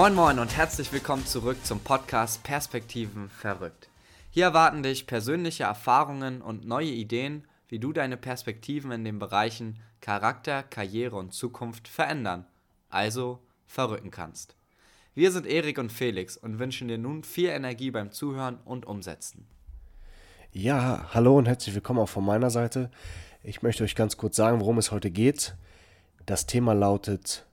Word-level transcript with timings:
Moin 0.00 0.14
Moin 0.14 0.38
und 0.38 0.56
herzlich 0.56 0.92
willkommen 0.92 1.26
zurück 1.26 1.56
zum 1.64 1.80
Podcast 1.80 2.44
Perspektiven 2.44 3.28
verrückt. 3.28 3.88
Hier 4.30 4.44
erwarten 4.44 4.84
dich 4.84 5.08
persönliche 5.08 5.64
Erfahrungen 5.64 6.40
und 6.40 6.64
neue 6.64 6.86
Ideen, 6.86 7.48
wie 7.66 7.80
du 7.80 7.92
deine 7.92 8.16
Perspektiven 8.16 8.92
in 8.92 9.04
den 9.04 9.18
Bereichen 9.18 9.80
Charakter, 10.00 10.62
Karriere 10.62 11.16
und 11.16 11.34
Zukunft 11.34 11.88
verändern, 11.88 12.46
also 12.88 13.40
verrücken 13.66 14.12
kannst. 14.12 14.54
Wir 15.16 15.32
sind 15.32 15.46
Erik 15.46 15.78
und 15.78 15.90
Felix 15.90 16.36
und 16.36 16.60
wünschen 16.60 16.86
dir 16.86 16.98
nun 16.98 17.24
viel 17.24 17.48
Energie 17.48 17.90
beim 17.90 18.12
Zuhören 18.12 18.58
und 18.64 18.86
Umsetzen. 18.86 19.48
Ja, 20.52 21.08
hallo 21.12 21.36
und 21.36 21.48
herzlich 21.48 21.74
willkommen 21.74 21.98
auch 21.98 22.08
von 22.08 22.24
meiner 22.24 22.50
Seite. 22.50 22.92
Ich 23.42 23.62
möchte 23.62 23.82
euch 23.82 23.96
ganz 23.96 24.16
kurz 24.16 24.36
sagen, 24.36 24.60
worum 24.60 24.78
es 24.78 24.92
heute 24.92 25.10
geht. 25.10 25.56
Das 26.24 26.46
Thema 26.46 26.72
lautet 26.72 27.47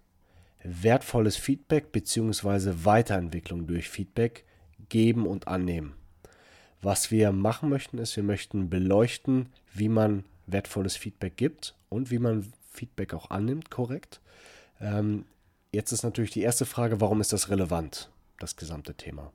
wertvolles 0.65 1.37
Feedback 1.37 1.91
bzw. 1.91 2.73
Weiterentwicklung 2.83 3.67
durch 3.67 3.89
Feedback 3.89 4.45
geben 4.89 5.27
und 5.27 5.47
annehmen. 5.47 5.93
Was 6.81 7.11
wir 7.11 7.31
machen 7.31 7.69
möchten, 7.69 7.97
ist, 7.97 8.15
wir 8.15 8.23
möchten 8.23 8.69
beleuchten, 8.69 9.49
wie 9.73 9.89
man 9.89 10.25
wertvolles 10.47 10.95
Feedback 10.95 11.37
gibt 11.37 11.75
und 11.89 12.11
wie 12.11 12.19
man 12.19 12.51
Feedback 12.71 13.13
auch 13.13 13.29
annimmt, 13.29 13.71
korrekt. 13.71 14.21
Ähm, 14.79 15.25
jetzt 15.71 15.91
ist 15.91 16.03
natürlich 16.03 16.31
die 16.31 16.41
erste 16.41 16.65
Frage, 16.65 17.01
warum 17.01 17.21
ist 17.21 17.33
das 17.33 17.49
relevant, 17.49 18.11
das 18.39 18.55
gesamte 18.55 18.93
Thema? 18.93 19.31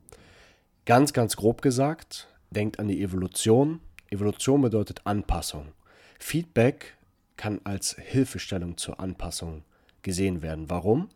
Ganz, 0.84 1.12
ganz 1.12 1.36
grob 1.36 1.62
gesagt, 1.62 2.28
denkt 2.50 2.78
an 2.78 2.88
die 2.88 3.02
Evolution. 3.02 3.80
Evolution 4.10 4.62
bedeutet 4.62 5.02
Anpassung. 5.04 5.72
Feedback 6.18 6.96
kann 7.36 7.60
als 7.64 7.96
Hilfestellung 7.96 8.76
zur 8.76 9.00
Anpassung 9.00 9.64
gesehen 10.02 10.42
werden. 10.42 10.68
Warum? 10.68 11.08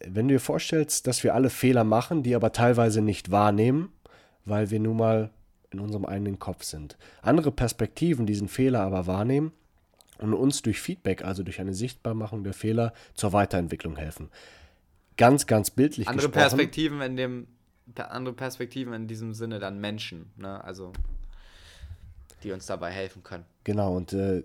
Wenn 0.00 0.28
du 0.28 0.34
dir 0.34 0.40
vorstellst, 0.40 1.06
dass 1.06 1.24
wir 1.24 1.34
alle 1.34 1.50
Fehler 1.50 1.84
machen, 1.84 2.22
die 2.22 2.34
aber 2.34 2.52
teilweise 2.52 3.00
nicht 3.00 3.30
wahrnehmen, 3.30 3.92
weil 4.44 4.70
wir 4.70 4.80
nun 4.80 4.96
mal 4.96 5.30
in 5.70 5.80
unserem 5.80 6.04
eigenen 6.04 6.38
Kopf 6.38 6.64
sind. 6.64 6.96
Andere 7.22 7.50
Perspektiven 7.50 8.26
diesen 8.26 8.48
Fehler 8.48 8.80
aber 8.80 9.06
wahrnehmen 9.06 9.52
und 10.18 10.32
uns 10.34 10.62
durch 10.62 10.80
Feedback, 10.80 11.24
also 11.24 11.42
durch 11.42 11.60
eine 11.60 11.74
Sichtbarmachung 11.74 12.44
der 12.44 12.54
Fehler, 12.54 12.92
zur 13.14 13.32
Weiterentwicklung 13.32 13.96
helfen. 13.96 14.30
Ganz, 15.16 15.46
ganz 15.46 15.70
bildlich 15.70 16.08
andere 16.08 16.28
gesprochen. 16.28 16.42
Perspektiven 16.42 17.00
in 17.00 17.16
dem 17.16 17.46
andere 17.96 18.34
Perspektiven 18.34 18.92
in 18.92 19.06
diesem 19.06 19.32
Sinne 19.32 19.58
dann 19.58 19.80
Menschen, 19.80 20.30
ne? 20.36 20.62
Also 20.64 20.92
die 22.42 22.52
uns 22.52 22.66
dabei 22.66 22.90
helfen 22.90 23.22
können. 23.22 23.44
Genau, 23.64 23.96
und 23.96 24.12
äh, 24.12 24.42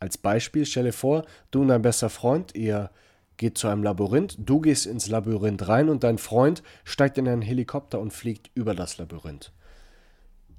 als 0.00 0.18
Beispiel, 0.18 0.66
stelle 0.66 0.92
vor, 0.92 1.24
du 1.50 1.62
und 1.62 1.68
dein 1.68 1.82
bester 1.82 2.10
Freund, 2.10 2.54
ihr 2.54 2.90
geht 3.38 3.56
zu 3.56 3.68
einem 3.68 3.82
Labyrinth, 3.82 4.36
du 4.38 4.60
gehst 4.60 4.86
ins 4.86 5.08
Labyrinth 5.08 5.66
rein 5.66 5.88
und 5.88 6.04
dein 6.04 6.18
Freund 6.18 6.62
steigt 6.84 7.16
in 7.16 7.26
einen 7.26 7.40
Helikopter 7.40 7.98
und 8.00 8.12
fliegt 8.12 8.50
über 8.54 8.74
das 8.74 8.98
Labyrinth. 8.98 9.52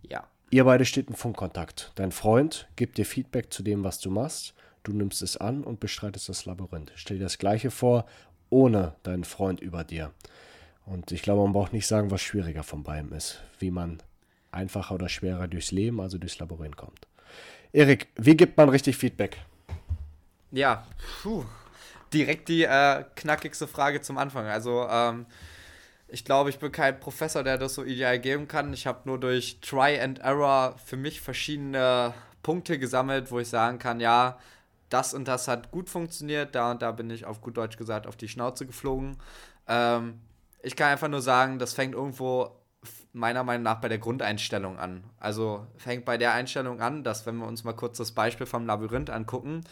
Ja. 0.02 0.26
Ihr 0.50 0.64
beide 0.64 0.86
steht 0.86 1.10
in 1.10 1.16
Funkkontakt. 1.16 1.92
Dein 1.96 2.12
Freund 2.12 2.68
gibt 2.76 2.98
dir 2.98 3.06
Feedback 3.06 3.54
zu 3.54 3.62
dem, 3.62 3.84
was 3.84 4.00
du 4.00 4.10
machst. 4.10 4.56
Du 4.82 4.94
nimmst 4.94 5.22
es 5.22 5.38
an 5.38 5.64
und 5.64 5.80
bestreitest 5.80 6.30
das 6.30 6.46
Labyrinth. 6.46 6.92
Stell 6.96 7.18
dir 7.18 7.26
das 7.26 7.38
Gleiche 7.38 7.70
vor, 7.70 8.06
ohne 8.50 8.96
deinen 9.04 9.26
Freund 9.26 9.60
über 9.60 9.84
dir. 9.84 10.12
Und 10.86 11.12
ich 11.12 11.22
glaube, 11.22 11.44
man 11.44 11.54
braucht 11.54 11.74
nicht 11.74 11.86
sagen, 11.86 12.10
was 12.10 12.22
schwieriger 12.22 12.64
von 12.64 12.82
beiden 12.82 13.12
ist. 13.12 13.44
Wie 13.60 13.70
man 13.70 14.02
einfacher 14.52 14.96
oder 14.96 15.10
schwerer 15.10 15.48
durchs 15.48 15.72
Leben, 15.72 16.00
also 16.00 16.18
durchs 16.18 16.40
Labyrinth 16.40 16.78
kommt. 16.78 17.08
Erik, 17.72 18.08
wie 18.16 18.36
gibt 18.36 18.58
man 18.58 18.70
richtig 18.70 18.98
Feedback? 18.98 19.38
Ja, 20.52 20.88
puh, 21.22 21.46
direkt 22.14 22.50
die 22.50 22.64
äh, 22.64 23.04
knackigste 23.16 23.68
Frage 23.68 24.02
zum 24.02 24.18
Anfang. 24.18 24.46
Also, 24.48 24.88
ähm, 24.90 25.26
ich 26.08 26.26
glaube, 26.26 26.50
ich 26.50 26.60
bin 26.60 26.72
kein 26.72 27.00
Professor, 27.00 27.44
der 27.44 27.58
das 27.58 27.76
so 27.76 27.84
ideal 27.84 28.20
geben 28.20 28.48
kann. 28.48 28.74
Ich 28.74 28.88
habe 28.88 29.02
nur 29.06 29.20
durch 29.20 29.60
Try 29.62 30.00
and 30.00 30.20
Error 30.20 30.76
für 30.84 30.98
mich 30.98 31.22
verschiedene 31.22 32.14
Punkte 32.42 32.80
gesammelt, 32.80 33.32
wo 33.32 33.40
ich 33.40 33.50
sagen 33.50 33.80
kann, 33.80 34.00
ja, 34.00 34.40
das 34.90 35.14
und 35.14 35.28
das 35.28 35.48
hat 35.48 35.72
gut 35.72 35.90
funktioniert, 35.90 36.56
da 36.56 36.72
und 36.72 36.82
da 36.82 36.92
bin 36.92 37.10
ich 37.12 37.26
auf 37.26 37.42
gut 37.42 37.58
Deutsch 37.58 37.78
gesagt 37.78 38.08
auf 38.08 38.16
die 38.16 38.28
Schnauze 38.28 38.66
geflogen. 38.66 39.18
Ähm, 39.68 40.20
ich 40.64 40.76
kann 40.76 40.92
einfach 40.92 41.08
nur 41.08 41.22
sagen, 41.22 41.60
das 41.60 41.74
fängt 41.74 41.94
irgendwo 41.94 42.56
meiner 43.14 43.44
Meinung 43.44 43.64
nach 43.64 43.82
bei 43.82 43.90
der 43.90 44.00
Grundeinstellung 44.00 44.80
an. 44.80 45.04
Also 45.20 45.68
fängt 45.78 46.06
bei 46.06 46.18
der 46.18 46.34
Einstellung 46.34 46.82
an, 46.82 47.04
dass, 47.04 47.26
wenn 47.26 47.38
wir 47.38 47.48
uns 47.48 47.64
mal 47.64 47.74
kurz 47.74 47.98
das 47.98 48.12
Beispiel 48.12 48.46
vom 48.46 48.66
Labyrinth 48.66 49.10
angucken, 49.10 49.64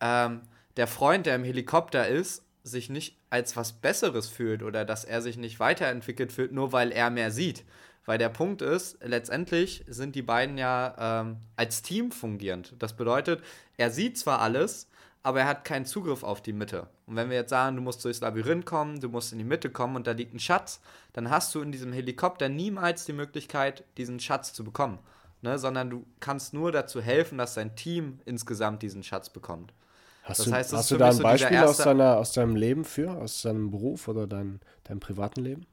ähm, 0.00 0.42
der 0.76 0.86
Freund, 0.86 1.26
der 1.26 1.36
im 1.36 1.44
Helikopter 1.44 2.08
ist, 2.08 2.44
sich 2.62 2.90
nicht 2.90 3.16
als 3.30 3.56
was 3.56 3.72
Besseres 3.72 4.28
fühlt 4.28 4.62
oder 4.62 4.84
dass 4.84 5.04
er 5.04 5.22
sich 5.22 5.36
nicht 5.36 5.60
weiterentwickelt 5.60 6.32
fühlt, 6.32 6.52
nur 6.52 6.72
weil 6.72 6.92
er 6.92 7.10
mehr 7.10 7.30
sieht. 7.30 7.64
Weil 8.06 8.18
der 8.18 8.28
Punkt 8.28 8.62
ist, 8.62 8.98
letztendlich 9.02 9.84
sind 9.86 10.14
die 10.14 10.22
beiden 10.22 10.58
ja 10.58 11.20
ähm, 11.22 11.36
als 11.56 11.82
Team 11.82 12.12
fungierend. 12.12 12.74
Das 12.78 12.96
bedeutet, 12.96 13.42
er 13.76 13.90
sieht 13.90 14.18
zwar 14.18 14.40
alles, 14.40 14.88
aber 15.22 15.40
er 15.40 15.46
hat 15.46 15.64
keinen 15.64 15.84
Zugriff 15.84 16.22
auf 16.22 16.42
die 16.42 16.52
Mitte. 16.52 16.88
Und 17.06 17.16
wenn 17.16 17.28
wir 17.28 17.36
jetzt 17.36 17.50
sagen, 17.50 17.76
du 17.76 17.82
musst 17.82 18.04
durchs 18.04 18.20
Labyrinth 18.20 18.64
kommen, 18.64 19.00
du 19.00 19.08
musst 19.08 19.32
in 19.32 19.38
die 19.38 19.44
Mitte 19.44 19.70
kommen 19.70 19.96
und 19.96 20.06
da 20.06 20.12
liegt 20.12 20.34
ein 20.34 20.40
Schatz, 20.40 20.80
dann 21.12 21.30
hast 21.30 21.54
du 21.54 21.60
in 21.60 21.72
diesem 21.72 21.92
Helikopter 21.92 22.48
niemals 22.48 23.04
die 23.04 23.12
Möglichkeit, 23.12 23.84
diesen 23.98 24.18
Schatz 24.18 24.54
zu 24.54 24.64
bekommen. 24.64 24.98
Ne? 25.42 25.58
Sondern 25.58 25.90
du 25.90 26.06
kannst 26.20 26.54
nur 26.54 26.72
dazu 26.72 27.02
helfen, 27.02 27.36
dass 27.36 27.54
dein 27.54 27.76
Team 27.76 28.20
insgesamt 28.24 28.82
diesen 28.82 29.02
Schatz 29.02 29.28
bekommt. 29.28 29.74
Hast, 30.22 30.40
das 30.40 30.46
du, 30.46 30.52
heißt, 30.52 30.72
das 30.72 30.78
hast 30.80 30.90
du 30.90 30.96
da 30.96 31.06
ein 31.08 31.12
so 31.12 31.22
Beispiel 31.22 31.58
aus, 31.58 31.78
deiner, 31.78 32.16
aus 32.18 32.32
deinem 32.32 32.56
Leben 32.56 32.84
für, 32.84 33.10
aus 33.10 33.42
deinem 33.42 33.70
Beruf 33.70 34.06
oder 34.08 34.26
dein, 34.26 34.60
deinem 34.84 35.00
privaten 35.00 35.40
Leben? 35.40 35.66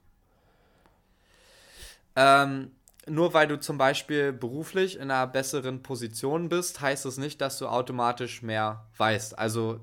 Ähm, 2.15 2.71
nur 3.07 3.33
weil 3.33 3.47
du 3.47 3.59
zum 3.59 3.77
Beispiel 3.77 4.33
beruflich 4.33 4.97
in 4.97 5.11
einer 5.11 5.27
besseren 5.27 5.83
Position 5.83 6.49
bist, 6.49 6.81
heißt 6.81 7.05
es 7.05 7.17
nicht, 7.17 7.39
dass 7.41 7.57
du 7.57 7.67
automatisch 7.67 8.41
mehr 8.41 8.85
weißt. 8.97 9.37
Also 9.37 9.79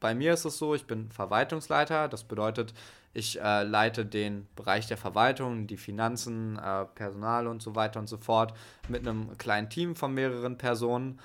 bei 0.00 0.14
mir 0.14 0.34
ist 0.34 0.44
es 0.44 0.58
so, 0.58 0.74
ich 0.74 0.86
bin 0.86 1.10
Verwaltungsleiter. 1.10 2.08
Das 2.08 2.24
bedeutet, 2.24 2.74
ich 3.14 3.40
äh, 3.40 3.62
leite 3.62 4.04
den 4.04 4.46
Bereich 4.56 4.86
der 4.86 4.98
Verwaltung, 4.98 5.66
die 5.66 5.78
Finanzen, 5.78 6.58
äh, 6.58 6.84
Personal 6.84 7.46
und 7.46 7.62
so 7.62 7.74
weiter 7.74 7.98
und 7.98 8.08
so 8.08 8.18
fort 8.18 8.52
mit 8.88 9.06
einem 9.06 9.38
kleinen 9.38 9.70
Team 9.70 9.96
von 9.96 10.12
mehreren 10.12 10.58
Personen. 10.58 11.18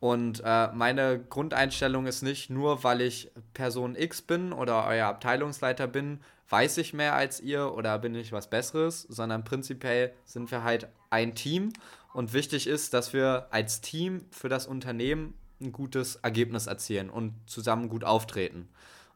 Und 0.00 0.42
äh, 0.44 0.68
meine 0.72 1.18
Grundeinstellung 1.18 2.06
ist 2.06 2.22
nicht 2.22 2.50
nur, 2.50 2.84
weil 2.84 3.00
ich 3.00 3.32
Person 3.52 3.96
X 3.96 4.22
bin 4.22 4.52
oder 4.52 4.86
euer 4.86 5.06
Abteilungsleiter 5.06 5.88
bin, 5.88 6.20
weiß 6.48 6.78
ich 6.78 6.94
mehr 6.94 7.14
als 7.14 7.40
ihr 7.40 7.74
oder 7.74 7.98
bin 7.98 8.14
ich 8.14 8.32
was 8.32 8.48
Besseres, 8.48 9.02
sondern 9.02 9.44
prinzipiell 9.44 10.12
sind 10.24 10.50
wir 10.50 10.62
halt 10.62 10.88
ein 11.10 11.34
Team 11.34 11.72
und 12.12 12.32
wichtig 12.32 12.66
ist, 12.66 12.94
dass 12.94 13.12
wir 13.12 13.48
als 13.50 13.80
Team 13.80 14.24
für 14.30 14.48
das 14.48 14.66
Unternehmen 14.66 15.34
ein 15.60 15.72
gutes 15.72 16.16
Ergebnis 16.16 16.68
erzielen 16.68 17.10
und 17.10 17.34
zusammen 17.46 17.88
gut 17.88 18.04
auftreten. 18.04 18.68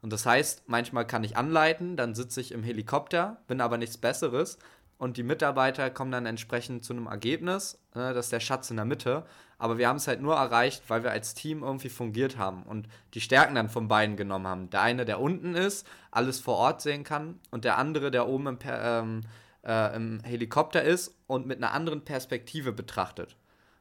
Und 0.02 0.12
das 0.12 0.26
heißt, 0.26 0.64
manchmal 0.66 1.06
kann 1.06 1.22
ich 1.22 1.36
anleiten, 1.36 1.96
dann 1.96 2.16
sitze 2.16 2.40
ich 2.40 2.50
im 2.50 2.64
Helikopter, 2.64 3.40
bin 3.46 3.60
aber 3.60 3.78
nichts 3.78 3.96
Besseres, 3.96 4.58
und 5.02 5.16
die 5.16 5.24
Mitarbeiter 5.24 5.90
kommen 5.90 6.12
dann 6.12 6.26
entsprechend 6.26 6.84
zu 6.84 6.92
einem 6.92 7.08
Ergebnis. 7.08 7.76
Ne, 7.92 8.14
das 8.14 8.26
ist 8.26 8.32
der 8.32 8.38
Schatz 8.38 8.70
in 8.70 8.76
der 8.76 8.84
Mitte. 8.84 9.24
Aber 9.62 9.78
wir 9.78 9.86
haben 9.86 9.98
es 9.98 10.08
halt 10.08 10.20
nur 10.20 10.34
erreicht, 10.34 10.82
weil 10.88 11.04
wir 11.04 11.12
als 11.12 11.34
Team 11.34 11.62
irgendwie 11.62 11.88
fungiert 11.88 12.36
haben 12.36 12.64
und 12.64 12.88
die 13.14 13.20
Stärken 13.20 13.54
dann 13.54 13.68
von 13.68 13.86
beiden 13.86 14.16
genommen 14.16 14.48
haben. 14.48 14.70
Der 14.70 14.82
eine, 14.82 15.04
der 15.04 15.20
unten 15.20 15.54
ist, 15.54 15.86
alles 16.10 16.40
vor 16.40 16.56
Ort 16.56 16.82
sehen 16.82 17.04
kann, 17.04 17.38
und 17.52 17.64
der 17.64 17.78
andere, 17.78 18.10
der 18.10 18.26
oben 18.26 18.48
im, 18.48 18.58
ähm, 18.66 19.20
äh, 19.64 19.94
im 19.94 20.18
Helikopter 20.24 20.82
ist 20.82 21.14
und 21.28 21.46
mit 21.46 21.58
einer 21.58 21.72
anderen 21.72 22.04
Perspektive 22.04 22.72
betrachtet. 22.72 23.36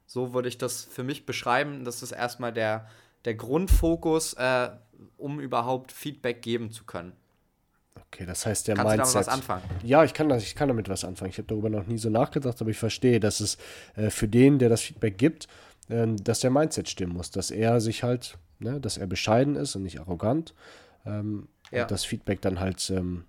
So 0.05 0.35
würde 0.35 0.49
ich 0.49 0.59
das 0.59 0.83
für 0.83 1.03
mich 1.03 1.25
beschreiben. 1.25 1.83
Das 1.83 2.03
ist 2.03 2.11
erstmal 2.11 2.53
der, 2.53 2.87
der 3.25 3.33
Grundfokus, 3.33 4.33
äh, 4.33 4.69
um 5.17 5.39
überhaupt 5.39 5.91
Feedback 5.91 6.43
geben 6.43 6.69
zu 6.69 6.83
können. 6.83 7.13
Okay, 8.13 8.25
das 8.25 8.45
heißt, 8.45 8.67
der 8.67 8.75
Kannst 8.75 8.97
Mindset. 8.97 9.13
Kannst 9.13 9.15
du 9.15 9.31
damit 9.31 9.47
was 9.47 9.57
anfangen? 9.59 9.81
Ja, 9.83 10.03
ich 10.03 10.13
kann, 10.13 10.27
das, 10.27 10.43
ich 10.43 10.53
kann 10.53 10.67
damit 10.67 10.89
was 10.89 11.05
anfangen. 11.05 11.31
Ich 11.31 11.37
habe 11.37 11.47
darüber 11.47 11.69
noch 11.69 11.87
nie 11.87 11.97
so 11.97 12.09
nachgedacht, 12.09 12.61
aber 12.61 12.69
ich 12.69 12.77
verstehe, 12.77 13.19
dass 13.19 13.39
es 13.39 13.57
äh, 13.95 14.09
für 14.09 14.27
den, 14.27 14.59
der 14.59 14.69
das 14.69 14.81
Feedback 14.81 15.17
gibt, 15.17 15.47
dass 15.87 16.39
der 16.39 16.51
Mindset 16.51 16.87
stimmen 16.89 17.13
muss, 17.13 17.31
dass 17.31 17.51
er 17.51 17.81
sich 17.81 18.03
halt, 18.03 18.37
ne, 18.59 18.79
dass 18.79 18.97
er 18.97 19.07
bescheiden 19.07 19.55
ist 19.55 19.75
und 19.75 19.83
nicht 19.83 19.99
arrogant. 19.99 20.53
Ähm, 21.05 21.47
ja. 21.71 21.83
Und 21.83 21.91
das 21.91 22.05
Feedback 22.05 22.41
dann 22.41 22.59
halt, 22.59 22.89
ähm, 22.89 23.25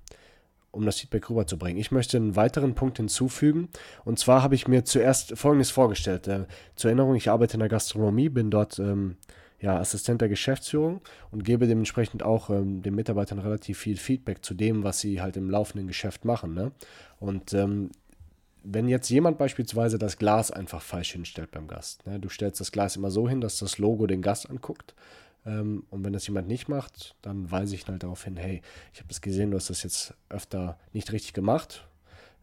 um 0.71 0.87
das 0.87 1.01
Feedback 1.01 1.29
rüberzubringen. 1.29 1.81
Ich 1.81 1.91
möchte 1.91 2.17
einen 2.17 2.37
weiteren 2.37 2.75
Punkt 2.75 2.97
hinzufügen. 2.97 3.69
Und 4.05 4.19
zwar 4.19 4.43
habe 4.43 4.55
ich 4.55 4.69
mir 4.69 4.85
zuerst 4.85 5.37
Folgendes 5.37 5.71
vorgestellt. 5.71 6.29
Äh, 6.29 6.47
zur 6.77 6.91
Erinnerung, 6.91 7.15
ich 7.15 7.31
arbeite 7.31 7.55
in 7.55 7.61
der 7.61 7.69
Gastronomie, 7.69 8.29
bin 8.29 8.51
dort 8.51 8.79
ähm, 8.79 9.17
ja, 9.61 9.79
Assistent 9.79 10.21
der 10.21 10.29
Geschäftsführung 10.29 11.01
und 11.31 11.45
gebe 11.45 11.67
dementsprechend 11.67 12.23
auch 12.23 12.51
ähm, 12.51 12.83
den 12.83 12.95
Mitarbeitern 12.95 13.39
relativ 13.39 13.79
viel 13.79 13.97
Feedback 13.97 14.45
zu 14.45 14.55
dem, 14.55 14.83
was 14.83 15.01
sie 15.01 15.21
halt 15.21 15.37
im 15.37 15.49
laufenden 15.49 15.87
Geschäft 15.87 16.25
machen. 16.25 16.55
Ne? 16.55 16.73
Und 17.21 17.55
ähm, 17.55 17.91
wenn 18.65 18.89
jetzt 18.89 19.09
jemand 19.09 19.39
beispielsweise 19.39 19.99
das 19.99 20.19
Glas 20.19 20.51
einfach 20.51 20.83
falsch 20.83 21.13
hinstellt 21.13 21.51
beim 21.51 21.69
Gast, 21.69 22.07
ne? 22.07 22.21
du 22.21 22.29
stellst 22.29 22.61
das 22.61 22.73
Glas 22.73 22.97
immer 22.97 23.11
so 23.11 23.29
hin, 23.29 23.41
dass 23.41 23.59
das 23.59 23.79
Logo 23.79 24.07
den 24.07 24.23
Gast 24.23 24.49
anguckt, 24.49 24.95
Ähm, 25.45 25.85
und 25.91 26.05
wenn 26.05 26.13
das 26.13 26.27
jemand 26.27 26.47
nicht 26.49 26.69
macht, 26.69 27.17
dann 27.23 27.51
weise 27.51 27.75
ich 27.75 27.87
halt 27.89 28.03
darauf 28.03 28.25
hin, 28.25 28.37
hey, 28.37 28.63
ich 28.93 29.01
habe 29.01 29.09
das 29.09 29.21
gesehen, 29.21 29.51
du 29.51 29.57
hast 29.57 29.71
das 29.71 29.83
jetzt 29.83 30.15
öfter 30.29 30.79
nicht 30.93 31.11
richtig 31.11 31.33
gemacht. 31.33 31.87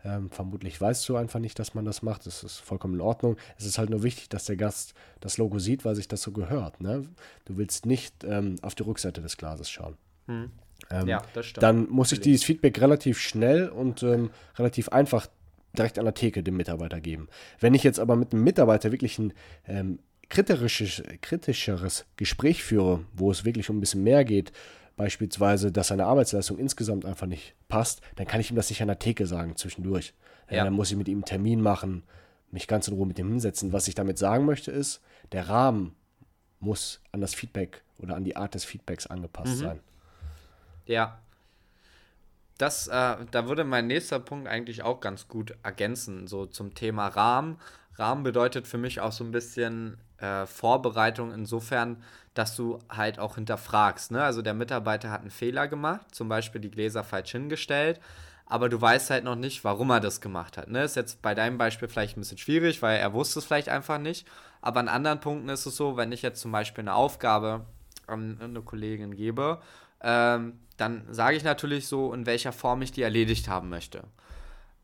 Ähm, 0.04 0.30
vermutlich 0.30 0.80
weißt 0.80 1.07
du 1.10 1.18
einfach 1.18 1.39
nicht, 1.39 1.60
dass 1.60 1.74
man 1.74 1.86
das 1.86 2.01
macht. 2.01 2.25
Das 2.25 2.44
ist 2.44 2.57
vollkommen 2.57 2.95
in 2.95 3.01
Ordnung. 3.01 3.38
Es 3.57 3.65
ist 3.65 3.77
halt 3.77 3.89
nur 3.89 4.04
wichtig, 4.04 4.30
dass 4.30 4.45
der 4.45 4.56
Gast 4.56 4.94
das 5.19 5.38
Logo 5.38 5.60
sieht, 5.60 5.83
weil 5.83 5.95
sich 5.95 6.07
das 6.07 6.22
so 6.22 6.31
gehört. 6.31 6.80
Ne? 6.81 7.06
Du 7.45 7.57
willst 7.57 7.86
nicht 7.86 8.24
ähm, 8.24 8.56
auf 8.62 8.75
die 8.75 8.83
Rückseite 8.83 9.22
des 9.22 9.38
Glases 9.38 9.69
schauen. 9.69 9.95
Hm. 10.27 10.51
Ähm, 10.89 11.07
ja, 11.07 11.22
das 11.33 11.45
stimmt. 11.48 11.63
Dann 11.63 11.89
muss 11.89 12.12
ich 12.12 12.22
dieses 12.22 12.44
Feedback 12.45 12.80
relativ 12.80 13.19
schnell 13.19 13.68
und 13.69 14.04
ähm, 14.04 14.30
relativ 14.57 14.89
einfach 14.89 15.27
direkt 15.77 16.00
an 16.00 16.06
der 16.06 16.13
Theke 16.13 16.44
dem 16.44 16.57
Mitarbeiter 16.57 17.00
geben. 17.00 17.27
Wenn 17.60 17.74
ich 17.74 17.83
jetzt 17.83 18.00
aber 18.00 18.16
mit 18.16 18.33
einem 18.33 18.44
Mitarbeiter 18.44 18.92
wirklich 18.92 19.19
ein 19.19 19.33
ähm, 19.68 20.00
kritisches, 20.30 21.04
kritischeres 21.21 22.06
Gespräch 22.18 22.63
führe, 22.63 23.06
wo 23.13 23.31
es 23.31 23.45
wirklich 23.45 23.69
um 23.69 23.77
ein 23.77 23.80
bisschen 23.80 24.04
mehr 24.04 24.25
geht, 24.25 24.51
beispielsweise, 24.95 25.71
dass 25.71 25.88
seine 25.88 26.06
Arbeitsleistung 26.06 26.57
insgesamt 26.57 27.06
einfach 27.06 27.27
nicht 27.27 27.56
passt, 27.68 28.01
dann 28.16 28.27
kann 28.27 28.42
ich 28.42 28.50
ihm 28.50 28.56
das 28.56 28.69
nicht 28.69 28.81
an 28.81 28.88
der 28.88 29.00
Theke 29.00 29.25
sagen 29.25 29.56
zwischendurch. 29.56 30.13
Ja. 30.50 30.63
Dann 30.63 30.74
muss 30.74 30.92
ich 30.92 30.98
mit 30.98 31.07
ihm 31.07 31.19
einen 31.19 31.25
Termin 31.25 31.62
machen, 31.62 32.04
mich 32.51 32.68
ganz 32.68 32.88
in 32.88 32.95
Ruhe 32.95 33.07
mit 33.07 33.19
ihm 33.19 33.30
hinsetzen. 33.30 33.72
Was 33.72 33.88
ich 33.88 33.95
damit 33.95 34.18
sagen 34.18 34.45
möchte, 34.45 34.72
ist, 34.72 35.01
der 35.31 35.48
Rahmen 35.48 35.95
muss 36.60 37.01
an 37.12 37.22
das 37.22 37.33
Feedback 37.33 37.83
oder 38.00 38.15
an 38.15 38.24
die 38.24 38.36
Art 38.36 38.56
des 38.56 38.65
Feedbacks 38.65 39.07
angepasst 39.07 39.56
mhm. 39.56 39.60
sein. 39.60 39.80
Ja. 40.86 41.19
Das, 42.60 42.88
äh, 42.88 43.16
da 43.32 43.48
würde 43.48 43.64
mein 43.64 43.88
nächster 43.88 44.20
Punkt 44.20 44.50
eigentlich 44.50 44.84
auch 44.84 45.00
ganz 45.00 45.30
gut 45.30 45.56
ergänzen, 45.64 46.28
so 46.28 46.46
zum 46.46 46.76
Thema 46.76 47.08
Rahmen. 47.08 47.58
Rahmen 47.96 48.24
bedeutet 48.24 48.68
für 48.68 48.78
mich 48.78 49.00
auch 49.00 49.14
so 49.14 49.24
ein 49.24 49.32
bisschen 49.32 49.98
äh, 50.18 50.46
Vorbereitung 50.46 51.34
insofern, 51.34 52.04
dass 52.34 52.58
du 52.58 52.80
halt 52.90 53.18
auch 53.18 53.36
hinterfragst. 53.36 54.12
Ne? 54.12 54.22
Also 54.22 54.42
der 54.42 54.54
Mitarbeiter 54.54 55.10
hat 55.10 55.22
einen 55.22 55.32
Fehler 55.32 55.70
gemacht, 55.70 56.14
zum 56.14 56.28
Beispiel 56.28 56.60
die 56.60 56.70
Gläser 56.70 57.06
falsch 57.06 57.32
hingestellt, 57.32 58.02
aber 58.46 58.68
du 58.68 58.82
weißt 58.82 59.10
halt 59.10 59.24
noch 59.24 59.38
nicht, 59.38 59.64
warum 59.64 59.90
er 59.92 60.02
das 60.02 60.20
gemacht 60.20 60.58
hat. 60.58 60.70
Ne? 60.70 60.84
Ist 60.84 60.98
jetzt 60.98 61.22
bei 61.22 61.34
deinem 61.34 61.58
Beispiel 61.58 61.88
vielleicht 61.88 62.18
ein 62.18 62.22
bisschen 62.22 62.40
schwierig, 62.40 62.82
weil 62.82 63.00
er 63.00 63.14
wusste 63.14 63.40
es 63.40 63.46
vielleicht 63.46 63.70
einfach 63.70 64.00
nicht. 64.00 64.28
Aber 64.62 64.82
an 64.82 64.90
anderen 64.90 65.22
Punkten 65.22 65.48
ist 65.48 65.66
es 65.66 65.78
so, 65.78 65.96
wenn 65.96 66.12
ich 66.12 66.24
jetzt 66.24 66.42
zum 66.42 66.52
Beispiel 66.52 66.82
eine 66.82 66.96
Aufgabe 66.96 67.66
an 68.06 68.38
eine 68.42 68.62
Kollegin 68.62 69.16
gebe, 69.16 69.62
ähm, 70.01 70.60
dann 70.78 71.06
sage 71.10 71.36
ich 71.36 71.44
natürlich 71.44 71.88
so, 71.88 72.13
in 72.13 72.25
welcher 72.25 72.51
Form 72.51 72.81
ich 72.81 72.92
die 72.92 73.01
erledigt 73.01 73.50
haben 73.50 73.69
möchte. 73.69 74.04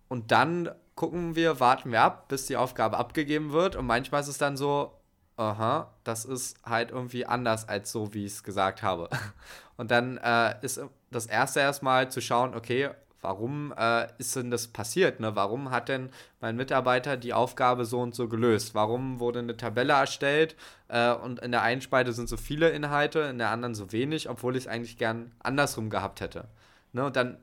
Und 0.08 0.32
dann 0.32 0.70
gucken 0.96 1.36
wir, 1.36 1.60
warten 1.60 1.92
wir 1.92 2.02
ab, 2.02 2.28
bis 2.28 2.46
die 2.48 2.58
Aufgabe 2.58 2.98
abgegeben 2.98 3.52
wird. 3.52 3.76
Und 3.76 3.86
manchmal 3.86 4.22
ist 4.22 4.28
es 4.28 4.38
dann 4.38 4.58
so, 4.58 4.92
aha, 5.38 5.94
das 6.04 6.26
ist 6.26 6.58
halt 6.66 6.92
irgendwie 6.92 7.26
anders 7.26 7.68
als 7.68 7.92
so, 7.92 8.14
wie 8.14 8.26
ich 8.26 8.34
es 8.34 8.44
gesagt 8.44 8.84
habe. 8.84 9.10
Und 9.78 9.92
dann 9.92 10.18
äh, 10.18 10.56
ist 10.62 10.82
das 11.12 11.26
erste 11.26 11.60
erstmal 11.60 12.10
zu 12.10 12.22
schauen, 12.22 12.56
okay, 12.56 12.90
warum 13.26 13.74
äh, 13.76 14.08
ist 14.20 14.36
denn 14.36 14.52
das 14.52 14.68
passiert? 14.68 15.20
Ne? 15.20 15.36
Warum 15.36 15.72
hat 15.72 15.90
denn 15.90 16.10
mein 16.42 16.56
Mitarbeiter 16.56 17.18
die 17.18 17.34
Aufgabe 17.34 17.86
so 17.86 18.00
und 18.00 18.14
so 18.14 18.28
gelöst? 18.28 18.76
Warum 18.76 19.20
wurde 19.20 19.40
eine 19.40 19.58
Tabelle 19.58 19.94
erstellt 19.94 20.56
äh, 20.90 21.12
und 21.12 21.40
in 21.40 21.52
der 21.52 21.64
einen 21.64 21.82
Spalte 21.82 22.14
sind 22.14 22.30
so 22.30 22.38
viele 22.38 22.70
Inhalte, 22.70 23.22
in 23.22 23.40
der 23.40 23.50
anderen 23.50 23.74
so 23.74 23.92
wenig, 23.92 24.30
obwohl 24.30 24.56
ich 24.56 24.66
es 24.66 24.68
eigentlich 24.68 25.00
gern 25.00 25.32
andersrum 25.40 25.90
gehabt 25.90 26.22
hätte? 26.22 26.46
Ne? 26.94 27.04
Und 27.04 27.16
dann 27.16 27.38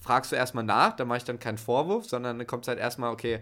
fragst 0.00 0.30
du 0.30 0.36
erstmal 0.36 0.64
nach, 0.64 0.94
da 0.94 1.04
mache 1.04 1.18
ich 1.18 1.24
dann 1.24 1.40
keinen 1.40 1.58
Vorwurf, 1.58 2.04
sondern 2.04 2.38
dann 2.38 2.46
kommt 2.46 2.64
es 2.64 2.68
halt 2.68 2.78
erstmal, 2.78 3.10
okay, 3.10 3.40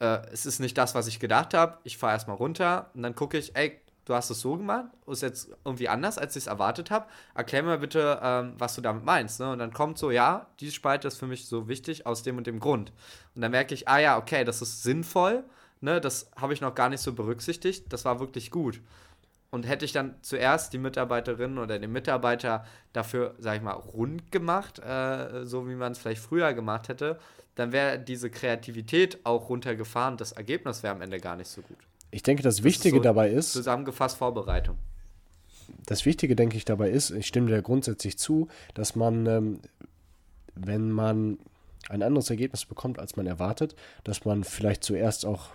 äh, 0.00 0.18
es 0.30 0.44
ist 0.44 0.60
nicht 0.60 0.76
das, 0.76 0.94
was 0.94 1.06
ich 1.06 1.20
gedacht 1.20 1.54
habe, 1.54 1.78
ich 1.84 1.96
fahre 1.96 2.12
erstmal 2.12 2.36
runter 2.36 2.90
und 2.92 3.02
dann 3.02 3.14
gucke 3.14 3.38
ich, 3.38 3.56
ey, 3.56 3.80
du 4.04 4.14
hast 4.14 4.30
es 4.30 4.40
so 4.40 4.56
gemacht, 4.56 4.86
ist 5.06 5.22
jetzt 5.22 5.50
irgendwie 5.64 5.88
anders, 5.88 6.18
als 6.18 6.36
ich 6.36 6.44
es 6.44 6.46
erwartet 6.46 6.90
habe. 6.90 7.06
Erklär 7.34 7.62
mir 7.62 7.78
bitte, 7.78 8.20
ähm, 8.22 8.54
was 8.58 8.74
du 8.74 8.80
damit 8.80 9.04
meinst. 9.04 9.40
Ne? 9.40 9.50
Und 9.50 9.58
dann 9.58 9.72
kommt 9.72 9.98
so, 9.98 10.10
ja, 10.10 10.46
diese 10.60 10.72
Spalte 10.72 11.08
ist 11.08 11.18
für 11.18 11.26
mich 11.26 11.46
so 11.46 11.68
wichtig 11.68 12.06
aus 12.06 12.22
dem 12.22 12.36
und 12.36 12.46
dem 12.46 12.60
Grund. 12.60 12.92
Und 13.34 13.42
dann 13.42 13.50
merke 13.50 13.74
ich, 13.74 13.88
ah 13.88 13.98
ja, 13.98 14.18
okay, 14.18 14.44
das 14.44 14.62
ist 14.62 14.82
sinnvoll. 14.82 15.44
Ne? 15.80 16.00
Das 16.00 16.30
habe 16.36 16.52
ich 16.52 16.60
noch 16.60 16.74
gar 16.74 16.88
nicht 16.88 17.00
so 17.00 17.12
berücksichtigt. 17.12 17.92
Das 17.92 18.04
war 18.04 18.20
wirklich 18.20 18.50
gut. 18.50 18.80
Und 19.50 19.68
hätte 19.68 19.84
ich 19.84 19.92
dann 19.92 20.16
zuerst 20.20 20.72
die 20.72 20.78
Mitarbeiterin 20.78 21.58
oder 21.58 21.78
den 21.78 21.92
Mitarbeiter 21.92 22.64
dafür, 22.92 23.36
sag 23.38 23.56
ich 23.56 23.62
mal, 23.62 23.72
rund 23.72 24.32
gemacht, 24.32 24.80
äh, 24.80 25.44
so 25.44 25.68
wie 25.68 25.76
man 25.76 25.92
es 25.92 25.98
vielleicht 25.98 26.22
früher 26.22 26.52
gemacht 26.54 26.88
hätte, 26.88 27.20
dann 27.54 27.70
wäre 27.70 28.00
diese 28.00 28.30
Kreativität 28.30 29.24
auch 29.24 29.48
runtergefahren. 29.48 30.16
Das 30.16 30.32
Ergebnis 30.32 30.82
wäre 30.82 30.94
am 30.94 31.02
Ende 31.02 31.20
gar 31.20 31.36
nicht 31.36 31.48
so 31.48 31.62
gut. 31.62 31.78
Ich 32.14 32.22
denke, 32.22 32.44
das 32.44 32.62
Wichtige 32.62 32.96
ist 32.96 33.00
so 33.00 33.02
dabei 33.02 33.30
ist. 33.30 33.52
Zusammengefasst 33.52 34.18
Vorbereitung. 34.18 34.78
Das 35.84 36.06
Wichtige, 36.06 36.36
denke 36.36 36.56
ich, 36.56 36.64
dabei 36.64 36.90
ist, 36.90 37.10
ich 37.10 37.26
stimme 37.26 37.48
dir 37.48 37.60
grundsätzlich 37.60 38.18
zu, 38.18 38.46
dass 38.74 38.94
man, 38.94 39.26
ähm, 39.26 39.58
wenn 40.54 40.92
man 40.92 41.38
ein 41.88 42.04
anderes 42.04 42.30
Ergebnis 42.30 42.66
bekommt, 42.66 43.00
als 43.00 43.16
man 43.16 43.26
erwartet, 43.26 43.74
dass 44.04 44.24
man 44.24 44.44
vielleicht 44.44 44.84
zuerst 44.84 45.26
auch 45.26 45.48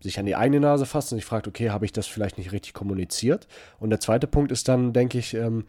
sich 0.00 0.18
an 0.18 0.26
die 0.26 0.36
eigene 0.36 0.60
Nase 0.60 0.84
fasst 0.84 1.12
und 1.12 1.18
sich 1.18 1.24
fragt, 1.24 1.48
okay, 1.48 1.70
habe 1.70 1.86
ich 1.86 1.92
das 1.92 2.06
vielleicht 2.06 2.36
nicht 2.36 2.52
richtig 2.52 2.74
kommuniziert? 2.74 3.48
Und 3.80 3.88
der 3.88 4.00
zweite 4.00 4.26
Punkt 4.26 4.52
ist 4.52 4.68
dann, 4.68 4.92
denke 4.92 5.18
ich, 5.18 5.32
ähm, 5.32 5.64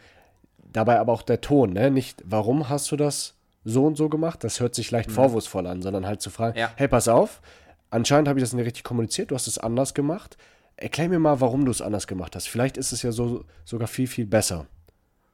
dabei 0.74 1.00
aber 1.00 1.14
auch 1.14 1.24
der 1.24 1.40
Ton, 1.40 1.72
ne? 1.72 1.90
Nicht, 1.90 2.22
warum 2.26 2.68
hast 2.68 2.92
du 2.92 2.98
das 2.98 3.36
so 3.64 3.86
und 3.86 3.96
so 3.96 4.10
gemacht? 4.10 4.44
Das 4.44 4.60
hört 4.60 4.76
sich 4.76 4.92
leicht 4.92 5.10
mhm. 5.10 5.14
vorwurfsvoll 5.14 5.66
an, 5.68 5.82
sondern 5.82 6.06
halt 6.06 6.22
zu 6.22 6.30
fragen, 6.30 6.60
ja. 6.60 6.70
hey, 6.76 6.90
pass 6.90 7.08
auf, 7.08 7.42
anscheinend 7.90 8.28
habe 8.28 8.40
ich 8.40 8.44
das 8.44 8.54
nicht 8.54 8.66
richtig 8.66 8.84
kommuniziert, 8.84 9.32
du 9.32 9.36
hast 9.36 9.48
es 9.48 9.58
anders 9.58 9.94
gemacht. 9.94 10.38
Erklär 10.76 11.10
mir 11.10 11.20
mal, 11.20 11.42
warum 11.42 11.66
du 11.66 11.72
es 11.72 11.82
anders 11.82 12.08
gemacht 12.08 12.36
hast. 12.36 12.48
Vielleicht 12.48 12.78
ist 12.78 12.94
es 12.94 13.02
ja 13.02 13.12
so, 13.12 13.44
sogar 13.66 13.88
viel, 13.88 14.08
viel 14.08 14.26
besser. 14.26 14.68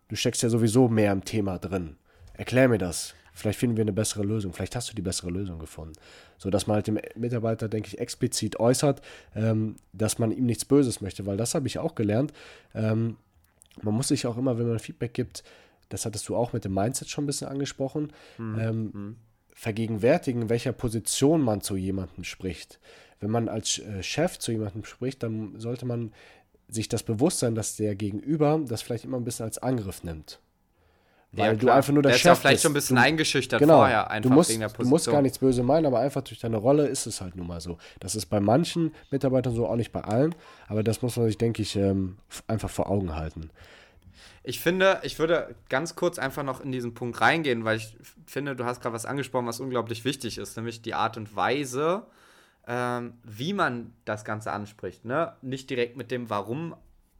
Du 0.07 0.15
steckst 0.15 0.41
ja 0.41 0.49
sowieso 0.49 0.87
mehr 0.87 1.11
im 1.11 1.23
Thema 1.23 1.59
drin. 1.59 1.97
Erklär 2.33 2.67
mir 2.67 2.77
das. 2.77 3.13
Vielleicht 3.33 3.59
finden 3.59 3.75
wir 3.77 3.83
eine 3.83 3.93
bessere 3.93 4.23
Lösung. 4.23 4.53
Vielleicht 4.53 4.75
hast 4.75 4.89
du 4.89 4.95
die 4.95 5.01
bessere 5.01 5.29
Lösung 5.29 5.59
gefunden. 5.59 5.93
So 6.37 6.49
dass 6.49 6.67
man 6.67 6.75
halt 6.75 6.87
dem 6.87 6.99
Mitarbeiter, 7.15 7.67
denke 7.67 7.89
ich, 7.89 7.99
explizit 7.99 8.59
äußert, 8.59 9.01
ähm, 9.35 9.75
dass 9.93 10.19
man 10.19 10.31
ihm 10.31 10.45
nichts 10.45 10.65
Böses 10.65 11.01
möchte. 11.01 11.25
Weil 11.25 11.37
das 11.37 11.53
habe 11.53 11.67
ich 11.67 11.77
auch 11.77 11.95
gelernt. 11.95 12.33
Ähm, 12.73 13.17
man 13.81 13.93
muss 13.93 14.07
sich 14.07 14.25
auch 14.25 14.37
immer, 14.37 14.57
wenn 14.57 14.67
man 14.67 14.79
Feedback 14.79 15.13
gibt, 15.13 15.43
das 15.89 16.05
hattest 16.05 16.27
du 16.29 16.35
auch 16.35 16.53
mit 16.53 16.65
dem 16.65 16.73
Mindset 16.73 17.09
schon 17.09 17.25
ein 17.25 17.27
bisschen 17.27 17.47
angesprochen, 17.47 18.11
mhm. 18.37 18.59
Ähm, 18.59 18.83
mhm. 18.93 19.15
Vergegenwärtigen, 19.55 20.49
welcher 20.49 20.73
Position 20.73 21.41
man 21.41 21.61
zu 21.61 21.75
jemandem 21.77 22.23
spricht. 22.23 22.79
Wenn 23.19 23.31
man 23.31 23.49
als 23.49 23.79
äh, 23.79 24.03
Chef 24.03 24.37
zu 24.37 24.51
jemandem 24.51 24.83
spricht, 24.83 25.23
dann 25.23 25.59
sollte 25.59 25.85
man 25.85 26.11
sich 26.67 26.89
das 26.89 27.03
bewusst 27.03 27.39
sein, 27.39 27.55
dass 27.55 27.77
der 27.77 27.95
Gegenüber 27.95 28.59
das 28.67 28.81
vielleicht 28.81 29.05
immer 29.05 29.17
ein 29.17 29.23
bisschen 29.23 29.45
als 29.45 29.57
Angriff 29.57 30.03
nimmt. 30.03 30.39
Weil 31.31 31.53
ja, 31.53 31.55
du 31.55 31.69
einfach 31.69 31.93
nur 31.93 32.03
der, 32.03 32.13
der 32.13 32.17
Chef 32.17 32.23
ist. 32.23 32.25
Ja 32.25 32.35
vielleicht 32.35 32.61
schon 32.61 32.71
ein 32.71 32.75
bisschen 32.75 32.95
du, 32.97 33.01
eingeschüchtert 33.01 33.59
genau, 33.59 33.77
vorher, 33.77 34.09
einfach 34.09 34.29
du 34.29 34.35
musst, 34.35 34.49
wegen 34.49 34.59
der 34.59 34.67
Position. 34.67 34.85
Du 34.85 34.89
musst 34.89 35.09
gar 35.09 35.21
nichts 35.21 35.39
böse 35.39 35.63
meinen, 35.63 35.85
aber 35.85 35.99
einfach 35.99 36.21
durch 36.21 36.39
deine 36.39 36.57
Rolle 36.57 36.87
ist 36.87 37.05
es 37.07 37.21
halt 37.21 37.35
nun 37.35 37.47
mal 37.47 37.61
so. 37.61 37.77
Das 37.99 38.15
ist 38.15 38.27
bei 38.27 38.39
manchen 38.39 38.93
Mitarbeitern 39.11 39.53
so, 39.53 39.67
auch 39.67 39.75
nicht 39.75 39.91
bei 39.91 40.01
allen, 40.01 40.35
aber 40.67 40.83
das 40.83 41.01
muss 41.01 41.15
man 41.17 41.27
sich, 41.27 41.37
denke 41.37 41.61
ich, 41.61 41.75
ähm, 41.75 42.17
einfach 42.47 42.69
vor 42.69 42.89
Augen 42.89 43.15
halten. 43.15 43.49
Ich 44.43 44.59
finde, 44.59 44.99
ich 45.03 45.19
würde 45.19 45.55
ganz 45.69 45.95
kurz 45.95 46.19
einfach 46.19 46.43
noch 46.43 46.61
in 46.61 46.71
diesen 46.71 46.93
Punkt 46.93 47.21
reingehen, 47.21 47.65
weil 47.65 47.77
ich 47.77 47.95
finde, 48.25 48.55
du 48.55 48.65
hast 48.65 48.81
gerade 48.81 48.93
was 48.93 49.05
angesprochen, 49.05 49.47
was 49.47 49.59
unglaublich 49.59 50.05
wichtig 50.05 50.37
ist, 50.37 50.57
nämlich 50.57 50.81
die 50.81 50.93
Art 50.93 51.17
und 51.17 51.35
Weise, 51.35 52.05
ähm, 52.67 53.13
wie 53.23 53.53
man 53.53 53.93
das 54.05 54.25
Ganze 54.25 54.51
anspricht. 54.51 55.05
Ne? 55.05 55.33
Nicht 55.41 55.69
direkt 55.69 55.97
mit 55.97 56.11
dem 56.11 56.29
Warum 56.29 56.75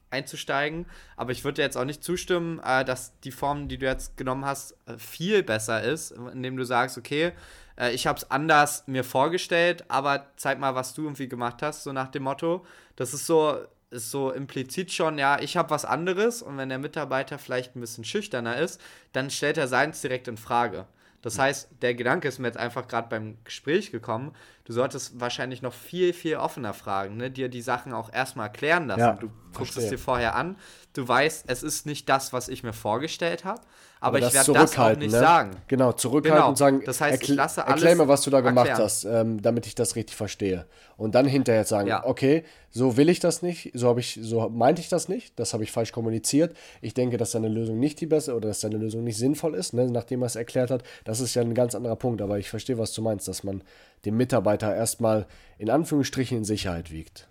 einzusteigen. 0.09 0.85
Aber 1.17 1.31
ich 1.31 1.43
würde 1.43 1.61
jetzt 1.61 1.77
auch 1.77 1.85
nicht 1.85 2.03
zustimmen, 2.03 2.59
äh, 2.59 2.85
dass 2.85 3.19
die 3.21 3.31
Form, 3.31 3.67
die 3.67 3.77
du 3.77 3.85
jetzt 3.85 4.17
genommen 4.17 4.45
hast, 4.45 4.77
äh, 4.87 4.97
viel 4.97 5.43
besser 5.43 5.83
ist, 5.83 6.11
indem 6.11 6.57
du 6.57 6.63
sagst, 6.63 6.97
okay, 6.97 7.33
äh, 7.77 7.91
ich 7.91 8.07
habe 8.07 8.17
es 8.17 8.31
anders 8.31 8.83
mir 8.87 9.03
vorgestellt, 9.03 9.85
aber 9.87 10.27
zeig 10.37 10.59
mal, 10.59 10.75
was 10.75 10.93
du 10.93 11.03
irgendwie 11.03 11.27
gemacht 11.27 11.61
hast, 11.61 11.83
so 11.83 11.91
nach 11.91 12.07
dem 12.09 12.23
Motto. 12.23 12.65
Das 12.95 13.13
ist 13.13 13.25
so, 13.25 13.57
ist 13.89 14.11
so 14.11 14.31
implizit 14.31 14.91
schon, 14.91 15.17
ja, 15.17 15.39
ich 15.39 15.57
habe 15.57 15.69
was 15.69 15.85
anderes 15.85 16.41
und 16.41 16.57
wenn 16.57 16.69
der 16.69 16.79
Mitarbeiter 16.79 17.37
vielleicht 17.37 17.75
ein 17.75 17.81
bisschen 17.81 18.03
schüchterner 18.03 18.57
ist, 18.57 18.81
dann 19.13 19.29
stellt 19.29 19.57
er 19.57 19.67
seins 19.67 20.01
direkt 20.01 20.27
in 20.27 20.37
Frage. 20.37 20.85
Das 21.21 21.39
heißt, 21.39 21.69
der 21.81 21.95
Gedanke 21.95 22.27
ist 22.27 22.37
mir 22.37 22.47
jetzt 22.47 22.57
einfach 22.59 22.87
gerade 22.87 23.09
beim 23.09 23.37
Gespräch 23.43 23.91
gekommen, 23.91 24.35
du 24.65 24.73
solltest 24.73 25.19
wahrscheinlich 25.19 25.61
noch 25.61 25.73
viel, 25.73 26.11
viel 26.11 26.35
offener 26.35 26.73
fragen, 26.73 27.17
ne? 27.17 27.31
dir 27.31 27.49
die 27.49 27.61
Sachen 27.61 27.93
auch 27.93 28.11
erstmal 28.11 28.47
erklären 28.47 28.87
lassen. 28.87 28.99
Ja, 28.99 29.13
du 29.13 29.29
guckst 29.53 29.77
es 29.77 29.89
dir 29.89 29.99
vorher 29.99 30.35
an, 30.35 30.57
du 30.93 31.07
weißt, 31.07 31.45
es 31.47 31.63
ist 31.63 31.85
nicht 31.85 32.09
das, 32.09 32.33
was 32.33 32.49
ich 32.49 32.63
mir 32.63 32.73
vorgestellt 32.73 33.45
habe, 33.45 33.61
aber, 34.01 34.17
aber 34.17 34.27
ich 34.27 34.33
werde 34.33 34.53
das 34.53 34.77
auch 34.77 34.89
nicht 34.97 35.11
ne? 35.11 35.19
sagen. 35.19 35.51
Genau, 35.67 35.93
zurückhalten 35.93 36.37
genau. 36.37 36.49
und 36.49 36.57
sagen, 36.57 36.83
das 36.85 37.01
heißt, 37.01 37.23
ich 37.23 37.29
lasse 37.29 37.65
alles 37.65 37.81
erklär 37.81 37.95
mir, 37.95 38.07
was 38.07 38.21
du 38.21 38.29
da 38.29 38.41
gemacht 38.41 38.67
erklären. 38.67 38.85
hast, 38.85 39.05
ähm, 39.05 39.41
damit 39.41 39.65
ich 39.65 39.73
das 39.73 39.95
richtig 39.95 40.15
verstehe. 40.15 40.65
Und 40.97 41.15
dann 41.15 41.25
hinterher 41.25 41.63
sagen, 41.63 41.87
ja. 41.87 42.05
okay, 42.05 42.43
so 42.69 42.97
will 42.97 43.09
ich 43.09 43.19
das 43.19 43.41
nicht, 43.41 43.71
so 43.73 43.97
ich, 43.97 44.19
so 44.21 44.49
meinte 44.49 44.81
ich 44.81 44.89
das 44.89 45.07
nicht, 45.07 45.39
das 45.39 45.53
habe 45.53 45.63
ich 45.63 45.71
falsch 45.71 45.91
kommuniziert. 45.91 46.55
Ich 46.81 46.93
denke, 46.93 47.17
dass 47.17 47.31
deine 47.31 47.47
Lösung 47.47 47.79
nicht 47.79 47.99
die 48.01 48.05
beste 48.05 48.35
oder 48.35 48.49
dass 48.49 48.59
deine 48.59 48.77
Lösung 48.77 49.03
nicht 49.03 49.17
sinnvoll 49.17 49.55
ist, 49.55 49.73
ne, 49.73 49.89
nachdem 49.89 50.21
er 50.21 50.27
es 50.27 50.35
erklärt 50.35 50.71
hat. 50.71 50.83
Das 51.03 51.19
ist 51.19 51.33
ja 51.33 51.41
ein 51.41 51.53
ganz 51.53 51.73
anderer 51.73 51.95
Punkt, 51.95 52.21
aber 52.21 52.37
ich 52.37 52.49
verstehe, 52.49 52.77
was 52.77 52.93
du 52.93 53.01
meinst, 53.01 53.27
dass 53.27 53.43
man 53.43 53.63
den 54.05 54.17
Mitarbeiter 54.17 54.54
erstmal 54.61 55.27
in 55.57 55.69
Anführungsstrichen 55.69 56.37
in 56.39 56.43
Sicherheit 56.43 56.91
wiegt. 56.91 57.27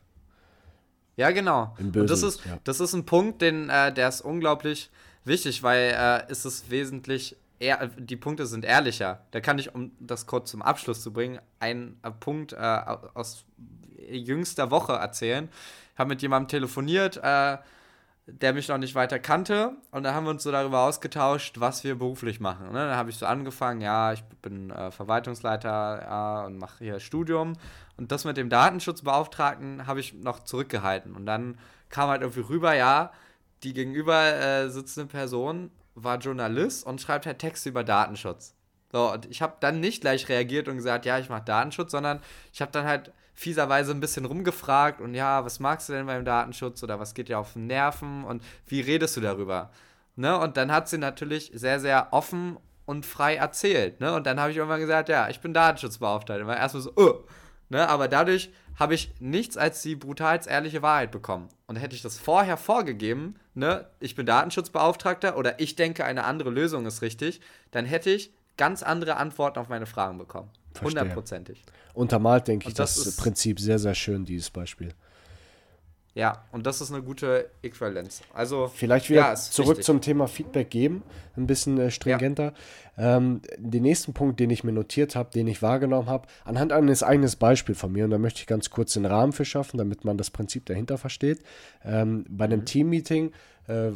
Ja, 1.17 1.31
genau. 1.31 1.75
Im 1.79 1.93
Bösen, 1.93 2.03
und 2.03 2.11
das 2.11 2.23
ist, 2.23 2.45
ja. 2.45 2.59
das 2.65 2.81
ist 2.81 2.93
ein 2.93 3.07
Punkt, 3.07 3.41
den, 3.41 3.71
äh, 3.71 3.93
der 3.93 4.09
ist 4.09 4.21
unglaublich 4.21 4.91
wichtig, 5.25 5.63
weil 5.63 5.95
äh, 5.97 6.31
es 6.31 6.45
ist 6.45 6.71
wesentlich, 6.71 7.37
ehr, 7.61 7.89
die 7.97 8.17
Punkte 8.17 8.47
sind 8.47 8.65
ehrlicher. 8.65 9.21
Da 9.31 9.41
kann 9.41 9.59
ich, 9.59 9.75
um 9.75 9.93
das 10.01 10.27
kurz 10.27 10.51
zum 10.51 10.63
Abschluss 10.63 11.03
zu 11.03 11.13
bringen, 11.13 11.39
einen 11.61 11.99
äh, 12.03 12.11
Punkt 12.11 12.53
äh, 12.53 12.57
aus 12.57 13.45
jüngster 14.11 14.71
Woche 14.71 14.95
erzählen. 14.95 15.49
Ich 15.93 15.99
habe 15.99 16.09
mit 16.09 16.23
jemandem 16.23 16.49
telefoniert, 16.49 17.19
äh, 17.23 17.59
der 18.27 18.55
mich 18.55 18.69
noch 18.69 18.79
nicht 18.79 18.95
weiter 18.95 19.19
kannte. 19.19 19.77
Und 19.91 20.03
dann 20.03 20.15
haben 20.15 20.25
wir 20.25 20.31
uns 20.31 20.43
so 20.43 20.51
darüber 20.51 20.81
ausgetauscht, 20.81 21.61
was 21.61 21.85
wir 21.85 21.97
beruflich 21.97 22.41
machen. 22.41 22.73
Ne? 22.73 22.79
Dann 22.79 22.97
habe 22.97 23.11
ich 23.11 23.17
so 23.17 23.27
angefangen, 23.27 23.81
ja, 23.81 24.13
ich 24.13 24.25
bin 24.41 24.71
äh, 24.71 24.91
Verwaltungsleiter 24.91 26.01
ja, 26.03 26.45
und 26.47 26.59
mache 26.59 26.85
hier 26.85 27.01
Studium. 27.01 27.55
Und 27.97 28.13
das 28.13 28.25
mit 28.25 28.37
dem 28.37 28.49
Datenschutzbeauftragten 28.49 29.87
habe 29.87 30.01
ich 30.01 30.15
noch 30.15 30.41
zurückgehalten. 30.41 31.15
Und 31.15 31.27
dann 31.27 31.59
kam 31.91 32.09
halt 32.09 32.23
irgendwie 32.23 32.41
rüber, 32.41 32.75
ja, 32.75 33.13
die 33.63 33.75
gegenüber 33.75 34.35
äh, 34.35 34.71
sitzende 34.71 35.11
Person 35.11 35.71
war 35.95 36.19
Journalist 36.19 36.87
und 36.87 37.01
schreibt 37.01 37.27
halt 37.27 37.39
Texte 37.39 37.69
über 37.69 37.85
Datenschutz. 37.85 38.55
So, 38.91 39.13
und 39.13 39.27
ich 39.27 39.43
habe 39.43 39.57
dann 39.61 39.81
nicht 39.81 40.01
gleich 40.01 40.29
reagiert 40.29 40.69
und 40.69 40.77
gesagt, 40.77 41.05
ja, 41.05 41.19
ich 41.19 41.29
mache 41.29 41.45
Datenschutz, 41.45 41.91
sondern 41.91 42.21
ich 42.53 42.63
habe 42.63 42.73
dann 42.73 42.87
halt 42.87 43.13
fieserweise 43.35 43.93
ein 43.93 44.01
bisschen 44.01 44.25
rumgefragt 44.25 45.01
und 45.01 45.15
ja, 45.15 45.45
was 45.45 45.61
magst 45.61 45.89
du 45.89 45.93
denn 45.93 46.07
beim 46.07 46.25
Datenschutz 46.25 46.83
oder 46.83 47.01
was 47.01 47.15
geht 47.15 47.29
dir 47.29 47.39
auf 47.39 47.55
den 47.55 47.67
Nerven 47.67 48.25
und 48.25 48.43
wie 48.67 48.81
redest 48.81 49.17
du 49.17 49.21
darüber? 49.21 49.71
Ne? 50.17 50.39
Und 50.39 50.57
dann 50.57 50.71
hat 50.71 50.89
sie 50.89 50.99
natürlich 50.99 51.51
sehr, 51.55 51.81
sehr 51.81 52.09
offen 52.13 52.57
und 52.87 53.05
frei 53.05 53.37
erzählt. 53.37 54.01
Ne? 54.01 54.15
Und 54.15 54.27
dann 54.27 54.39
habe 54.39 54.51
ich 54.51 54.57
irgendwann 54.57 54.81
gesagt, 54.81 55.09
ja, 55.09 55.29
ich 55.29 55.41
bin 55.41 55.53
Datenschutzbeauftragter. 55.53 56.47
War 56.47 56.57
erstmal 56.57 56.83
so, 56.83 56.93
oh. 56.97 57.25
ne? 57.69 57.89
aber 57.89 58.07
dadurch 58.07 58.51
habe 58.79 58.95
ich 58.95 59.13
nichts 59.21 59.57
als 59.57 59.83
die 59.83 59.97
brutals 59.97 60.47
ehrliche 60.47 60.83
Wahrheit 60.83 61.11
bekommen. 61.11 61.49
Und 61.67 61.77
hätte 61.77 61.95
ich 61.95 62.03
das 62.03 62.19
vorher 62.19 62.57
vorgegeben, 62.57 63.37
ne, 63.55 63.89
ich 64.01 64.15
bin 64.15 64.27
Datenschutzbeauftragter 64.27 65.37
oder 65.37 65.61
ich 65.61 65.77
denke, 65.77 66.05
eine 66.05 66.25
andere 66.25 66.51
Lösung 66.51 66.87
ist 66.87 67.03
richtig, 67.03 67.41
dann 67.71 67.85
hätte 67.85 68.11
ich 68.11 68.33
ganz 68.57 68.83
andere 68.83 69.17
Antworten 69.17 69.59
auf 69.59 69.69
meine 69.69 69.87
Fragen 69.87 70.19
bekommen. 70.19 70.51
Hundertprozentig. 70.83 71.63
Untermalt, 71.93 72.49
denke 72.49 72.69
ich, 72.69 72.75
das, 72.75 73.03
das 73.03 73.17
Prinzip 73.17 73.61
sehr, 73.61 73.79
sehr 73.79 73.95
schön, 73.95 74.25
dieses 74.25 74.51
Beispiel. 74.51 74.95
Ja, 76.15 76.45
und 76.53 76.65
das 76.65 76.81
ist 76.81 76.93
eine 76.93 77.03
gute 77.03 77.51
Äquivalenz. 77.63 78.23
Also 78.33 78.69
vielleicht 78.73 79.11
wieder 79.11 79.23
ja, 79.23 79.35
zurück 79.35 79.71
wichtig. 79.71 79.85
zum 79.85 80.01
Thema 80.01 80.29
Feedback 80.29 80.71
geben, 80.71 81.03
ein 81.37 81.49
bisschen 81.49 81.77
äh, 81.79 81.91
stringenter. 81.91 82.55
Ja. 82.97 83.17
Ähm, 83.17 83.43
den 83.59 83.83
nächsten 83.83 84.15
Punkt, 84.15 84.39
den 84.39 84.51
ich 84.51 84.63
mir 84.63 84.71
notiert 84.71 85.17
habe, 85.17 85.31
den 85.33 85.49
ich 85.49 85.61
wahrgenommen 85.61 86.09
habe, 86.09 86.29
anhand 86.45 86.73
eines 86.73 87.03
eigenen 87.03 87.33
Beispiels 87.37 87.79
von 87.79 87.91
mir, 87.91 88.05
und 88.05 88.11
da 88.11 88.19
möchte 88.19 88.41
ich 88.41 88.47
ganz 88.47 88.71
kurz 88.71 88.93
den 88.93 89.07
Rahmen 89.07 89.33
für 89.33 89.45
schaffen, 89.45 89.77
damit 89.77 90.05
man 90.05 90.17
das 90.17 90.31
Prinzip 90.31 90.67
dahinter 90.67 90.99
versteht. 90.99 91.43
Ähm, 91.85 92.25
bei 92.29 92.45
einem 92.45 92.61
mhm. 92.61 92.67
Teammeeting 92.67 93.33
äh, 93.67 93.91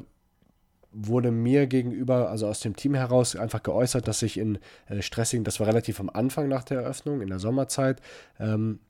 wurde 1.07 1.31
mir 1.31 1.67
gegenüber, 1.67 2.31
also 2.31 2.49
aus 2.49 2.61
dem 2.61 2.75
Team 2.75 2.95
heraus, 2.95 3.37
einfach 3.37 3.63
geäußert, 3.63 4.09
dass 4.09 4.23
ich 4.23 4.37
in 4.37 4.59
äh, 4.89 5.03
stressigen, 5.03 5.45
das 5.45 5.61
war 5.61 5.67
relativ 5.67 6.01
am 6.01 6.11
Anfang 6.11 6.49
nach 6.49 6.65
der 6.65 6.81
Eröffnung, 6.81 7.21
in 7.21 7.29
der 7.29 7.39
Sommerzeit, 7.39 8.01
ähm, 8.41 8.81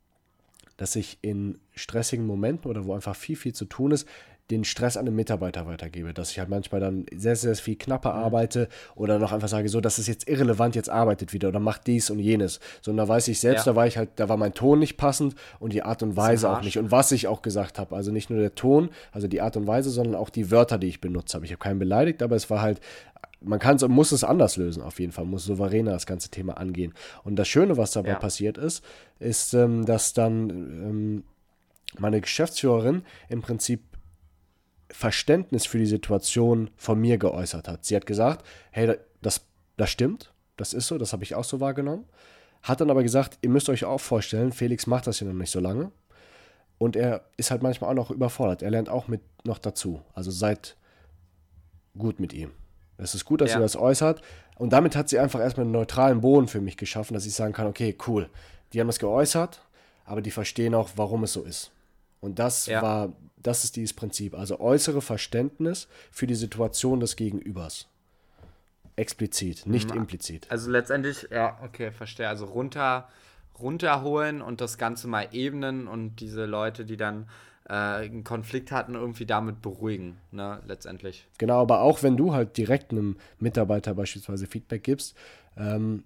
dass 0.77 0.97
ich 0.97 1.19
in 1.23 1.59
stressigen 1.75 2.27
Momenten 2.27 2.71
oder 2.71 2.87
wo 2.87 2.95
einfach 2.95 3.17
viel, 3.17 3.37
viel 3.37 3.55
zu 3.55 3.67
tun 3.67 3.91
ist, 3.91 4.09
den 4.51 4.65
Stress 4.65 4.97
an 4.97 5.05
den 5.05 5.15
Mitarbeiter 5.15 5.67
weitergebe, 5.67 6.15
dass 6.15 6.31
ich 6.31 6.39
halt 6.39 6.49
manchmal 6.49 6.81
dann 6.81 7.05
sehr, 7.15 7.37
sehr 7.37 7.55
viel 7.57 7.77
knapper 7.77 8.15
mhm. 8.15 8.25
arbeite 8.25 8.69
oder 8.95 9.19
noch 9.19 9.33
einfach 9.33 9.49
sage, 9.49 9.69
so, 9.69 9.81
das 9.81 9.99
ist 9.99 10.07
jetzt 10.07 10.29
irrelevant, 10.29 10.75
jetzt 10.75 10.89
arbeitet 10.89 11.33
wieder 11.33 11.49
oder 11.49 11.61
macht 11.61 11.87
dies 11.87 12.09
und 12.11 12.19
jenes. 12.19 12.61
Sondern 12.81 13.07
da 13.07 13.13
weiß 13.13 13.29
ich 13.29 13.41
selbst, 13.41 13.67
ja. 13.67 13.73
da 13.73 13.77
war 13.77 13.87
ich 13.87 13.99
halt, 13.99 14.11
da 14.17 14.29
war 14.29 14.37
mein 14.37 14.55
Ton 14.55 14.79
nicht 14.79 14.97
passend 14.97 15.35
und 15.59 15.73
die 15.73 15.83
Art 15.83 16.03
und 16.03 16.17
Weise 16.17 16.51
auch 16.51 16.63
nicht. 16.63 16.79
Und 16.79 16.91
was 16.91 17.13
ich 17.13 17.27
auch 17.29 17.43
gesagt 17.43 17.79
habe, 17.79 17.95
also 17.95 18.11
nicht 18.11 18.31
nur 18.31 18.39
der 18.39 18.55
Ton, 18.55 18.89
also 19.13 19.29
die 19.29 19.43
Art 19.43 19.57
und 19.57 19.67
Weise, 19.67 19.91
sondern 19.91 20.15
auch 20.15 20.31
die 20.31 20.51
Wörter, 20.51 20.79
die 20.79 20.89
ich 20.89 21.01
benutzt 21.01 21.35
habe. 21.35 21.45
Ich 21.45 21.53
habe 21.53 21.61
keinen 21.61 21.79
beleidigt, 21.79 22.23
aber 22.23 22.37
es 22.37 22.49
war 22.49 22.63
halt 22.63 22.81
man 23.41 23.61
kann 23.61 23.79
muss 23.89 24.11
es 24.11 24.25
anders 24.25 24.57
lösen, 24.57 24.83
auf 24.83 24.99
jeden 24.99 25.13
Fall, 25.13 25.25
muss 25.25 25.45
souveräner 25.45 25.93
das 25.93 26.07
ganze 26.07 26.29
Thema 26.29 26.57
angehen. 26.57 26.93
Und 27.23 27.37
das 27.37 27.47
Schöne, 27.47 27.77
was 27.77 27.93
dabei 27.93 28.11
ja. 28.11 28.15
passiert 28.17 28.59
ist, 28.59 28.85
ist, 29.21 29.55
ähm, 29.55 29.87
dass 29.87 30.13
dann 30.13 30.51
ähm, 30.51 31.25
meine 31.99 32.21
Geschäftsführerin 32.21 33.03
im 33.29 33.41
Prinzip 33.43 33.83
Verständnis 34.91 35.67
für 35.67 35.79
die 35.79 35.87
Situation 35.87 36.71
von 36.77 37.01
mir 37.01 37.19
geäußert 37.19 37.69
hat. 37.69 37.85
Sie 37.85 37.95
hat 37.95 38.07
gesagt, 38.07 38.47
hey, 38.71 38.97
das, 39.23 39.43
das 39.77 39.91
stimmt, 39.91 40.33
das 40.57 40.73
ist 40.73 40.87
so, 40.87 40.99
das 40.99 41.13
habe 41.13 41.25
ich 41.25 41.35
auch 41.35 41.45
so 41.45 41.61
wahrgenommen. 41.61 42.05
Hat 42.63 42.81
dann 42.81 42.91
aber 42.91 43.03
gesagt, 43.03 43.39
ihr 43.43 43.51
müsst 43.51 43.69
euch 43.69 43.85
auch 43.85 44.01
vorstellen, 44.01 44.53
Felix 44.53 44.87
macht 44.87 45.07
das 45.07 45.21
ja 45.21 45.27
noch 45.27 45.35
nicht 45.35 45.51
so 45.51 45.61
lange. 45.61 45.93
Und 46.79 46.97
er 46.97 47.23
ist 47.37 47.51
halt 47.51 47.63
manchmal 47.63 47.91
auch 47.91 47.95
noch 47.95 48.11
überfordert. 48.11 48.63
Er 48.63 48.71
lernt 48.71 48.89
auch 48.89 49.09
mit 49.09 49.21
noch 49.45 49.59
dazu. 49.59 50.03
Also 50.15 50.31
seid 50.31 50.77
gut 51.97 52.21
mit 52.21 52.33
ihm. 52.33 52.53
Es 52.99 53.15
ist 53.15 53.25
gut, 53.25 53.41
dass 53.41 53.51
ja. 53.51 53.59
ihr 53.59 53.63
das 53.63 53.77
äußert. 53.77 54.23
Und 54.57 54.73
damit 54.73 54.97
hat 54.97 55.09
sie 55.09 55.19
einfach 55.19 55.41
erstmal 55.41 55.65
einen 55.65 55.73
neutralen 55.73 56.21
Boden 56.21 56.49
für 56.49 56.61
mich 56.61 56.77
geschaffen, 56.77 57.15
dass 57.15 57.27
ich 57.27 57.35
sagen 57.35 57.53
kann, 57.53 57.67
okay, 57.67 57.97
cool. 58.07 58.29
Die 58.73 58.81
haben 58.81 58.89
das 58.89 58.99
geäußert, 58.99 59.63
aber 60.05 60.21
die 60.21 60.31
verstehen 60.31 60.75
auch, 60.75 60.91
warum 60.97 61.25
es 61.25 61.33
so 61.33 61.43
ist. 61.43 61.71
Und 62.21 62.39
das 62.39 62.67
ja. 62.67 62.83
war, 62.83 63.13
das 63.43 63.65
ist 63.65 63.77
dieses 63.77 63.95
Prinzip. 63.95 64.35
Also 64.35 64.61
äußere 64.61 65.01
Verständnis 65.01 65.89
für 66.11 66.27
die 66.27 66.35
Situation 66.35 67.01
des 67.01 67.17
Gegenübers. 67.17 67.89
Explizit, 68.97 69.67
nicht 69.67 69.91
mhm. 69.91 69.99
implizit. 69.99 70.47
Also 70.51 70.71
letztendlich, 70.71 71.29
ja, 71.31 71.59
okay, 71.63 71.93
verstehe. 71.93 72.29
Also 72.29 72.47
runter, 72.47 73.09
runterholen 73.59 74.43
und 74.43 74.61
das 74.61 74.77
Ganze 74.77 75.07
mal 75.07 75.29
ebnen 75.33 75.87
und 75.87 76.17
diese 76.17 76.47
Leute, 76.47 76.85
die 76.85 76.97
dann 76.97 77.29
äh, 77.69 77.73
einen 77.73 78.25
Konflikt 78.25 78.73
hatten, 78.73 78.95
irgendwie 78.95 79.27
damit 79.27 79.63
beruhigen, 79.63 80.19
ne, 80.33 80.61
letztendlich. 80.67 81.27
Genau, 81.39 81.61
aber 81.61 81.83
auch 81.83 82.03
wenn 82.03 82.17
du 82.17 82.33
halt 82.33 82.57
direkt 82.57 82.91
einem 82.91 83.17
Mitarbeiter 83.39 83.95
beispielsweise 83.95 84.47
Feedback 84.47 84.83
gibst, 84.83 85.15
ähm, 85.57 86.05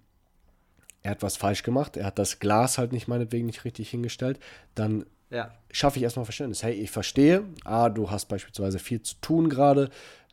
er 1.02 1.12
hat 1.12 1.22
was 1.22 1.36
falsch 1.36 1.62
gemacht, 1.62 1.96
er 1.96 2.06
hat 2.06 2.18
das 2.18 2.38
Glas 2.38 2.78
halt 2.78 2.92
nicht 2.92 3.08
meinetwegen 3.08 3.46
nicht 3.46 3.64
richtig 3.64 3.90
hingestellt, 3.90 4.38
dann 4.74 5.04
ja. 5.32 5.50
schaffe 5.70 5.98
ich 5.98 6.02
erstmal 6.04 6.24
Verständnis. 6.24 6.62
Hey, 6.62 6.74
ich 6.74 6.90
verstehe, 6.90 7.44
ah, 7.64 7.88
du 7.88 8.10
hast 8.10 8.26
beispielsweise 8.26 8.78
viel 8.78 9.02
zu 9.02 9.16
tun 9.20 9.48
gerade 9.48 9.90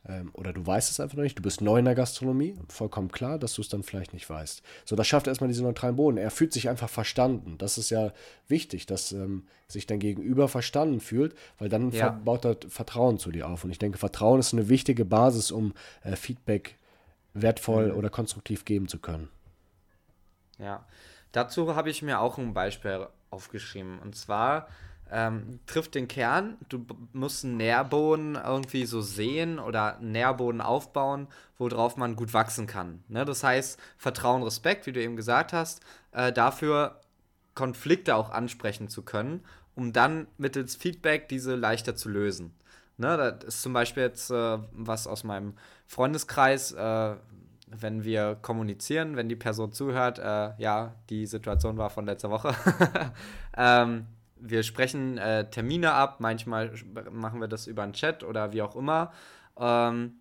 ähm, 0.07 0.29
oder 0.33 0.53
du 0.53 0.65
weißt 0.65 0.91
es 0.91 0.99
einfach 0.99 1.17
noch 1.17 1.23
nicht, 1.23 1.37
du 1.37 1.41
bist 1.41 1.61
neu 1.61 1.79
in 1.79 1.85
der 1.85 1.95
Gastronomie, 1.95 2.55
vollkommen 2.69 3.11
klar, 3.11 3.37
dass 3.37 3.53
du 3.53 3.61
es 3.61 3.69
dann 3.69 3.83
vielleicht 3.83 4.13
nicht 4.13 4.29
weißt. 4.29 4.61
So, 4.85 4.95
das 4.95 5.07
schafft 5.07 5.27
erstmal 5.27 5.47
diesen 5.47 5.65
neutralen 5.65 5.95
Boden. 5.95 6.17
Er 6.17 6.31
fühlt 6.31 6.53
sich 6.53 6.69
einfach 6.69 6.89
verstanden. 6.89 7.57
Das 7.57 7.77
ist 7.77 7.89
ja 7.89 8.11
wichtig, 8.47 8.85
dass 8.85 9.11
ähm, 9.11 9.47
sich 9.67 9.87
dein 9.87 9.99
Gegenüber 9.99 10.47
verstanden 10.47 10.99
fühlt, 10.99 11.35
weil 11.57 11.69
dann 11.69 11.91
ja. 11.91 12.09
baut 12.09 12.45
er 12.45 12.57
Vertrauen 12.67 13.19
zu 13.19 13.31
dir 13.31 13.47
auf. 13.47 13.63
Und 13.63 13.71
ich 13.71 13.79
denke, 13.79 13.97
Vertrauen 13.97 14.39
ist 14.39 14.53
eine 14.53 14.69
wichtige 14.69 15.05
Basis, 15.05 15.51
um 15.51 15.73
äh, 16.03 16.15
Feedback 16.15 16.77
wertvoll 17.33 17.91
mhm. 17.91 17.97
oder 17.97 18.09
konstruktiv 18.09 18.65
geben 18.65 18.87
zu 18.87 18.99
können. 18.99 19.29
Ja, 20.57 20.85
dazu 21.31 21.75
habe 21.75 21.89
ich 21.89 22.01
mir 22.01 22.19
auch 22.19 22.37
ein 22.37 22.53
Beispiel 22.53 23.07
aufgeschrieben. 23.29 23.99
Und 23.99 24.15
zwar 24.15 24.67
ähm, 25.11 25.59
trifft 25.65 25.95
den 25.95 26.07
Kern. 26.07 26.57
Du 26.69 26.85
musst 27.13 27.43
einen 27.43 27.57
Nährboden 27.57 28.35
irgendwie 28.35 28.85
so 28.85 29.01
sehen 29.01 29.59
oder 29.59 29.97
einen 29.97 30.11
Nährboden 30.11 30.61
aufbauen, 30.61 31.27
worauf 31.57 31.97
man 31.97 32.15
gut 32.15 32.33
wachsen 32.33 32.67
kann. 32.67 33.03
Ne? 33.07 33.25
Das 33.25 33.43
heißt, 33.43 33.79
Vertrauen, 33.97 34.43
Respekt, 34.43 34.85
wie 34.85 34.91
du 34.91 35.01
eben 35.01 35.15
gesagt 35.15 35.53
hast, 35.53 35.81
äh, 36.11 36.31
dafür 36.31 36.99
Konflikte 37.55 38.15
auch 38.15 38.29
ansprechen 38.29 38.87
zu 38.87 39.01
können, 39.01 39.43
um 39.75 39.93
dann 39.93 40.27
mittels 40.37 40.75
Feedback 40.75 41.27
diese 41.29 41.55
leichter 41.55 41.95
zu 41.95 42.09
lösen. 42.09 42.53
Ne? 42.97 43.17
Das 43.17 43.43
ist 43.43 43.61
zum 43.61 43.73
Beispiel 43.73 44.03
jetzt 44.03 44.31
äh, 44.31 44.57
was 44.71 45.07
aus 45.07 45.23
meinem 45.23 45.53
Freundeskreis. 45.87 46.71
Äh, 46.73 47.15
wenn 47.71 48.03
wir 48.03 48.35
kommunizieren, 48.41 49.15
wenn 49.15 49.29
die 49.29 49.35
Person 49.35 49.71
zuhört, 49.71 50.19
äh, 50.19 50.51
ja, 50.57 50.95
die 51.09 51.25
Situation 51.25 51.77
war 51.77 51.89
von 51.89 52.05
letzter 52.05 52.29
Woche. 52.29 52.55
ähm, 53.57 54.07
wir 54.39 54.63
sprechen 54.63 55.17
äh, 55.17 55.49
Termine 55.49 55.93
ab, 55.93 56.17
manchmal 56.19 56.73
machen 57.11 57.41
wir 57.41 57.47
das 57.47 57.67
über 57.67 57.83
einen 57.83 57.93
Chat 57.93 58.23
oder 58.23 58.53
wie 58.53 58.61
auch 58.61 58.75
immer. 58.75 59.11
Ähm, 59.57 60.19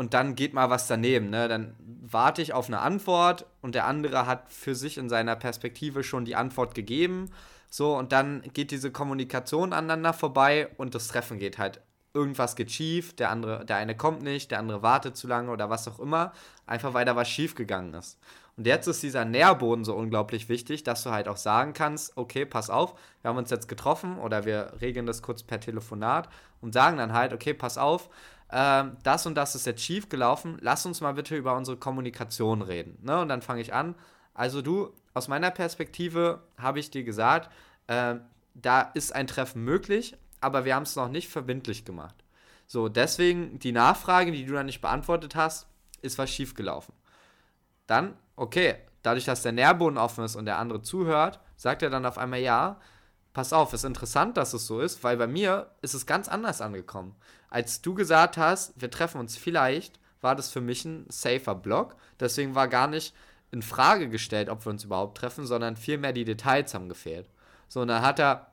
und 0.00 0.14
dann 0.14 0.34
geht 0.34 0.54
mal 0.54 0.70
was 0.70 0.86
daneben. 0.86 1.28
Ne? 1.28 1.46
Dann 1.46 1.76
warte 1.78 2.40
ich 2.40 2.54
auf 2.54 2.68
eine 2.68 2.80
Antwort 2.80 3.44
und 3.60 3.74
der 3.74 3.86
andere 3.86 4.26
hat 4.26 4.50
für 4.50 4.74
sich 4.74 4.96
in 4.96 5.10
seiner 5.10 5.36
Perspektive 5.36 6.02
schon 6.02 6.24
die 6.24 6.36
Antwort 6.36 6.74
gegeben. 6.74 7.30
So, 7.68 7.96
und 7.96 8.12
dann 8.12 8.42
geht 8.54 8.70
diese 8.70 8.90
Kommunikation 8.90 9.72
aneinander 9.72 10.12
vorbei 10.12 10.68
und 10.76 10.94
das 10.94 11.08
Treffen 11.08 11.38
geht 11.38 11.58
halt. 11.58 11.80
Irgendwas 12.14 12.56
geht 12.56 12.72
schief, 12.72 13.14
der 13.14 13.30
andere, 13.30 13.64
der 13.64 13.76
eine 13.76 13.96
kommt 13.96 14.22
nicht, 14.22 14.50
der 14.50 14.58
andere 14.58 14.82
wartet 14.82 15.16
zu 15.16 15.28
lange 15.28 15.50
oder 15.52 15.70
was 15.70 15.86
auch 15.86 16.00
immer, 16.00 16.32
einfach 16.66 16.94
weil 16.94 17.04
da 17.04 17.14
was 17.14 17.28
schief 17.28 17.54
gegangen 17.54 17.94
ist. 17.94 18.18
Und 18.60 18.66
jetzt 18.66 18.86
ist 18.88 19.02
dieser 19.02 19.24
Nährboden 19.24 19.86
so 19.86 19.94
unglaublich 19.94 20.50
wichtig, 20.50 20.84
dass 20.84 21.02
du 21.02 21.12
halt 21.12 21.28
auch 21.28 21.38
sagen 21.38 21.72
kannst, 21.72 22.14
okay, 22.18 22.44
pass 22.44 22.68
auf, 22.68 22.92
wir 23.22 23.30
haben 23.30 23.38
uns 23.38 23.48
jetzt 23.48 23.68
getroffen 23.68 24.18
oder 24.18 24.44
wir 24.44 24.74
regeln 24.82 25.06
das 25.06 25.22
kurz 25.22 25.42
per 25.42 25.60
Telefonat 25.60 26.28
und 26.60 26.74
sagen 26.74 26.98
dann 26.98 27.14
halt, 27.14 27.32
okay, 27.32 27.54
pass 27.54 27.78
auf, 27.78 28.10
äh, 28.50 28.84
das 29.02 29.24
und 29.24 29.34
das 29.36 29.54
ist 29.54 29.64
jetzt 29.64 29.82
schief 29.82 30.10
gelaufen, 30.10 30.58
lass 30.60 30.84
uns 30.84 31.00
mal 31.00 31.14
bitte 31.14 31.38
über 31.38 31.56
unsere 31.56 31.78
Kommunikation 31.78 32.60
reden. 32.60 32.98
Ne? 33.00 33.22
Und 33.22 33.30
dann 33.30 33.40
fange 33.40 33.62
ich 33.62 33.72
an. 33.72 33.94
Also 34.34 34.60
du, 34.60 34.92
aus 35.14 35.26
meiner 35.26 35.50
Perspektive 35.50 36.42
habe 36.58 36.80
ich 36.80 36.90
dir 36.90 37.02
gesagt, 37.02 37.50
äh, 37.86 38.16
da 38.52 38.82
ist 38.82 39.14
ein 39.14 39.26
Treffen 39.26 39.64
möglich, 39.64 40.18
aber 40.42 40.66
wir 40.66 40.74
haben 40.74 40.82
es 40.82 40.96
noch 40.96 41.08
nicht 41.08 41.30
verbindlich 41.30 41.86
gemacht. 41.86 42.16
So, 42.66 42.90
deswegen 42.90 43.58
die 43.58 43.72
Nachfrage, 43.72 44.32
die 44.32 44.44
du 44.44 44.52
dann 44.52 44.66
nicht 44.66 44.82
beantwortet 44.82 45.34
hast, 45.34 45.66
ist 46.02 46.18
was 46.18 46.28
schiefgelaufen. 46.28 46.92
Dann, 47.86 48.14
okay, 48.40 48.76
dadurch, 49.02 49.26
dass 49.26 49.42
der 49.42 49.52
Nährboden 49.52 49.98
offen 49.98 50.24
ist 50.24 50.34
und 50.34 50.46
der 50.46 50.58
andere 50.58 50.80
zuhört, 50.80 51.40
sagt 51.56 51.82
er 51.82 51.90
dann 51.90 52.06
auf 52.06 52.16
einmal 52.16 52.40
ja, 52.40 52.80
pass 53.34 53.52
auf, 53.52 53.74
ist 53.74 53.84
interessant, 53.84 54.38
dass 54.38 54.54
es 54.54 54.66
so 54.66 54.80
ist, 54.80 55.04
weil 55.04 55.18
bei 55.18 55.26
mir 55.26 55.70
ist 55.82 55.92
es 55.92 56.06
ganz 56.06 56.26
anders 56.26 56.62
angekommen. 56.62 57.14
Als 57.50 57.82
du 57.82 57.94
gesagt 57.94 58.38
hast, 58.38 58.80
wir 58.80 58.90
treffen 58.90 59.20
uns 59.20 59.36
vielleicht, 59.36 60.00
war 60.22 60.34
das 60.34 60.50
für 60.50 60.62
mich 60.62 60.86
ein 60.86 61.04
safer 61.10 61.54
Block. 61.54 61.96
Deswegen 62.18 62.54
war 62.54 62.66
gar 62.66 62.86
nicht 62.86 63.14
in 63.52 63.62
Frage 63.62 64.08
gestellt, 64.08 64.48
ob 64.48 64.64
wir 64.64 64.70
uns 64.70 64.84
überhaupt 64.84 65.18
treffen, 65.18 65.46
sondern 65.46 65.76
vielmehr 65.76 66.14
die 66.14 66.24
Details 66.24 66.72
haben 66.72 66.88
gefehlt. 66.88 67.28
So, 67.68 67.82
und 67.82 67.88
dann 67.88 68.02
hat 68.02 68.18
er 68.18 68.52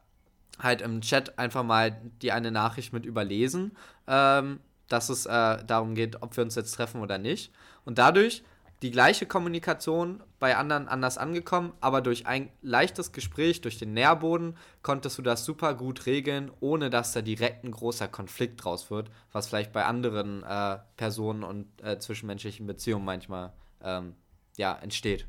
halt 0.60 0.82
im 0.82 1.00
Chat 1.02 1.40
einfach 1.40 1.64
mal 1.64 1.92
die 2.22 2.34
eine 2.34 2.52
Nachricht 2.52 2.92
mit 2.92 3.06
überlesen, 3.06 3.78
ähm, 4.06 4.60
dass 4.90 5.10
es 5.10 5.26
äh, 5.26 5.64
darum 5.64 5.96
geht, 5.96 6.22
ob 6.22 6.36
wir 6.36 6.44
uns 6.44 6.56
jetzt 6.56 6.74
treffen 6.74 7.02
oder 7.02 7.18
nicht. 7.18 7.54
Und 7.86 7.98
dadurch 8.00 8.44
die 8.82 8.92
gleiche 8.92 9.26
Kommunikation 9.26 10.22
bei 10.40 10.56
anderen 10.56 10.88
anders 10.88 11.18
angekommen, 11.18 11.74
aber 11.82 12.02
durch 12.02 12.28
ein 12.28 12.52
leichtes 12.62 13.12
Gespräch, 13.12 13.62
durch 13.62 13.80
den 13.80 13.94
Nährboden, 13.94 14.56
konntest 14.84 15.18
du 15.18 15.24
das 15.24 15.46
super 15.46 15.74
gut 15.74 16.06
regeln, 16.06 16.52
ohne 16.60 16.90
dass 16.90 17.14
da 17.14 17.22
direkt 17.22 17.64
ein 17.64 17.72
großer 17.72 18.08
Konflikt 18.08 18.64
draus 18.64 18.92
wird, 18.92 19.10
was 19.32 19.48
vielleicht 19.48 19.74
bei 19.74 19.86
anderen 19.86 20.44
äh, 20.44 20.78
Personen 20.96 21.44
und 21.44 21.66
äh, 21.82 21.98
zwischenmenschlichen 21.98 22.68
Beziehungen 22.68 23.06
manchmal 23.06 23.52
ähm, 23.84 24.16
ja, 24.58 24.78
entsteht. 24.78 25.26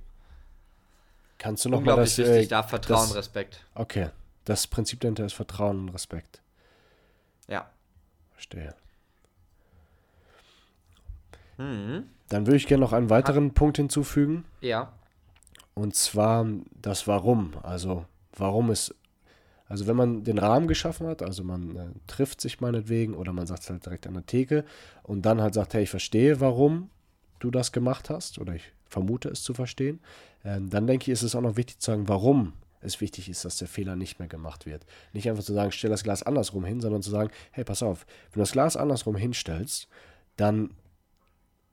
Kannst 1.38 1.64
du 1.64 1.70
noch 1.70 1.80
mal 1.80 1.96
das, 1.96 2.18
wichtig, 2.18 2.34
äh, 2.34 2.46
da 2.48 2.62
Vertrauen, 2.62 3.08
das, 3.08 3.14
Respekt. 3.14 3.64
Okay, 3.74 4.10
das 4.44 4.66
Prinzip 4.66 5.00
dahinter 5.00 5.24
ist 5.24 5.34
Vertrauen 5.34 5.78
und 5.78 5.88
Respekt. 5.90 6.42
Ja. 7.46 7.70
Verstehe. 8.32 8.74
Mhm. 11.56 12.10
Dann 12.28 12.46
würde 12.46 12.56
ich 12.56 12.66
gerne 12.66 12.82
noch 12.82 12.92
einen 12.92 13.10
weiteren 13.10 13.54
Punkt 13.54 13.76
hinzufügen. 13.76 14.44
Ja. 14.60 14.92
Und 15.74 15.94
zwar 15.94 16.46
das 16.80 17.06
Warum. 17.06 17.52
Also, 17.62 18.04
warum 18.36 18.70
ist. 18.70 18.94
Also, 19.66 19.86
wenn 19.86 19.96
man 19.96 20.24
den 20.24 20.38
Rahmen 20.38 20.66
geschaffen 20.66 21.06
hat, 21.06 21.22
also 21.22 21.44
man 21.44 21.76
äh, 21.76 21.86
trifft 22.06 22.40
sich 22.40 22.60
meinetwegen 22.60 23.14
oder 23.14 23.34
man 23.34 23.46
sagt 23.46 23.64
es 23.64 23.70
halt 23.70 23.84
direkt 23.84 24.06
an 24.06 24.14
der 24.14 24.24
Theke 24.24 24.64
und 25.02 25.26
dann 25.26 25.42
halt 25.42 25.52
sagt, 25.52 25.74
hey, 25.74 25.82
ich 25.82 25.90
verstehe, 25.90 26.40
warum 26.40 26.88
du 27.38 27.50
das 27.50 27.70
gemacht 27.70 28.08
hast 28.08 28.38
oder 28.38 28.54
ich 28.54 28.72
vermute 28.86 29.28
es 29.28 29.42
zu 29.42 29.52
verstehen, 29.52 30.00
äh, 30.42 30.58
dann 30.60 30.86
denke 30.86 31.04
ich, 31.04 31.08
ist 31.08 31.22
es 31.22 31.34
auch 31.34 31.42
noch 31.42 31.56
wichtig 31.56 31.80
zu 31.80 31.90
sagen, 31.90 32.08
warum 32.08 32.54
es 32.80 33.00
wichtig 33.00 33.28
ist, 33.28 33.44
dass 33.44 33.58
der 33.58 33.68
Fehler 33.68 33.96
nicht 33.96 34.18
mehr 34.18 34.28
gemacht 34.28 34.66
wird. 34.66 34.86
Nicht 35.12 35.28
einfach 35.28 35.42
zu 35.42 35.52
sagen, 35.52 35.72
stell 35.72 35.90
das 35.90 36.04
Glas 36.04 36.22
andersrum 36.22 36.64
hin, 36.64 36.80
sondern 36.80 37.02
zu 37.02 37.10
sagen, 37.10 37.30
hey, 37.50 37.64
pass 37.64 37.82
auf, 37.82 38.06
wenn 38.32 38.34
du 38.34 38.40
das 38.40 38.52
Glas 38.52 38.76
andersrum 38.76 39.16
hinstellst, 39.16 39.88
dann 40.36 40.70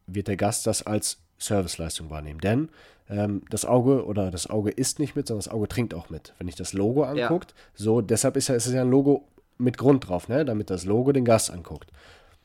wird 0.08 0.28
der 0.28 0.38
Gast 0.38 0.68
das 0.68 0.84
als 0.84 1.20
Serviceleistung 1.38 2.10
wahrnehmen. 2.10 2.40
Denn 2.40 2.70
ähm, 3.10 3.44
das 3.50 3.66
Auge 3.66 4.06
oder 4.06 4.32
das 4.32 4.50
Auge 4.50 4.72
isst 4.72 5.00
nicht 5.00 5.16
mit, 5.16 5.28
sondern 5.28 5.44
das 5.44 5.54
Auge 5.54 5.68
trinkt 5.68 5.94
auch 5.94 6.10
mit. 6.10 6.34
Wenn 6.38 6.48
ich 6.48 6.56
das 6.56 6.74
Logo 6.74 7.04
anguckt, 7.04 7.52
ja. 7.52 7.64
so 7.76 8.02
deshalb 8.02 8.38
ist, 8.38 8.48
ja, 8.48 8.56
ist 8.56 8.66
es 8.66 8.74
ja 8.74 8.82
ein 8.82 8.90
Logo 8.90 9.28
mit 9.58 9.78
Grund 9.78 10.08
drauf, 10.08 10.28
ne? 10.28 10.46
damit 10.46 10.70
das 10.70 10.86
Logo 10.86 11.12
den 11.12 11.26
Gast 11.26 11.52
anguckt. 11.52 11.92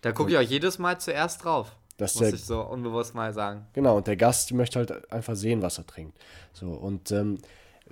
Da 0.02 0.12
gucke 0.12 0.30
ich 0.30 0.38
auch 0.38 0.42
jedes 0.42 0.78
Mal 0.78 0.98
zuerst 0.98 1.44
drauf. 1.44 1.76
Das 1.96 2.14
muss 2.14 2.24
der, 2.24 2.34
ich 2.34 2.44
so 2.44 2.62
unbewusst 2.62 3.14
mal 3.14 3.32
sagen. 3.34 3.66
Genau, 3.74 3.98
und 3.98 4.06
der 4.06 4.16
Gast 4.16 4.52
möchte 4.52 4.78
halt 4.78 5.12
einfach 5.12 5.36
sehen, 5.36 5.60
was 5.60 5.76
er 5.76 5.86
trinkt. 5.86 6.18
So, 6.54 6.68
und 6.68 7.10
ähm, 7.10 7.38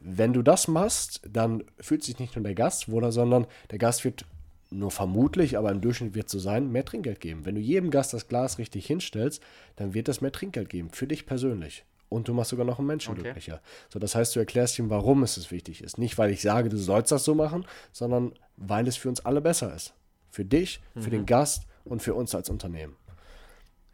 wenn 0.00 0.32
du 0.32 0.42
das 0.42 0.68
machst, 0.68 1.20
dann 1.28 1.64
fühlt 1.78 2.02
sich 2.02 2.18
nicht 2.18 2.34
nur 2.34 2.42
der 2.42 2.54
Gast 2.54 2.90
wohler, 2.90 3.12
sondern 3.12 3.46
der 3.70 3.78
Gast 3.78 4.04
wird 4.04 4.24
nur 4.70 4.90
vermutlich, 4.90 5.56
aber 5.56 5.70
im 5.70 5.80
Durchschnitt 5.80 6.14
wird 6.14 6.26
es 6.26 6.32
so 6.32 6.38
sein, 6.38 6.70
mehr 6.70 6.84
Trinkgeld 6.84 7.20
geben. 7.20 7.44
Wenn 7.44 7.54
du 7.54 7.60
jedem 7.60 7.90
Gast 7.90 8.12
das 8.12 8.28
Glas 8.28 8.58
richtig 8.58 8.86
hinstellst, 8.86 9.42
dann 9.76 9.94
wird 9.94 10.08
das 10.08 10.20
mehr 10.20 10.32
Trinkgeld 10.32 10.68
geben, 10.68 10.90
für 10.90 11.06
dich 11.06 11.26
persönlich. 11.26 11.84
Und 12.10 12.28
du 12.28 12.34
machst 12.34 12.50
sogar 12.50 12.64
noch 12.64 12.78
einen 12.78 12.86
Menschen 12.86 13.12
okay. 13.12 13.22
glücklicher. 13.22 13.60
So, 13.90 13.98
das 13.98 14.14
heißt, 14.14 14.34
du 14.34 14.40
erklärst 14.40 14.78
ihm, 14.78 14.88
warum 14.88 15.22
es 15.22 15.36
es 15.36 15.50
wichtig 15.50 15.82
ist. 15.82 15.98
Nicht, 15.98 16.16
weil 16.16 16.30
ich 16.30 16.40
sage, 16.40 16.68
du 16.68 16.78
sollst 16.78 17.12
das 17.12 17.24
so 17.24 17.34
machen, 17.34 17.66
sondern 17.92 18.32
weil 18.56 18.88
es 18.88 18.96
für 18.96 19.08
uns 19.08 19.20
alle 19.20 19.40
besser 19.40 19.74
ist. 19.74 19.94
Für 20.30 20.44
dich, 20.44 20.80
mhm. 20.94 21.02
für 21.02 21.10
den 21.10 21.20
mhm. 21.22 21.26
Gast 21.26 21.66
und 21.84 22.02
für 22.02 22.14
uns 22.14 22.34
als 22.34 22.48
Unternehmen. 22.48 22.96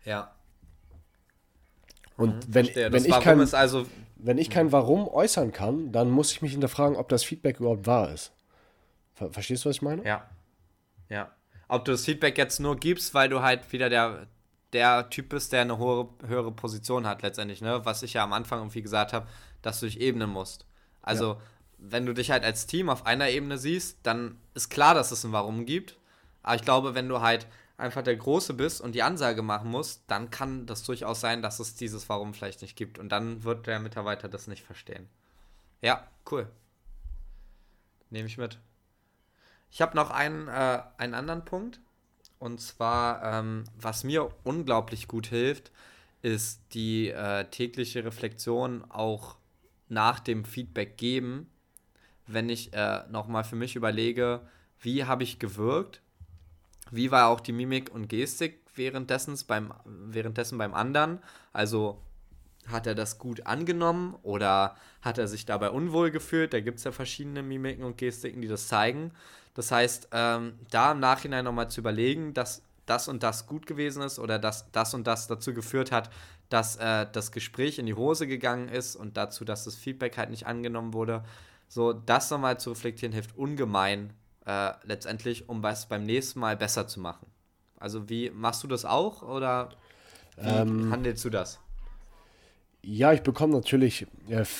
Ja. 0.04 0.32
Und 2.16 2.48
mhm, 2.48 2.54
wenn, 2.54 2.66
wenn, 2.74 3.04
ich 3.04 3.20
kein, 3.20 3.40
also, 3.40 3.86
wenn 4.16 4.38
ich 4.38 4.50
kein 4.50 4.70
Warum 4.70 5.08
äußern 5.08 5.52
kann, 5.52 5.90
dann 5.90 6.10
muss 6.10 6.30
ich 6.32 6.42
mich 6.42 6.52
hinterfragen, 6.52 6.96
ob 6.96 7.08
das 7.08 7.24
Feedback 7.24 7.58
überhaupt 7.58 7.86
wahr 7.86 8.12
ist. 8.12 8.32
Verstehst 9.14 9.64
du, 9.64 9.68
was 9.68 9.76
ich 9.76 9.82
meine? 9.82 10.04
Ja. 10.04 10.28
Ja. 11.08 11.30
Ob 11.68 11.84
du 11.84 11.92
das 11.92 12.04
Feedback 12.04 12.38
jetzt 12.38 12.60
nur 12.60 12.76
gibst, 12.76 13.14
weil 13.14 13.28
du 13.28 13.42
halt 13.42 13.72
wieder 13.72 13.88
der, 13.88 14.26
der 14.72 15.08
Typ 15.10 15.30
bist, 15.30 15.52
der 15.52 15.62
eine 15.62 15.78
hohe, 15.78 16.08
höhere 16.26 16.52
Position 16.52 17.06
hat 17.06 17.22
letztendlich, 17.22 17.60
ne? 17.60 17.84
Was 17.84 18.02
ich 18.02 18.14
ja 18.14 18.24
am 18.24 18.32
Anfang 18.32 18.60
irgendwie 18.60 18.82
gesagt 18.82 19.12
habe, 19.12 19.26
dass 19.62 19.80
du 19.80 19.86
dich 19.86 20.00
ebnen 20.00 20.30
musst. 20.30 20.66
Also, 21.02 21.34
ja. 21.34 21.40
wenn 21.78 22.06
du 22.06 22.12
dich 22.12 22.30
halt 22.30 22.44
als 22.44 22.66
Team 22.66 22.88
auf 22.88 23.06
einer 23.06 23.30
Ebene 23.30 23.58
siehst, 23.58 23.98
dann 24.02 24.38
ist 24.54 24.68
klar, 24.68 24.94
dass 24.94 25.10
es 25.10 25.24
ein 25.24 25.32
Warum 25.32 25.66
gibt. 25.66 25.98
Aber 26.42 26.56
ich 26.56 26.62
glaube, 26.62 26.94
wenn 26.94 27.08
du 27.08 27.20
halt 27.20 27.46
einfach 27.76 28.02
der 28.02 28.16
Große 28.16 28.54
bist 28.54 28.80
und 28.80 28.94
die 28.94 29.02
Ansage 29.02 29.42
machen 29.42 29.70
musst, 29.70 30.04
dann 30.06 30.30
kann 30.30 30.66
das 30.66 30.82
durchaus 30.84 31.20
sein, 31.20 31.42
dass 31.42 31.60
es 31.60 31.74
dieses 31.74 32.08
Warum 32.08 32.34
vielleicht 32.34 32.62
nicht 32.62 32.76
gibt. 32.76 32.98
Und 32.98 33.08
dann 33.08 33.42
wird 33.44 33.66
der 33.66 33.80
Mitarbeiter 33.80 34.28
das 34.28 34.46
nicht 34.46 34.62
verstehen. 34.62 35.08
Ja, 35.80 36.06
cool. 36.30 36.48
Nehme 38.10 38.28
ich 38.28 38.38
mit. 38.38 38.58
Ich 39.74 39.82
habe 39.82 39.96
noch 39.96 40.12
einen, 40.12 40.46
äh, 40.46 40.82
einen 40.98 41.14
anderen 41.14 41.44
Punkt. 41.44 41.80
Und 42.38 42.60
zwar, 42.60 43.24
ähm, 43.24 43.64
was 43.76 44.04
mir 44.04 44.30
unglaublich 44.44 45.08
gut 45.08 45.26
hilft, 45.26 45.72
ist 46.22 46.60
die 46.74 47.08
äh, 47.08 47.46
tägliche 47.46 48.04
Reflexion 48.04 48.84
auch 48.88 49.34
nach 49.88 50.20
dem 50.20 50.44
Feedback 50.44 50.96
geben, 50.96 51.50
wenn 52.28 52.50
ich 52.50 52.72
äh, 52.72 53.02
nochmal 53.10 53.42
für 53.42 53.56
mich 53.56 53.74
überlege, 53.74 54.42
wie 54.78 55.06
habe 55.06 55.24
ich 55.24 55.40
gewirkt, 55.40 56.02
wie 56.92 57.10
war 57.10 57.26
auch 57.26 57.40
die 57.40 57.52
Mimik 57.52 57.92
und 57.92 58.06
Gestik 58.06 58.60
währenddessen 58.76 59.36
beim, 59.48 59.74
währenddessen 59.84 60.56
beim 60.56 60.72
anderen, 60.72 61.18
also 61.52 62.00
hat 62.68 62.86
er 62.86 62.94
das 62.94 63.18
gut 63.18 63.46
angenommen 63.46 64.16
oder 64.22 64.76
hat 65.02 65.18
er 65.18 65.28
sich 65.28 65.46
dabei 65.46 65.70
unwohl 65.70 66.10
gefühlt? 66.10 66.52
Da 66.52 66.60
gibt 66.60 66.78
es 66.78 66.84
ja 66.84 66.92
verschiedene 66.92 67.42
Mimiken 67.42 67.84
und 67.84 67.98
Gestiken, 67.98 68.40
die 68.40 68.48
das 68.48 68.68
zeigen. 68.68 69.12
Das 69.54 69.70
heißt, 69.70 70.08
ähm, 70.12 70.54
da 70.70 70.92
im 70.92 71.00
Nachhinein 71.00 71.44
nochmal 71.44 71.70
zu 71.70 71.80
überlegen, 71.80 72.34
dass 72.34 72.62
das 72.86 73.08
und 73.08 73.22
das 73.22 73.46
gut 73.46 73.66
gewesen 73.66 74.02
ist 74.02 74.18
oder 74.18 74.38
dass 74.38 74.70
das 74.72 74.94
und 74.94 75.06
das 75.06 75.26
dazu 75.26 75.54
geführt 75.54 75.92
hat, 75.92 76.10
dass 76.48 76.76
äh, 76.76 77.06
das 77.10 77.32
Gespräch 77.32 77.78
in 77.78 77.86
die 77.86 77.94
Hose 77.94 78.26
gegangen 78.26 78.68
ist 78.68 78.96
und 78.96 79.16
dazu, 79.16 79.44
dass 79.44 79.64
das 79.64 79.74
Feedback 79.74 80.18
halt 80.18 80.30
nicht 80.30 80.46
angenommen 80.46 80.92
wurde. 80.92 81.24
So, 81.68 81.92
das 81.92 82.30
nochmal 82.30 82.58
zu 82.58 82.70
reflektieren 82.70 83.12
hilft 83.12 83.36
ungemein 83.36 84.12
äh, 84.46 84.72
letztendlich, 84.84 85.48
um 85.48 85.62
was 85.62 85.88
beim 85.88 86.02
nächsten 86.02 86.40
Mal 86.40 86.56
besser 86.56 86.86
zu 86.86 87.00
machen. 87.00 87.26
Also, 87.78 88.08
wie 88.08 88.30
machst 88.30 88.62
du 88.62 88.68
das 88.68 88.84
auch 88.84 89.22
oder 89.22 89.70
wie 90.36 90.48
ähm, 90.48 90.90
handelst 90.90 91.24
du 91.24 91.30
das? 91.30 91.58
Ja, 92.86 93.12
ich 93.12 93.22
bekomme 93.22 93.54
natürlich, 93.54 94.06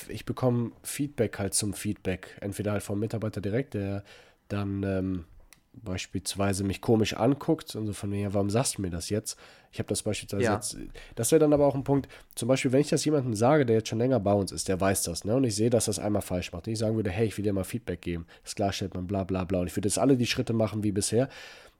ich 0.09 0.25
bekomme 0.25 0.73
Feedback 0.83 1.39
halt 1.39 1.55
zum 1.55 1.75
Feedback. 1.75 2.37
Entweder 2.41 2.73
halt 2.73 2.83
vom 2.83 2.99
Mitarbeiter 2.99 3.41
direkt, 3.41 3.75
der 3.75 4.03
dann 4.49 4.83
ähm, 4.83 5.25
beispielsweise 5.73 6.65
mich 6.65 6.81
komisch 6.81 7.15
anguckt 7.15 7.75
und 7.75 7.87
so 7.87 7.93
von 7.93 8.11
mir, 8.11 8.33
warum 8.33 8.51
sagst 8.51 8.79
du 8.79 8.83
mir 8.83 8.91
das 8.91 9.11
jetzt? 9.11 9.39
Ich 9.73 9.79
habe 9.79 9.89
das 9.89 10.03
beispielsweise 10.03 10.45
ja. 10.45 10.55
jetzt, 10.55 10.77
das 11.17 11.33
wäre 11.33 11.41
dann 11.41 11.53
aber 11.53 11.67
auch 11.67 11.75
ein 11.75 11.85
Punkt, 11.85 12.09
zum 12.35 12.49
Beispiel, 12.49 12.73
wenn 12.73 12.81
ich 12.81 12.89
das 12.89 13.05
jemandem 13.05 13.35
sage, 13.35 13.67
der 13.67 13.77
jetzt 13.77 13.89
schon 13.89 13.99
länger 13.99 14.21
bei 14.21 14.33
uns 14.33 14.53
ist, 14.53 14.69
der 14.69 14.81
weiß 14.81 15.03
das, 15.03 15.25
ne? 15.25 15.35
Und 15.35 15.45
ich 15.45 15.57
sehe, 15.57 15.71
dass 15.71 15.87
das 15.87 15.99
einmal 15.99 16.23
falsch 16.23 16.53
macht. 16.53 16.67
Und 16.67 16.73
ich 16.73 16.79
sagen 16.79 16.97
würde, 16.97 17.11
hey, 17.11 17.27
ich 17.27 17.37
will 17.37 17.43
dir 17.43 17.53
mal 17.53 17.65
Feedback 17.65 18.01
geben, 18.01 18.27
das 18.45 18.55
klarstellt 18.55 18.95
man, 18.95 19.07
bla 19.07 19.25
bla 19.25 19.45
bla. 19.45 19.61
Und 19.61 19.67
ich 19.67 19.77
würde 19.77 19.89
jetzt 19.89 19.99
alle 19.99 20.17
die 20.17 20.27
Schritte 20.27 20.53
machen 20.53 20.85
wie 20.85 20.93
bisher, 20.93 21.29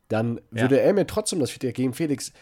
dann 0.09 0.41
ja. 0.53 0.63
würde 0.63 0.81
er 0.81 0.93
mir 0.93 1.07
trotzdem 1.07 1.39
das 1.41 1.51
Feedback 1.51 1.77
geben, 1.77 1.95
Felix, 1.95 2.33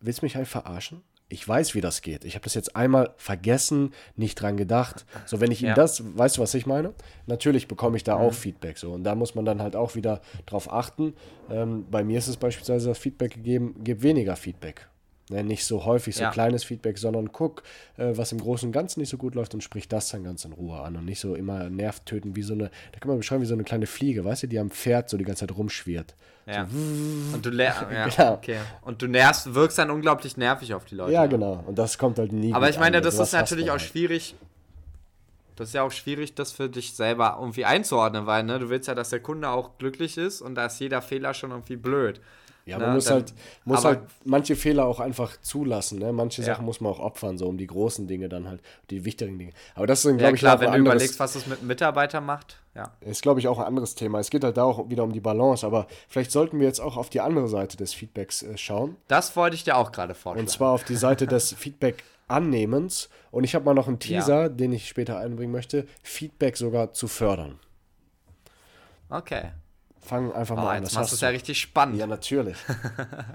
willst 0.00 0.22
du 0.22 0.26
mich 0.26 0.36
halt 0.36 0.48
verarschen? 0.48 1.02
Ich 1.28 1.46
weiß, 1.46 1.74
wie 1.74 1.80
das 1.80 2.02
geht. 2.02 2.24
Ich 2.24 2.34
habe 2.34 2.44
das 2.44 2.54
jetzt 2.54 2.76
einmal 2.76 3.14
vergessen, 3.16 3.92
nicht 4.14 4.40
dran 4.40 4.56
gedacht. 4.56 5.06
So, 5.26 5.40
wenn 5.40 5.50
ich 5.50 5.62
ihm 5.62 5.68
ja. 5.68 5.74
das, 5.74 6.02
weißt 6.16 6.36
du, 6.36 6.42
was 6.42 6.54
ich 6.54 6.66
meine? 6.66 6.94
Natürlich 7.26 7.66
bekomme 7.66 7.96
ich 7.96 8.04
da 8.04 8.16
mhm. 8.16 8.24
auch 8.24 8.34
Feedback. 8.34 8.78
So, 8.78 8.92
und 8.92 9.04
da 9.04 9.14
muss 9.14 9.34
man 9.34 9.44
dann 9.44 9.62
halt 9.62 9.74
auch 9.74 9.94
wieder 9.94 10.20
drauf 10.46 10.70
achten. 10.72 11.14
Ähm, 11.50 11.86
bei 11.90 12.04
mir 12.04 12.18
ist 12.18 12.28
es 12.28 12.36
beispielsweise 12.36 12.88
das 12.88 12.98
Feedback 12.98 13.34
gegeben, 13.34 13.74
gib 13.82 14.02
weniger 14.02 14.36
Feedback. 14.36 14.88
Ne, 15.30 15.42
nicht 15.42 15.64
so 15.64 15.86
häufig 15.86 16.14
so 16.14 16.24
ja. 16.24 16.30
kleines 16.30 16.64
Feedback, 16.64 16.98
sondern 16.98 17.32
guck, 17.32 17.62
äh, 17.96 18.12
was 18.14 18.30
im 18.32 18.40
Großen 18.40 18.68
und 18.68 18.72
Ganzen 18.72 19.00
nicht 19.00 19.08
so 19.08 19.16
gut 19.16 19.34
läuft 19.34 19.54
und 19.54 19.62
sprich 19.62 19.88
das 19.88 20.10
dann 20.10 20.22
ganz 20.22 20.44
in 20.44 20.52
Ruhe 20.52 20.78
an 20.80 20.96
und 20.96 21.06
nicht 21.06 21.18
so 21.18 21.34
immer 21.34 21.70
Nerv 21.70 22.00
töten 22.00 22.36
wie 22.36 22.42
so 22.42 22.52
eine, 22.52 22.70
da 22.92 22.98
kann 23.00 23.08
man 23.08 23.16
beschreiben 23.16 23.40
wie 23.40 23.46
so 23.46 23.54
eine 23.54 23.64
kleine 23.64 23.86
Fliege, 23.86 24.22
weißt 24.22 24.42
du, 24.42 24.48
die 24.48 24.58
am 24.58 24.70
Pferd 24.70 25.08
so 25.08 25.16
die 25.16 25.24
ganze 25.24 25.46
Zeit 25.46 25.56
rumschwirrt. 25.56 26.14
Ja. 26.46 26.66
So, 26.70 27.36
und 27.36 27.46
du 27.46 27.50
ja, 27.56 28.06
genau. 28.06 28.34
okay. 28.34 28.58
Und 28.82 29.00
du 29.00 29.06
nervst, 29.06 29.54
wirkst 29.54 29.78
dann 29.78 29.90
unglaublich 29.90 30.36
nervig 30.36 30.74
auf 30.74 30.84
die 30.84 30.94
Leute. 30.94 31.12
Ja, 31.12 31.24
genau. 31.24 31.64
Und 31.66 31.78
das 31.78 31.96
kommt 31.96 32.18
halt 32.18 32.32
nie. 32.32 32.52
Aber 32.52 32.68
ich 32.68 32.78
meine, 32.78 32.98
an. 32.98 33.02
das 33.02 33.18
ist 33.18 33.32
natürlich 33.32 33.70
auch 33.70 33.78
halt. 33.78 33.82
schwierig. 33.82 34.34
Das 35.56 35.68
ist 35.68 35.74
ja 35.74 35.84
auch 35.84 35.92
schwierig, 35.92 36.34
das 36.34 36.52
für 36.52 36.68
dich 36.68 36.94
selber 36.94 37.36
irgendwie 37.40 37.64
einzuordnen, 37.64 38.26
weil 38.26 38.42
ne, 38.42 38.58
du 38.58 38.68
willst 38.68 38.88
ja, 38.88 38.94
dass 38.94 39.10
der 39.10 39.20
Kunde 39.20 39.48
auch 39.48 39.78
glücklich 39.78 40.18
ist 40.18 40.42
und 40.42 40.56
da 40.56 40.66
ist 40.66 40.80
jeder 40.80 41.00
Fehler 41.00 41.32
schon 41.32 41.52
irgendwie 41.52 41.76
blöd. 41.76 42.20
Ja, 42.66 42.78
man 42.78 42.88
ne, 42.88 42.94
muss, 42.94 43.04
dann, 43.04 43.14
halt, 43.14 43.34
muss 43.64 43.84
halt 43.84 44.00
manche 44.24 44.56
Fehler 44.56 44.86
auch 44.86 44.98
einfach 44.98 45.38
zulassen. 45.42 45.98
Ne? 45.98 46.12
Manche 46.12 46.40
ja. 46.40 46.46
Sachen 46.46 46.64
muss 46.64 46.80
man 46.80 46.92
auch 46.92 46.98
opfern, 46.98 47.36
so 47.36 47.46
um 47.46 47.58
die 47.58 47.66
großen 47.66 48.06
Dinge 48.06 48.30
dann 48.30 48.48
halt, 48.48 48.62
die 48.88 49.04
wichtigen 49.04 49.38
Dinge. 49.38 49.52
Aber 49.74 49.86
das 49.86 50.04
ist, 50.04 50.10
glaube 50.10 50.22
ja, 50.22 50.30
ich, 50.30 50.40
klar, 50.40 50.60
wenn 50.60 50.68
du 50.68 50.72
anderes, 50.72 50.94
überlegst, 50.94 51.20
was 51.20 51.34
es 51.34 51.46
mit 51.46 51.62
Mitarbeitern 51.62 52.24
macht. 52.24 52.58
Ja. 52.74 52.92
Ist, 53.02 53.20
glaube 53.20 53.38
ich, 53.38 53.48
auch 53.48 53.58
ein 53.58 53.66
anderes 53.66 53.94
Thema. 53.94 54.18
Es 54.18 54.30
geht 54.30 54.44
halt 54.44 54.56
da 54.56 54.64
auch 54.64 54.88
wieder 54.88 55.04
um 55.04 55.12
die 55.12 55.20
Balance. 55.20 55.66
Aber 55.66 55.86
vielleicht 56.08 56.32
sollten 56.32 56.58
wir 56.58 56.66
jetzt 56.66 56.80
auch 56.80 56.96
auf 56.96 57.10
die 57.10 57.20
andere 57.20 57.48
Seite 57.48 57.76
des 57.76 57.92
Feedbacks 57.92 58.42
äh, 58.42 58.56
schauen. 58.56 58.96
Das 59.08 59.36
wollte 59.36 59.56
ich 59.56 59.64
dir 59.64 59.76
auch 59.76 59.92
gerade 59.92 60.14
vorstellen. 60.14 60.46
Und 60.46 60.50
zwar 60.50 60.72
auf 60.72 60.84
die 60.84 60.96
Seite 60.96 61.26
des 61.26 61.52
Feedback-Annehmens. 61.58 63.10
Und 63.30 63.44
ich 63.44 63.54
habe 63.54 63.66
mal 63.66 63.74
noch 63.74 63.88
einen 63.88 63.98
Teaser, 63.98 64.42
ja. 64.42 64.48
den 64.48 64.72
ich 64.72 64.88
später 64.88 65.18
einbringen 65.18 65.52
möchte: 65.52 65.86
Feedback 66.02 66.56
sogar 66.56 66.94
zu 66.94 67.08
fördern. 67.08 67.58
Okay. 69.10 69.50
Fang 70.04 70.32
einfach 70.32 70.56
mal 70.56 70.64
oh, 70.64 70.68
an. 70.68 70.82
Jetzt 70.82 70.92
das 70.92 70.98
machst 70.98 71.12
du 71.12 71.14
es 71.14 71.20
ja 71.22 71.28
richtig 71.30 71.58
spannend. 71.60 71.96
Ja, 71.96 72.06
natürlich. 72.06 72.58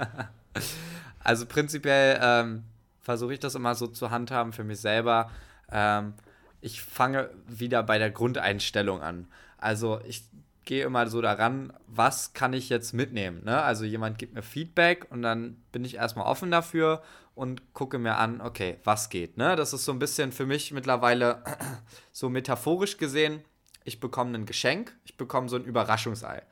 also 1.23 1.45
prinzipiell 1.47 2.19
ähm, 2.21 2.63
versuche 3.01 3.34
ich 3.34 3.39
das 3.39 3.55
immer 3.55 3.73
so 3.73 3.88
zu 3.88 4.12
handhaben 4.12 4.53
für 4.53 4.63
mich 4.63 4.79
selber. 4.79 5.32
Ähm, 5.71 6.13
ich 6.62 6.82
fange 6.82 7.32
wieder 7.47 7.82
bei 7.82 7.97
der 7.97 8.12
Grundeinstellung 8.12 9.01
an. 9.01 9.27
Also 9.58 9.99
ich 10.05 10.23
gehe 10.65 10.86
immer 10.86 11.08
so 11.08 11.21
daran, 11.21 11.73
was 11.88 12.34
kann 12.34 12.53
ich 12.53 12.69
jetzt 12.69 12.93
mitnehmen. 12.93 13.43
Ne? 13.43 13.60
Also 13.60 13.86
jemand 13.86 14.19
gibt 14.19 14.36
mir 14.36 14.43
Feedback 14.43 15.08
und 15.10 15.23
dann 15.23 15.58
bin 15.71 15.84
ich 15.84 15.95
erstmal 15.95 16.27
offen 16.27 16.51
dafür 16.51 17.01
und 17.34 17.73
gucke 17.73 17.97
mir 17.97 18.17
an, 18.17 18.41
okay, 18.41 18.77
was 18.84 19.10
geht. 19.10 19.38
Ne? 19.38 19.55
Das 19.55 19.73
ist 19.73 19.86
so 19.86 19.91
ein 19.91 19.97
bisschen 19.97 20.32
für 20.32 20.45
mich 20.45 20.71
mittlerweile 20.71 21.43
so 22.12 22.29
metaphorisch 22.29 22.97
gesehen, 22.97 23.41
ich 23.86 23.99
bekomme 23.99 24.38
ein 24.38 24.45
Geschenk, 24.45 24.95
ich 25.05 25.17
bekomme 25.17 25.49
so 25.49 25.55
ein 25.55 25.63
Überraschungsei. 25.63 26.43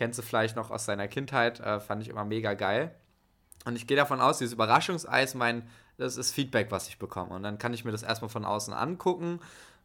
Kennst 0.00 0.18
du 0.18 0.22
vielleicht 0.22 0.56
noch 0.56 0.70
aus 0.70 0.86
deiner 0.86 1.08
Kindheit, 1.08 1.60
äh, 1.60 1.78
fand 1.78 2.00
ich 2.00 2.08
immer 2.08 2.24
mega 2.24 2.54
geil. 2.54 2.94
Und 3.66 3.76
ich 3.76 3.86
gehe 3.86 3.98
davon 3.98 4.18
aus, 4.18 4.38
dieses 4.38 4.54
Überraschungseis, 4.54 5.34
mein, 5.34 5.68
das 5.98 6.16
ist 6.16 6.32
Feedback, 6.32 6.70
was 6.70 6.88
ich 6.88 6.98
bekomme. 6.98 7.34
Und 7.34 7.42
dann 7.42 7.58
kann 7.58 7.74
ich 7.74 7.84
mir 7.84 7.92
das 7.92 8.02
erstmal 8.02 8.30
von 8.30 8.46
außen 8.46 8.72
angucken. 8.72 9.40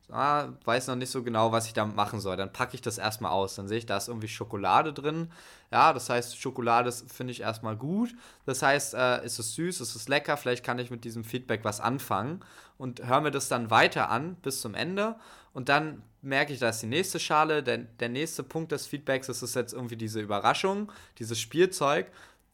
Ah, 0.10 0.54
weiß 0.64 0.88
noch 0.88 0.96
nicht 0.96 1.10
so 1.10 1.22
genau, 1.22 1.52
was 1.52 1.68
ich 1.68 1.74
damit 1.74 1.98
machen 1.98 2.22
soll. 2.22 2.38
Dann 2.38 2.54
packe 2.54 2.76
ich 2.76 2.82
das 2.82 2.98
erstmal 2.98 3.34
aus. 3.34 3.56
Dann 3.56 3.68
sehe 3.68 3.78
ich, 3.78 3.88
da 3.88 3.98
ist 3.98 4.08
irgendwie 4.08 4.30
Schokolade 4.30 4.94
drin. 4.94 5.34
Ja, 5.70 5.92
das 5.92 6.10
heißt, 6.10 6.40
Schokolade 6.40 6.94
finde 6.94 7.32
ich 7.32 7.42
erstmal 7.42 7.76
gut. 7.76 8.16
Das 8.46 8.62
heißt, 8.62 8.94
äh, 8.94 9.26
ist 9.26 9.38
es 9.38 9.54
süß, 9.56 9.82
ist 9.82 9.96
es 9.96 10.08
lecker, 10.08 10.38
vielleicht 10.38 10.64
kann 10.64 10.80
ich 10.80 10.92
mit 10.92 11.04
diesem 11.04 11.26
Feedback 11.26 11.66
was 11.66 11.82
anfangen. 11.82 12.40
Und 12.78 13.06
höre 13.06 13.20
mir 13.20 13.32
das 13.32 13.50
dann 13.50 13.70
weiter 13.70 14.10
an 14.10 14.36
bis 14.36 14.62
zum 14.62 14.76
Ende. 14.76 15.18
Und 15.56 15.70
dann 15.70 16.04
merke 16.22 16.52
ich, 16.52 16.60
da 16.60 16.68
ist 16.68 16.82
die 16.82 16.88
nächste 16.88 17.18
Schale, 17.18 17.64
der, 17.64 17.78
der 17.78 18.10
nächste 18.10 18.44
Punkt 18.44 18.74
des 18.74 18.88
Feedbacks 18.88 19.28
das 19.28 19.42
ist 19.42 19.56
jetzt 19.56 19.72
irgendwie 19.72 19.96
diese 19.96 20.20
Überraschung, 20.20 20.92
dieses 21.18 21.40
Spielzeug. 21.40 22.08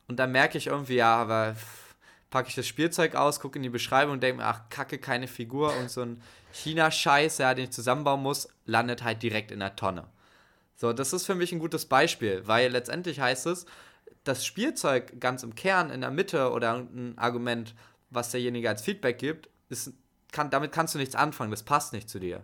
Und 0.08 0.18
dann 0.18 0.32
merke 0.32 0.60
ich 0.60 0.68
irgendwie, 0.68 0.98
ja, 0.98 1.16
aber 1.16 1.56
packe 2.30 2.50
ich 2.50 2.56
das 2.56 2.68
Spielzeug 2.68 3.16
aus, 3.16 3.40
gucke 3.40 3.58
in 3.58 3.64
die 3.64 3.70
Beschreibung 3.70 4.14
und 4.14 4.24
denke 4.24 4.38
mir, 4.38 4.48
ach, 4.48 4.70
kacke, 4.70 5.00
keine 5.00 5.28
Figur 5.28 5.76
und 5.78 5.90
so 5.90 6.04
ein 6.04 6.22
China-Scheiß, 6.52 7.40
ja, 7.40 7.56
den 7.56 7.66
ich 7.66 7.72
zusammenbauen 7.72 8.22
muss, 8.22 8.50
landet 8.68 9.04
halt 9.04 9.24
direkt 9.24 9.50
in 9.50 9.62
der 9.62 9.76
Tonne. 9.76 10.06
So, 10.76 10.94
das 10.94 11.12
ist 11.12 11.26
für 11.26 11.36
mich 11.36 11.52
ein 11.52 11.60
gutes 11.60 11.88
Beispiel, 11.88 12.44
weil 12.46 12.72
letztendlich 12.72 13.20
heißt 13.20 13.48
es, 13.48 13.66
das 14.24 14.46
Spielzeug 14.46 15.20
ganz 15.20 15.42
im 15.42 15.56
Kern, 15.56 15.90
in 15.90 16.02
der 16.02 16.12
Mitte 16.12 16.52
oder 16.52 16.76
ein 16.76 17.18
Argument, 17.18 17.74
was 18.12 18.30
derjenige 18.30 18.70
als 18.70 18.84
Feedback 18.84 19.18
gibt, 19.18 19.50
ist, 19.70 19.92
kann, 20.32 20.52
damit 20.52 20.72
kannst 20.72 20.94
du 20.94 21.00
nichts 21.00 21.16
anfangen, 21.16 21.50
das 21.50 21.64
passt 21.64 21.94
nicht 21.94 22.08
zu 22.08 22.20
dir. 22.20 22.44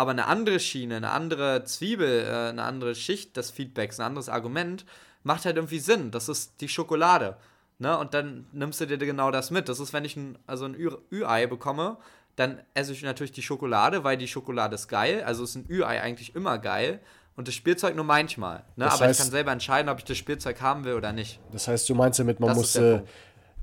Aber 0.00 0.12
eine 0.12 0.28
andere 0.28 0.60
Schiene, 0.60 0.96
eine 0.96 1.10
andere 1.10 1.62
Zwiebel, 1.64 2.24
äh, 2.24 2.48
eine 2.48 2.62
andere 2.62 2.94
Schicht 2.94 3.36
des 3.36 3.50
Feedbacks, 3.50 4.00
ein 4.00 4.06
anderes 4.06 4.30
Argument, 4.30 4.86
macht 5.24 5.44
halt 5.44 5.56
irgendwie 5.56 5.78
Sinn. 5.78 6.10
Das 6.10 6.30
ist 6.30 6.58
die 6.62 6.70
Schokolade. 6.70 7.36
Ne? 7.78 7.98
Und 7.98 8.14
dann 8.14 8.46
nimmst 8.52 8.80
du 8.80 8.86
dir 8.86 8.96
genau 8.96 9.30
das 9.30 9.50
mit. 9.50 9.68
Das 9.68 9.78
ist, 9.78 9.92
wenn 9.92 10.06
ich 10.06 10.16
ein, 10.16 10.38
also 10.46 10.64
ein 10.64 10.74
Ü-Ei 10.74 11.46
bekomme, 11.46 11.98
dann 12.34 12.62
esse 12.72 12.94
ich 12.94 13.02
natürlich 13.02 13.32
die 13.32 13.42
Schokolade, 13.42 14.02
weil 14.02 14.16
die 14.16 14.26
Schokolade 14.26 14.74
ist 14.74 14.88
geil. 14.88 15.22
Also 15.22 15.44
ist 15.44 15.54
ein 15.54 15.66
Ü-Ei 15.68 16.00
eigentlich 16.00 16.34
immer 16.34 16.56
geil. 16.56 17.00
Und 17.36 17.46
das 17.46 17.54
Spielzeug 17.54 17.94
nur 17.94 18.06
manchmal. 18.06 18.64
Ne? 18.76 18.86
Aber 18.86 19.04
heißt, 19.04 19.20
ich 19.20 19.22
kann 19.22 19.30
selber 19.30 19.52
entscheiden, 19.52 19.90
ob 19.90 19.98
ich 19.98 20.04
das 20.04 20.16
Spielzeug 20.16 20.62
haben 20.62 20.84
will 20.84 20.94
oder 20.94 21.12
nicht. 21.12 21.40
Das 21.52 21.68
heißt, 21.68 21.86
du 21.90 21.94
meinst 21.94 22.18
damit, 22.18 22.40
man 22.40 22.48
das 22.48 22.56
muss 22.56 22.76
äh, 22.76 23.02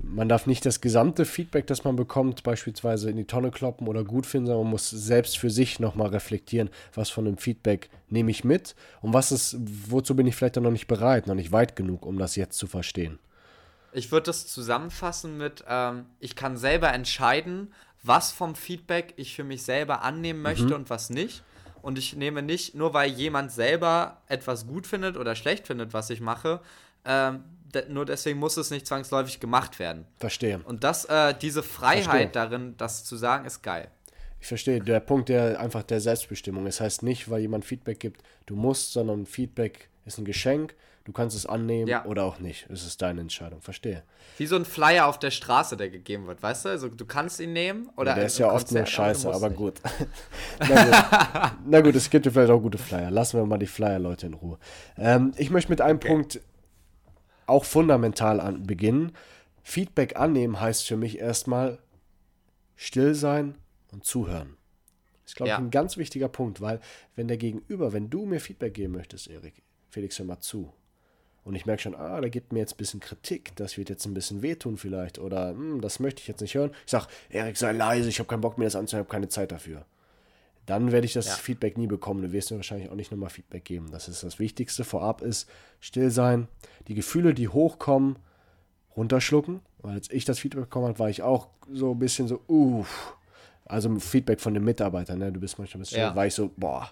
man 0.00 0.28
darf 0.28 0.46
nicht 0.46 0.64
das 0.64 0.80
gesamte 0.80 1.24
Feedback, 1.24 1.66
das 1.66 1.84
man 1.84 1.96
bekommt, 1.96 2.42
beispielsweise 2.42 3.10
in 3.10 3.16
die 3.16 3.24
Tonne 3.24 3.50
kloppen 3.50 3.88
oder 3.88 4.04
gut 4.04 4.26
finden, 4.26 4.46
sondern 4.46 4.64
man 4.64 4.72
muss 4.72 4.90
selbst 4.90 5.38
für 5.38 5.50
sich 5.50 5.80
nochmal 5.80 6.08
reflektieren, 6.08 6.70
was 6.94 7.10
von 7.10 7.24
dem 7.24 7.36
Feedback 7.36 7.90
nehme 8.08 8.30
ich 8.30 8.44
mit 8.44 8.76
und 9.00 9.12
was 9.12 9.32
ist, 9.32 9.56
wozu 9.88 10.14
bin 10.14 10.26
ich 10.26 10.36
vielleicht 10.36 10.56
noch 10.56 10.70
nicht 10.70 10.86
bereit, 10.86 11.26
noch 11.26 11.34
nicht 11.34 11.52
weit 11.52 11.76
genug, 11.76 12.06
um 12.06 12.18
das 12.18 12.36
jetzt 12.36 12.58
zu 12.58 12.66
verstehen. 12.66 13.18
Ich 13.92 14.12
würde 14.12 14.26
das 14.26 14.46
zusammenfassen 14.46 15.36
mit, 15.36 15.64
ähm, 15.68 16.06
ich 16.20 16.36
kann 16.36 16.56
selber 16.56 16.92
entscheiden, 16.92 17.72
was 18.02 18.30
vom 18.30 18.54
Feedback 18.54 19.14
ich 19.16 19.34
für 19.34 19.44
mich 19.44 19.62
selber 19.62 20.02
annehmen 20.02 20.42
möchte 20.42 20.66
mhm. 20.66 20.74
und 20.74 20.90
was 20.90 21.10
nicht. 21.10 21.42
Und 21.82 21.98
ich 21.98 22.14
nehme 22.16 22.42
nicht, 22.42 22.74
nur 22.74 22.92
weil 22.92 23.10
jemand 23.10 23.50
selber 23.50 24.22
etwas 24.26 24.66
gut 24.66 24.86
findet 24.86 25.16
oder 25.16 25.34
schlecht 25.34 25.66
findet, 25.66 25.92
was 25.92 26.10
ich 26.10 26.20
mache, 26.20 26.60
ähm, 27.04 27.44
nur 27.88 28.04
deswegen 28.04 28.38
muss 28.38 28.56
es 28.56 28.70
nicht 28.70 28.86
zwangsläufig 28.86 29.40
gemacht 29.40 29.78
werden. 29.78 30.06
Verstehe. 30.18 30.60
Und 30.64 30.84
das, 30.84 31.04
äh, 31.06 31.34
diese 31.40 31.62
Freiheit 31.62 32.04
Verstehe. 32.04 32.28
darin, 32.28 32.74
das 32.76 33.04
zu 33.04 33.16
sagen, 33.16 33.44
ist 33.44 33.62
geil. 33.62 33.90
Ich 34.40 34.46
verstehe. 34.46 34.80
Der 34.80 35.00
Punkt 35.00 35.28
der 35.28 35.60
einfach 35.60 35.82
der 35.82 36.00
Selbstbestimmung. 36.00 36.66
Es 36.66 36.76
das 36.76 36.84
heißt 36.84 37.02
nicht, 37.02 37.30
weil 37.30 37.40
jemand 37.40 37.64
Feedback 37.64 38.00
gibt, 38.00 38.22
du 38.46 38.54
musst, 38.54 38.92
sondern 38.92 39.26
Feedback 39.26 39.88
ist 40.04 40.18
ein 40.18 40.24
Geschenk. 40.24 40.74
Du 41.04 41.12
kannst 41.12 41.34
es 41.34 41.46
annehmen 41.46 41.88
ja. 41.88 42.04
oder 42.04 42.24
auch 42.24 42.38
nicht. 42.38 42.66
Es 42.68 42.86
ist 42.86 43.00
deine 43.00 43.22
Entscheidung. 43.22 43.62
Verstehe. 43.62 44.02
Wie 44.36 44.44
so 44.44 44.56
ein 44.56 44.66
Flyer 44.66 45.06
auf 45.06 45.18
der 45.18 45.30
Straße, 45.30 45.78
der 45.78 45.88
gegeben 45.88 46.26
wird, 46.26 46.42
weißt 46.42 46.66
du? 46.66 46.68
Also 46.68 46.88
du 46.88 47.06
kannst 47.06 47.40
ihn 47.40 47.54
nehmen 47.54 47.88
oder. 47.96 48.10
Ja, 48.10 48.16
der 48.16 48.26
ist 48.26 48.38
ja 48.38 48.52
oft 48.52 48.70
nur 48.70 48.84
Scheiße, 48.84 49.32
aber, 49.32 49.48
gut. 49.48 49.80
Na 50.68 50.84
gut. 50.84 51.52
Na 51.66 51.80
gut, 51.80 51.96
es 51.96 52.10
gibt 52.10 52.26
ja 52.26 52.32
vielleicht 52.32 52.50
auch 52.50 52.60
gute 52.60 52.76
Flyer. 52.76 53.10
Lassen 53.10 53.38
wir 53.38 53.46
mal 53.46 53.56
die 53.56 53.66
Flyer-Leute 53.66 54.26
in 54.26 54.34
Ruhe. 54.34 54.58
Ähm, 54.98 55.32
ich 55.38 55.48
möchte 55.48 55.70
mit 55.70 55.80
einem 55.80 55.96
okay. 55.96 56.08
Punkt 56.08 56.40
auch 57.48 57.64
fundamental 57.64 58.40
an, 58.40 58.64
beginnen. 58.66 59.12
Feedback 59.62 60.16
annehmen 60.16 60.60
heißt 60.60 60.86
für 60.86 60.96
mich 60.96 61.18
erstmal 61.18 61.78
still 62.76 63.14
sein 63.14 63.56
und 63.92 64.04
zuhören. 64.04 64.56
Das 65.24 65.32
ist, 65.32 65.36
glaube 65.36 65.50
ja. 65.50 65.56
ich, 65.56 65.64
ein 65.64 65.70
ganz 65.70 65.96
wichtiger 65.96 66.28
Punkt, 66.28 66.60
weil 66.60 66.80
wenn 67.16 67.28
der 67.28 67.36
Gegenüber, 67.36 67.92
wenn 67.92 68.08
du 68.08 68.24
mir 68.24 68.40
Feedback 68.40 68.74
geben 68.74 68.94
möchtest, 68.94 69.28
Erik, 69.28 69.62
Felix, 69.90 70.18
hör 70.18 70.26
mal 70.26 70.40
zu. 70.40 70.72
Und 71.44 71.54
ich 71.54 71.66
merke 71.66 71.82
schon, 71.82 71.94
ah, 71.94 72.20
da 72.20 72.28
gibt 72.28 72.52
mir 72.52 72.58
jetzt 72.60 72.74
ein 72.74 72.78
bisschen 72.78 73.00
Kritik, 73.00 73.56
das 73.56 73.78
wird 73.78 73.88
jetzt 73.88 74.04
ein 74.06 74.14
bisschen 74.14 74.42
wehtun 74.42 74.76
vielleicht 74.76 75.18
oder 75.18 75.50
hm, 75.50 75.80
das 75.80 75.98
möchte 75.98 76.20
ich 76.20 76.28
jetzt 76.28 76.40
nicht 76.40 76.54
hören. 76.54 76.72
Ich 76.84 76.90
sage, 76.90 77.06
Erik, 77.30 77.56
sei 77.56 77.72
leise, 77.72 78.08
ich 78.08 78.18
habe 78.18 78.28
keinen 78.28 78.42
Bock 78.42 78.58
mir 78.58 78.64
das 78.64 78.76
anzuhören, 78.76 79.04
ich 79.04 79.08
habe 79.08 79.14
keine 79.14 79.28
Zeit 79.28 79.52
dafür 79.52 79.86
dann 80.68 80.92
werde 80.92 81.06
ich 81.06 81.14
das 81.14 81.26
ja. 81.26 81.32
Feedback 81.32 81.78
nie 81.78 81.86
bekommen. 81.86 82.20
Du 82.20 82.30
wirst 82.32 82.50
mir 82.50 82.58
wahrscheinlich 82.58 82.90
auch 82.90 82.94
nicht 82.94 83.10
nochmal 83.10 83.30
Feedback 83.30 83.64
geben. 83.64 83.90
Das 83.90 84.06
ist 84.06 84.22
das 84.22 84.38
Wichtigste. 84.38 84.84
Vorab 84.84 85.22
ist 85.22 85.48
still 85.80 86.10
sein, 86.10 86.46
die 86.88 86.94
Gefühle, 86.94 87.32
die 87.32 87.48
hochkommen, 87.48 88.18
runterschlucken. 88.94 89.60
Weil 89.78 89.94
als 89.94 90.10
ich 90.10 90.26
das 90.26 90.38
Feedback 90.38 90.64
bekommen 90.64 90.88
habe, 90.88 90.98
war 90.98 91.08
ich 91.08 91.22
auch 91.22 91.48
so 91.72 91.92
ein 91.92 91.98
bisschen 91.98 92.28
so, 92.28 92.42
uff. 92.48 93.16
Also 93.64 93.98
Feedback 93.98 94.40
von 94.40 94.52
den 94.52 94.64
Mitarbeitern, 94.64 95.18
ne? 95.18 95.32
Du 95.32 95.40
bist 95.40 95.58
manchmal 95.58 95.78
ein 95.78 95.82
bisschen, 95.84 96.00
ja. 96.00 96.14
war 96.14 96.26
ich 96.26 96.34
so, 96.34 96.50
boah, 96.56 96.90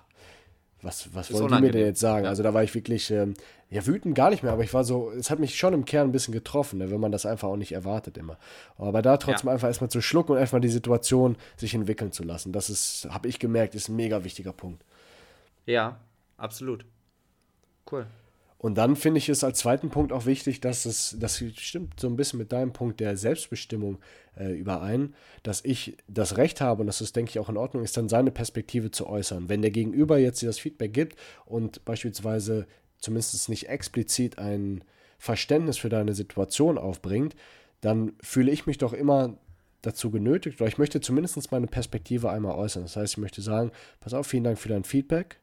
was, 0.87 1.15
was 1.15 1.33
wollen 1.33 1.49
die 1.49 1.61
mir 1.61 1.73
denn 1.73 1.87
jetzt 1.87 2.01
sagen? 2.01 2.27
Also 2.27 2.43
da 2.43 2.55
war 2.55 2.63
ich 2.63 2.75
wirklich, 2.75 3.11
ähm, 3.11 3.35
ja, 3.69 3.85
wütend 3.85 4.15
gar 4.15 4.31
nicht 4.31 4.43
mehr, 4.43 4.53
aber 4.53 4.63
ich 4.63 4.73
war 4.73 4.85
so, 4.85 5.11
es 5.11 5.31
hat 5.31 5.41
mich 5.41 5.59
schon 5.59 5.75
im 5.75 5.85
Kern 5.85 6.09
ein 6.09 6.13
bisschen 6.13 6.33
getroffen, 6.33 6.79
ne, 6.79 6.91
wenn 6.91 7.01
man 7.01 7.13
das 7.13 7.27
einfach 7.27 7.49
auch 7.49 7.57
nicht 7.57 7.73
erwartet 7.73 8.17
immer. 8.17 8.39
Aber 8.79 9.03
da 9.03 9.17
trotzdem 9.17 9.49
ja. 9.49 9.55
einfach 9.55 9.69
erstmal 9.69 9.91
zu 9.91 10.01
schlucken 10.01 10.33
und 10.33 10.39
erstmal 10.39 10.61
die 10.61 10.69
Situation 10.69 11.37
sich 11.57 11.75
entwickeln 11.75 12.13
zu 12.13 12.23
lassen, 12.23 12.53
das 12.53 12.71
ist, 12.71 13.09
habe 13.11 13.29
ich 13.29 13.39
gemerkt, 13.39 13.75
ist 13.75 13.89
ein 13.89 13.97
mega 13.97 14.23
wichtiger 14.25 14.53
Punkt. 14.53 14.83
Ja, 15.67 15.99
absolut. 16.37 16.85
Cool. 17.91 18.07
Und 18.67 18.75
dann 18.75 18.97
finde 18.97 19.19
ich 19.19 19.29
es 19.29 19.45
als 19.45 19.61
zweiten 19.61 19.91
Punkt 19.91 20.13
auch 20.13 20.27
wichtig, 20.27 20.61
dass 20.61 20.87
es, 20.87 21.15
das 21.21 21.41
stimmt 21.55 22.01
so 22.01 22.09
ein 22.09 22.17
bisschen 22.17 22.41
mit 22.41 22.51
deinem 22.51 22.73
Punkt 22.73 22.99
der 22.99 23.17
Selbstbestimmung 23.17 23.99
äh, 24.37 24.59
überein, 24.59 25.15
dass 25.45 25.65
ich 25.65 25.97
das 26.09 26.37
Recht 26.37 26.61
habe, 26.61 26.81
und 26.81 26.89
das 26.89 27.01
ist, 27.01 27.15
denke 27.15 27.31
ich, 27.31 27.39
auch 27.39 27.49
in 27.49 27.57
Ordnung, 27.57 27.85
ist 27.85 27.97
dann 27.97 28.09
seine 28.09 28.33
Perspektive 28.33 28.91
zu 28.91 29.07
äußern. 29.07 29.49
Wenn 29.49 29.63
der 29.63 29.71
Gegenüber 29.71 30.19
jetzt 30.19 30.43
das 30.43 30.59
Feedback 30.59 30.93
gibt 30.93 31.17
und 31.45 31.85
beispielsweise 31.85 32.67
zumindest 32.99 33.49
nicht 33.49 33.69
explizit 33.69 34.41
ein 34.41 34.83
Verständnis 35.17 35.79
für 35.79 35.89
deine 35.89 36.15
Situation 36.15 36.77
aufbringt, 36.77 37.37
dann 37.83 38.15
fühle 38.21 38.51
ich 38.51 38.67
mich 38.67 38.79
doch 38.79 38.95
immer 38.95 39.39
dazu 39.83 40.11
genötigt, 40.11 40.61
oder 40.61 40.67
ich 40.67 40.79
möchte 40.79 41.01
zumindest 41.01 41.53
meine 41.53 41.69
Perspektive 41.69 42.31
einmal 42.31 42.57
äußern. 42.57 42.83
Das 42.83 42.97
heißt, 42.97 43.13
ich 43.13 43.19
möchte 43.19 43.43
sagen, 43.43 43.71
pass 44.01 44.13
auf, 44.13 44.27
vielen 44.27 44.43
Dank 44.43 44.59
für 44.59 44.71
dein 44.71 44.83
Feedback 44.83 45.39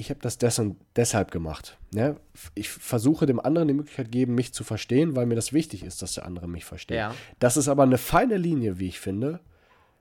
ich 0.00 0.08
habe 0.10 0.20
das 0.20 0.38
des 0.38 0.58
und 0.58 0.76
deshalb 0.96 1.30
gemacht. 1.30 1.78
Ja? 1.94 2.16
Ich 2.54 2.70
versuche 2.70 3.26
dem 3.26 3.38
anderen 3.38 3.68
die 3.68 3.74
Möglichkeit 3.74 4.10
geben, 4.10 4.34
mich 4.34 4.54
zu 4.54 4.64
verstehen, 4.64 5.14
weil 5.14 5.26
mir 5.26 5.34
das 5.34 5.52
wichtig 5.52 5.84
ist, 5.84 6.00
dass 6.00 6.14
der 6.14 6.24
andere 6.24 6.48
mich 6.48 6.64
versteht. 6.64 6.96
Ja. 6.96 7.14
Das 7.38 7.56
ist 7.58 7.68
aber 7.68 7.82
eine 7.82 7.98
feine 7.98 8.38
Linie, 8.38 8.78
wie 8.78 8.88
ich 8.88 8.98
finde, 8.98 9.40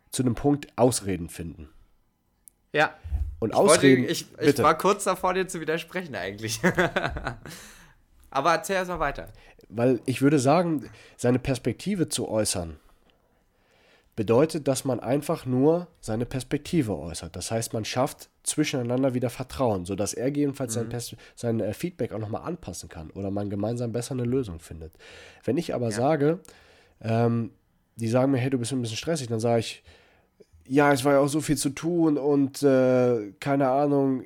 zu 0.10 0.24
einem 0.24 0.36
Punkt 0.36 0.68
Ausreden 0.78 1.28
finden. 1.30 1.70
Ja. 2.72 2.94
Und 3.40 3.50
ich 3.50 3.56
Ausreden. 3.56 4.04
Wollte, 4.04 4.12
ich, 4.12 4.28
ich 4.40 4.58
war 4.60 4.78
kurz 4.78 5.04
davor, 5.04 5.34
dir 5.34 5.48
zu 5.48 5.60
widersprechen, 5.60 6.16
eigentlich. 6.16 6.62
Aber 8.32 8.54
erzähl 8.54 8.78
erst 8.78 8.90
mal 8.90 9.00
weiter. 9.00 9.28
Weil 9.68 10.02
ich 10.06 10.22
würde 10.22 10.40
sagen, 10.40 10.90
seine 11.18 11.40
Perspektive 11.40 12.08
zu 12.08 12.30
äußern, 12.30 12.80
bedeutet, 14.20 14.68
dass 14.68 14.84
man 14.84 15.00
einfach 15.00 15.46
nur 15.46 15.88
seine 16.02 16.26
Perspektive 16.26 16.98
äußert. 16.98 17.38
Das 17.38 17.52
heißt, 17.52 17.72
man 17.72 17.86
schafft 17.86 18.28
zwischeneinander 18.44 19.14
wieder 19.14 19.30
Vertrauen, 19.30 19.86
sodass 19.86 20.14
er 20.14 20.28
jedenfalls 20.28 20.76
mhm. 20.76 20.92
sein, 20.92 21.18
sein 21.38 21.60
äh, 21.62 21.74
Feedback 21.74 22.12
auch 22.12 22.20
nochmal 22.20 22.42
anpassen 22.42 22.90
kann 22.90 23.12
oder 23.12 23.32
man 23.32 23.50
gemeinsam 23.50 23.94
besser 23.94 24.12
eine 24.12 24.26
Lösung 24.26 24.60
findet. 24.60 24.92
Wenn 25.46 25.56
ich 25.56 25.74
aber 25.74 25.92
ja. 25.92 25.96
sage, 25.96 26.40
ähm, 27.02 27.52
die 27.96 28.10
sagen 28.10 28.34
mir, 28.34 28.40
hey, 28.40 28.50
du 28.50 28.58
bist 28.58 28.74
ein 28.74 28.82
bisschen 28.82 28.98
stressig, 28.98 29.30
dann 29.30 29.40
sage 29.40 29.62
ich, 29.62 29.84
ja, 30.68 30.92
es 30.92 31.06
war 31.06 31.14
ja 31.14 31.20
auch 31.20 31.30
so 31.30 31.40
viel 31.40 31.56
zu 31.56 31.70
tun 31.70 32.18
und 32.18 32.62
äh, 32.62 33.32
keine 33.40 33.70
Ahnung, 33.70 34.24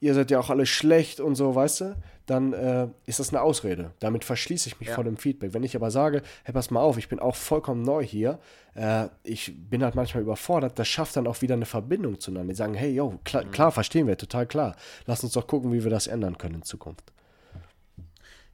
ihr 0.00 0.14
seid 0.14 0.32
ja 0.32 0.40
auch 0.40 0.50
alle 0.50 0.66
schlecht 0.66 1.20
und 1.20 1.36
so, 1.36 1.54
weißt 1.54 1.80
du? 1.82 1.96
Dann 2.30 2.52
äh, 2.52 2.86
ist 3.06 3.18
das 3.18 3.30
eine 3.30 3.42
Ausrede. 3.42 3.90
Damit 3.98 4.24
verschließe 4.24 4.68
ich 4.68 4.78
mich 4.78 4.88
ja. 4.88 4.94
vor 4.94 5.04
dem 5.04 5.16
Feedback. 5.16 5.52
Wenn 5.52 5.64
ich 5.64 5.74
aber 5.74 5.90
sage, 5.90 6.22
hey, 6.44 6.54
pass 6.54 6.70
mal 6.70 6.80
auf, 6.80 6.96
ich 6.96 7.08
bin 7.08 7.18
auch 7.18 7.34
vollkommen 7.34 7.82
neu 7.82 8.04
hier, 8.04 8.38
äh, 8.74 9.08
ich 9.24 9.52
bin 9.68 9.82
halt 9.82 9.96
manchmal 9.96 10.22
überfordert, 10.22 10.78
das 10.78 10.86
schafft 10.86 11.16
dann 11.16 11.26
auch 11.26 11.42
wieder 11.42 11.54
eine 11.54 11.66
Verbindung 11.66 12.20
zueinander. 12.20 12.52
Die 12.52 12.56
sagen, 12.56 12.74
hey, 12.74 12.92
yo, 12.94 13.18
klar, 13.24 13.44
mhm. 13.44 13.50
klar, 13.50 13.72
verstehen 13.72 14.06
wir, 14.06 14.16
total 14.16 14.46
klar. 14.46 14.76
Lass 15.06 15.24
uns 15.24 15.32
doch 15.32 15.46
gucken, 15.46 15.72
wie 15.72 15.82
wir 15.82 15.90
das 15.90 16.06
ändern 16.06 16.38
können 16.38 16.56
in 16.56 16.62
Zukunft. 16.62 17.12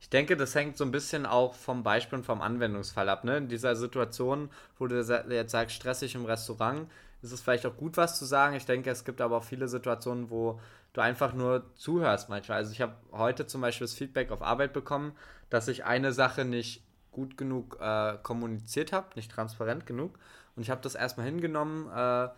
Ich 0.01 0.09
denke, 0.09 0.37
das 0.37 0.55
hängt 0.55 0.77
so 0.77 0.85
ein 0.85 0.93
bisschen 0.93 1.27
auch 1.27 1.55
vom 1.55 1.83
Beispiel 1.83 2.19
und 2.19 2.25
vom 2.25 2.41
Anwendungsfall 2.41 3.09
ab. 3.09 3.25
Ne? 3.25 3.39
In 3.39 3.49
dieser 3.49 3.77
Situation, 3.77 4.51
wo 4.79 4.87
du 4.87 4.97
jetzt 5.31 5.51
sagst, 5.51 5.75
stressig 5.75 6.15
im 6.15 6.25
Restaurant, 6.25 6.89
ist 7.23 7.33
es 7.33 7.41
vielleicht 7.41 7.67
auch 7.67 7.77
gut, 7.77 7.97
was 7.97 8.19
zu 8.19 8.25
sagen. 8.25 8.57
Ich 8.57 8.67
denke, 8.67 8.91
es 8.91 9.05
gibt 9.05 9.21
aber 9.21 9.39
auch 9.39 9.45
viele 9.45 9.69
Situationen, 9.69 10.31
wo 10.31 10.61
du 10.97 11.03
einfach 11.03 11.35
nur 11.35 11.75
zuhörst 11.75 12.29
manchmal. 12.29 12.59
Also 12.59 12.73
ich 12.73 12.81
habe 12.81 12.95
heute 13.13 13.47
zum 13.47 13.61
Beispiel 13.61 13.87
das 13.87 13.95
Feedback 13.95 14.31
auf 14.31 14.43
Arbeit 14.43 14.73
bekommen, 14.73 15.13
dass 15.51 15.69
ich 15.69 15.85
eine 15.85 16.13
Sache 16.13 16.45
nicht 16.45 16.83
gut 17.11 17.37
genug 17.37 17.79
äh, 17.81 18.19
kommuniziert 18.23 18.93
habe, 18.93 19.09
nicht 19.15 19.31
transparent 19.31 19.87
genug. 19.87 20.19
Und 20.55 20.63
ich 20.63 20.71
habe 20.71 20.81
das 20.81 20.95
erstmal 20.95 21.27
hingenommen, 21.27 21.91
äh, 21.91 22.29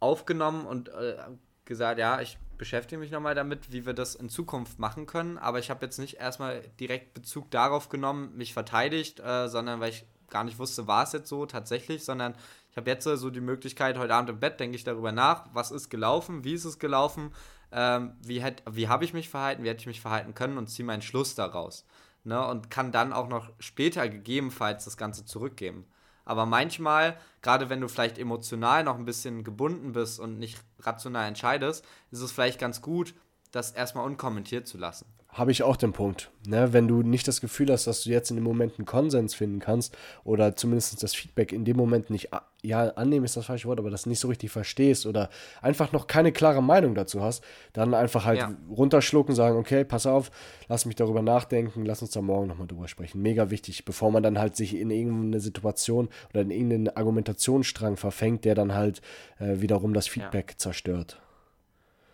aufgenommen 0.00 0.66
und 0.66 0.88
äh, 0.88 1.16
gesagt, 1.64 1.98
ja, 1.98 2.20
ich 2.20 2.38
beschäftige 2.58 2.98
mich 2.98 3.10
nochmal 3.10 3.34
damit, 3.34 3.72
wie 3.72 3.86
wir 3.86 3.94
das 3.94 4.14
in 4.14 4.28
Zukunft 4.28 4.78
machen 4.78 5.06
können. 5.06 5.38
Aber 5.38 5.58
ich 5.58 5.70
habe 5.70 5.84
jetzt 5.84 5.98
nicht 5.98 6.18
erstmal 6.18 6.62
direkt 6.80 7.14
Bezug 7.14 7.50
darauf 7.50 7.88
genommen, 7.88 8.36
mich 8.36 8.52
verteidigt, 8.52 9.20
äh, 9.20 9.48
sondern 9.48 9.80
weil 9.80 9.90
ich 9.90 10.04
gar 10.28 10.44
nicht 10.44 10.58
wusste, 10.58 10.86
war 10.86 11.04
es 11.04 11.12
jetzt 11.12 11.28
so 11.28 11.46
tatsächlich, 11.46 12.04
sondern 12.04 12.34
ich 12.70 12.76
habe 12.76 12.90
jetzt 12.90 13.04
so 13.04 13.30
die 13.30 13.40
Möglichkeit, 13.40 13.98
heute 13.98 14.14
Abend 14.14 14.30
im 14.30 14.40
Bett 14.40 14.58
denke 14.58 14.76
ich 14.76 14.84
darüber 14.84 15.12
nach, 15.12 15.46
was 15.52 15.70
ist 15.70 15.90
gelaufen, 15.90 16.42
wie 16.42 16.54
ist 16.54 16.64
es 16.64 16.78
gelaufen, 16.78 17.32
ähm, 17.72 18.14
wie, 18.22 18.44
wie 18.70 18.88
habe 18.88 19.04
ich 19.04 19.14
mich 19.14 19.28
verhalten, 19.28 19.64
wie 19.64 19.68
hätte 19.68 19.80
ich 19.80 19.86
mich 19.86 20.00
verhalten 20.00 20.34
können 20.34 20.58
und 20.58 20.68
ziehe 20.68 20.86
meinen 20.86 21.02
Schluss 21.02 21.34
daraus. 21.34 21.86
Ne? 22.24 22.44
Und 22.46 22.70
kann 22.70 22.92
dann 22.92 23.12
auch 23.12 23.28
noch 23.28 23.50
später 23.58 24.08
gegebenenfalls 24.08 24.84
das 24.84 24.96
Ganze 24.96 25.24
zurückgeben. 25.24 25.86
Aber 26.24 26.46
manchmal, 26.46 27.16
gerade 27.40 27.68
wenn 27.68 27.80
du 27.80 27.88
vielleicht 27.88 28.18
emotional 28.18 28.84
noch 28.84 28.96
ein 28.96 29.04
bisschen 29.04 29.42
gebunden 29.42 29.92
bist 29.92 30.20
und 30.20 30.38
nicht 30.38 30.58
rational 30.80 31.26
entscheidest, 31.26 31.84
ist 32.12 32.20
es 32.20 32.30
vielleicht 32.30 32.60
ganz 32.60 32.80
gut, 32.80 33.14
das 33.50 33.72
erstmal 33.72 34.06
unkommentiert 34.06 34.68
zu 34.68 34.78
lassen 34.78 35.06
habe 35.32 35.50
ich 35.50 35.62
auch 35.62 35.76
den 35.76 35.92
Punkt. 35.92 36.30
Ne? 36.46 36.74
Wenn 36.74 36.86
du 36.86 37.02
nicht 37.02 37.26
das 37.26 37.40
Gefühl 37.40 37.70
hast, 37.72 37.86
dass 37.86 38.04
du 38.04 38.10
jetzt 38.10 38.30
in 38.30 38.36
dem 38.36 38.44
Moment 38.44 38.74
einen 38.78 38.84
Konsens 38.84 39.34
finden 39.34 39.60
kannst 39.60 39.96
oder 40.24 40.54
zumindest 40.56 41.02
das 41.02 41.14
Feedback 41.14 41.52
in 41.52 41.64
dem 41.64 41.78
Moment 41.78 42.10
nicht, 42.10 42.28
ja, 42.62 42.88
annehmen 42.90 43.24
ist 43.24 43.36
das 43.36 43.46
falsche 43.46 43.66
Wort, 43.66 43.78
aber 43.78 43.90
das 43.90 44.04
nicht 44.04 44.20
so 44.20 44.28
richtig 44.28 44.50
verstehst 44.50 45.06
oder 45.06 45.30
einfach 45.62 45.92
noch 45.92 46.06
keine 46.06 46.32
klare 46.32 46.62
Meinung 46.62 46.94
dazu 46.94 47.22
hast, 47.22 47.42
dann 47.72 47.94
einfach 47.94 48.26
halt 48.26 48.40
ja. 48.40 48.54
runterschlucken, 48.68 49.34
sagen, 49.34 49.56
okay, 49.56 49.84
pass 49.84 50.06
auf, 50.06 50.30
lass 50.68 50.84
mich 50.84 50.96
darüber 50.96 51.22
nachdenken, 51.22 51.86
lass 51.86 52.02
uns 52.02 52.10
da 52.10 52.20
morgen 52.20 52.48
nochmal 52.48 52.66
drüber 52.66 52.86
sprechen. 52.86 53.22
Mega 53.22 53.48
wichtig, 53.48 53.86
bevor 53.86 54.10
man 54.10 54.22
dann 54.22 54.38
halt 54.38 54.54
sich 54.54 54.76
in 54.76 54.90
irgendeine 54.90 55.40
Situation 55.40 56.10
oder 56.30 56.42
in 56.42 56.50
irgendeinen 56.50 56.88
Argumentationsstrang 56.90 57.96
verfängt, 57.96 58.44
der 58.44 58.54
dann 58.54 58.74
halt 58.74 59.00
äh, 59.38 59.60
wiederum 59.62 59.94
das 59.94 60.08
Feedback 60.08 60.50
ja. 60.50 60.58
zerstört. 60.58 61.22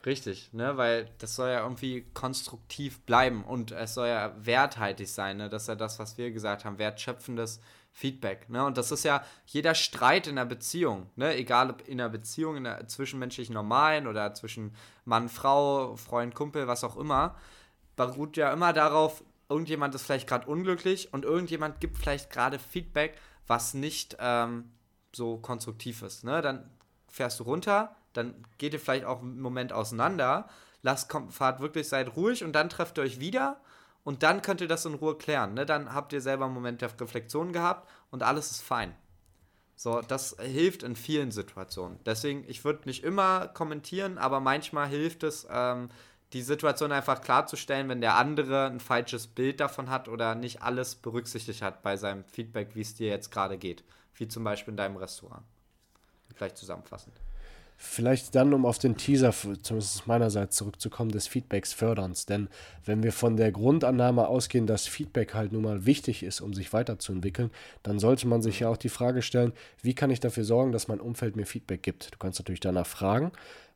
Richtig, 0.07 0.53
ne, 0.53 0.77
weil 0.77 1.11
das 1.19 1.35
soll 1.35 1.51
ja 1.51 1.63
irgendwie 1.63 2.07
konstruktiv 2.15 3.01
bleiben 3.01 3.43
und 3.43 3.73
es 3.73 3.95
soll 3.95 4.07
ja 4.09 4.33
werthaltig 4.39 5.09
sein, 5.09 5.39
ne? 5.39 5.49
Das 5.49 5.63
ist 5.63 5.69
ja 5.69 5.75
das, 5.75 5.99
was 5.99 6.17
wir 6.17 6.31
gesagt 6.31 6.65
haben, 6.65 6.79
wertschöpfendes 6.79 7.61
Feedback, 7.91 8.49
ne? 8.49 8.65
Und 8.65 8.79
das 8.79 8.93
ist 8.93 9.05
ja 9.05 9.25
jeder 9.47 9.75
Streit 9.75 10.29
in 10.29 10.37
der 10.37 10.45
Beziehung, 10.45 11.11
ne, 11.17 11.35
egal 11.37 11.71
ob 11.71 11.87
in 11.89 11.99
der 11.99 12.09
Beziehung, 12.09 12.57
in 12.57 12.65
der 12.65 12.87
zwischenmenschlichen 12.87 13.53
normalen 13.53 14.07
oder 14.07 14.35
zwischen 14.35 14.73
Mann, 15.05 15.29
Frau, 15.29 15.97
Freund, 15.97 16.33
Kumpel, 16.33 16.69
was 16.69 16.85
auch 16.85 16.97
immer, 16.97 17.35
beruht 17.97 18.37
ja 18.37 18.53
immer 18.53 18.73
darauf, 18.73 19.25
irgendjemand 19.49 19.97
ist 19.97 20.03
vielleicht 20.03 20.29
gerade 20.29 20.47
unglücklich 20.47 21.13
und 21.13 21.25
irgendjemand 21.25 21.81
gibt 21.81 21.99
vielleicht 21.99 22.31
gerade 22.31 22.61
Feedback, 22.61 23.19
was 23.49 23.75
nicht 23.75 24.17
ähm, 24.21 24.71
so 25.13 25.39
konstruktiv 25.39 26.03
ist, 26.03 26.23
ne? 26.23 26.41
Dann 26.41 26.71
fährst 27.09 27.41
du 27.41 27.45
runter 27.45 27.97
dann 28.13 28.35
geht 28.59 28.73
ihr 28.73 28.81
vielleicht 28.81 29.05
auch 29.05 29.21
einen 29.21 29.41
Moment 29.41 29.73
auseinander. 29.73 30.49
Lasst, 30.83 31.09
kommt, 31.09 31.33
fahrt 31.33 31.61
wirklich, 31.61 31.89
seid 31.89 32.17
ruhig 32.17 32.45
und 32.45 32.53
dann 32.53 32.69
trefft 32.69 32.99
ihr 32.99 33.05
euch 33.05 33.21
wieder 33.21 33.61
und 34.05 34.23
dann 34.23 34.43
könnt 34.43 34.61
ihr 34.61 34.69
das 34.69 34.85
in 34.87 34.95
Ruhe 34.95 35.17
klären. 35.17 35.55
Ne? 35.55 35.67
Dann 35.67 35.93
habt 35.93 36.13
ihr 36.13 36.21
selber 36.21 36.47
einen 36.47 36.55
Moment 36.55 36.81
der 36.81 36.91
Reflexion 37.01 37.53
gehabt 37.53 37.89
und 38.11 38.23
alles 38.23 38.51
ist 38.51 38.63
fein. 38.63 38.95
So, 39.77 40.01
das 40.01 40.37
hilft 40.41 40.83
in 40.83 40.97
vielen 40.97 41.31
Situationen. 41.31 42.01
Deswegen, 42.05 42.45
ich 42.49 42.65
würde 42.65 42.81
nicht 42.87 43.05
immer 43.05 43.47
kommentieren, 43.49 44.19
aber 44.19 44.41
manchmal 44.41 44.89
hilft 44.89 45.23
es, 45.23 45.47
ähm, 45.51 45.91
die 46.33 46.43
Situation 46.43 46.93
einfach 46.93 47.23
klarzustellen, 47.23 47.89
wenn 47.89 48.01
der 48.01 48.17
andere 48.17 48.67
ein 48.67 48.81
falsches 48.81 49.27
Bild 49.27 49.61
davon 49.61 49.89
hat 49.89 50.09
oder 50.09 50.35
nicht 50.35 50.63
alles 50.63 50.95
berücksichtigt 50.97 51.63
hat 51.63 51.83
bei 51.83 51.97
seinem 51.97 52.25
Feedback, 52.25 52.75
wie 52.75 52.83
es 52.83 52.95
dir 52.95 53.09
jetzt 53.09 53.31
gerade 53.31 53.57
geht. 53.57 53.85
Wie 54.15 54.29
zum 54.29 54.45
Beispiel 54.45 54.73
in 54.73 54.77
deinem 54.77 54.97
Restaurant. 54.97 55.45
Vielleicht 56.35 56.57
zusammenfassend. 56.57 57.15
Vielleicht 57.81 58.35
dann, 58.35 58.53
um 58.55 58.67
auf 58.67 58.81
den 58.81 58.97
Teaser, 58.97 59.33
zumindest 59.33 60.09
meinerseits 60.09 60.57
zurückzukommen, 60.57 61.13
des 61.13 61.29
Feedbacks 61.29 61.73
förderns. 61.73 62.27
Denn 62.27 62.49
wenn 62.85 63.05
wir 63.05 63.13
von 63.13 63.37
der 63.37 63.53
Grundannahme 63.53 64.27
ausgehen, 64.27 64.67
dass 64.67 64.89
Feedback 64.89 65.33
halt 65.33 65.53
nun 65.53 65.63
mal 65.63 65.87
wichtig 65.87 66.25
ist, 66.25 66.41
um 66.41 66.53
sich 66.55 66.73
weiterzuentwickeln, 66.73 67.53
dann 67.85 68.01
sollte 68.01 68.27
man 68.27 68.43
sich 68.43 68.59
ja 68.59 68.69
auch 68.69 68.77
die 68.77 68.89
Frage 68.89 69.23
stellen, 69.23 69.53
wie 69.81 69.95
kann 69.95 70.11
ich 70.11 70.19
dafür 70.19 70.43
sorgen, 70.43 70.73
dass 70.73 70.89
mein 70.89 70.99
Umfeld 70.99 71.37
mir 71.37 71.47
Feedback 71.47 71.85
gibt? 71.85 72.13
Du 72.13 72.19
kannst 72.19 72.41
natürlich 72.41 72.59
danach 72.59 72.87
fragen. 72.87 73.31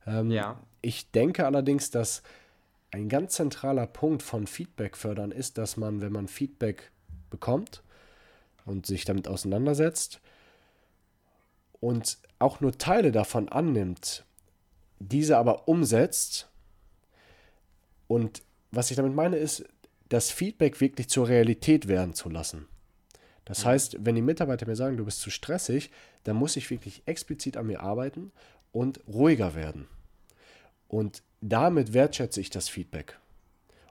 Ähm, 0.04 0.32
ja. 0.32 0.58
Ich 0.80 1.12
denke 1.12 1.46
allerdings, 1.46 1.92
dass 1.92 2.24
ein 2.90 3.08
ganz 3.08 3.34
zentraler 3.34 3.86
Punkt 3.86 4.24
von 4.24 4.48
Feedback 4.48 4.96
fördern 4.96 5.30
ist, 5.30 5.58
dass 5.58 5.76
man, 5.76 6.00
wenn 6.00 6.10
man 6.10 6.26
Feedback 6.26 6.90
bekommt 7.30 7.84
und 8.66 8.84
sich 8.84 9.04
damit 9.04 9.28
auseinandersetzt, 9.28 10.20
und 11.82 12.18
auch 12.38 12.60
nur 12.60 12.78
Teile 12.78 13.10
davon 13.10 13.48
annimmt, 13.48 14.24
diese 15.00 15.36
aber 15.36 15.66
umsetzt. 15.66 16.48
Und 18.06 18.42
was 18.70 18.92
ich 18.92 18.96
damit 18.96 19.14
meine, 19.14 19.36
ist, 19.36 19.64
das 20.08 20.30
Feedback 20.30 20.80
wirklich 20.80 21.08
zur 21.08 21.26
Realität 21.26 21.88
werden 21.88 22.14
zu 22.14 22.28
lassen. 22.28 22.66
Das 23.44 23.64
mhm. 23.64 23.68
heißt, 23.68 23.96
wenn 23.98 24.14
die 24.14 24.22
Mitarbeiter 24.22 24.64
mir 24.64 24.76
sagen, 24.76 24.96
du 24.96 25.04
bist 25.04 25.20
zu 25.20 25.30
stressig, 25.30 25.90
dann 26.22 26.36
muss 26.36 26.54
ich 26.54 26.70
wirklich 26.70 27.02
explizit 27.06 27.56
an 27.56 27.66
mir 27.66 27.80
arbeiten 27.80 28.30
und 28.70 29.00
ruhiger 29.08 29.56
werden. 29.56 29.88
Und 30.86 31.24
damit 31.40 31.92
wertschätze 31.92 32.40
ich 32.40 32.50
das 32.50 32.68
Feedback. 32.68 33.18